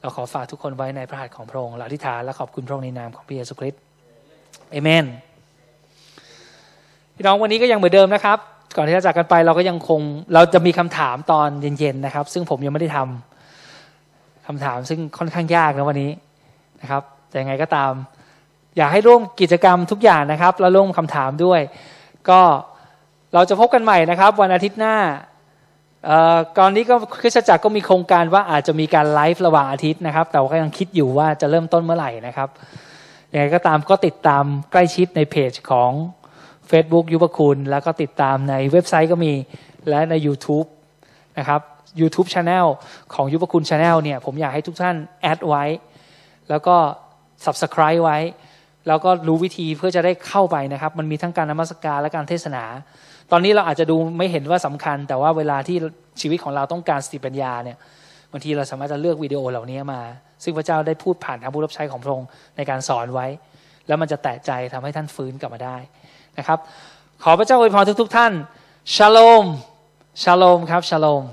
[0.01, 3.81] เราขอฝากทุกคนไว้ในพระหัตถ์ของพระองค์เราอธิษฐานและขอบคุณพระองค์ในนามของพระเยซูคริสต์
[4.71, 5.05] เอเมน
[7.17, 8.39] พี่น้องวันนี้ก็ยังเหมือนเดิมนะครับ
[8.77, 10.01] ก่อนที่จะจากกันไปเราก็ยังคง
[10.35, 16.11] เราจะมีคำถามตอนเย็นๆนะครับ ซึ่งผมยังไม่ได้ทำคำถามซึ่งค่อนข้างยากนะวันนี้
[16.81, 17.93] นะครับ แต่ยังไงก็ตาม
[18.77, 21.61] อยากให้ร่วมกิจกรรมทุกอย่างนะครับ แล้วร่วมคำถามด้วย
[22.29, 22.41] ก็
[23.35, 24.97] เราจะพบกันใหม่นะครับ วันอาทิตย์หน้า
[26.59, 32.49] ก่อนนี้ก็คริสตจักรก็มีโครงการว่าอาจจะมีการไลฟ์ระหว่างอาทิตย์นะครับ แต่ว่าก็ยังคิดอยู่ว่าจะเริ่มต้นเมื่อไหร่นะครับ
[33.33, 35.91] ยังไงก็ตามก็ติดตามใกล้ชิดในเพจของ
[36.71, 39.33] Facebook ยุบคุณ แล้วก็ติดตามในเว็บไซต์ก็มี
[39.89, 40.69] และใน YouTube
[41.39, 41.61] นะครับ
[42.01, 42.67] YouTube Channel
[43.15, 45.65] ของยุบคุณ Channel เนี่ยผมอยากให้ทุกท่านแอดไว้
[46.49, 46.77] แล้วก็
[47.45, 48.19] Subscribe ไว้
[48.89, 52.65] แล้วก็รู้วิธีเพื่อจะได้เข้าไปนะครับ มันมีทั้งการนมัสการและการเทศนา
[53.31, 55.77] ตอนนี้เราอาจจะดูไม่เห็นว่าสำคัญ แต่ว่าเวลาที่
[56.21, 60.03] ชีวิตของเราต้องการสติปัญญาเนี่ยางทีเราสามารถจะเลือกวิดีโอเหล่านี้มา
[60.45, 63.27] ซึ่งพระเจ้าได้พูดผ่านทางผู้รับใช้ของพระองค์ในการสอนไว้
[63.87, 65.77] แล้วมันจะแตะใจทำให้ท่านฟื้นกลับมาได้
[66.39, 66.59] นะครับ
[67.23, 68.33] ขอพระเจ้าอวยพรทุกๆท่าน
[68.95, 69.45] ชาโลม
[70.23, 71.25] ชาโลมครับ ชาโลม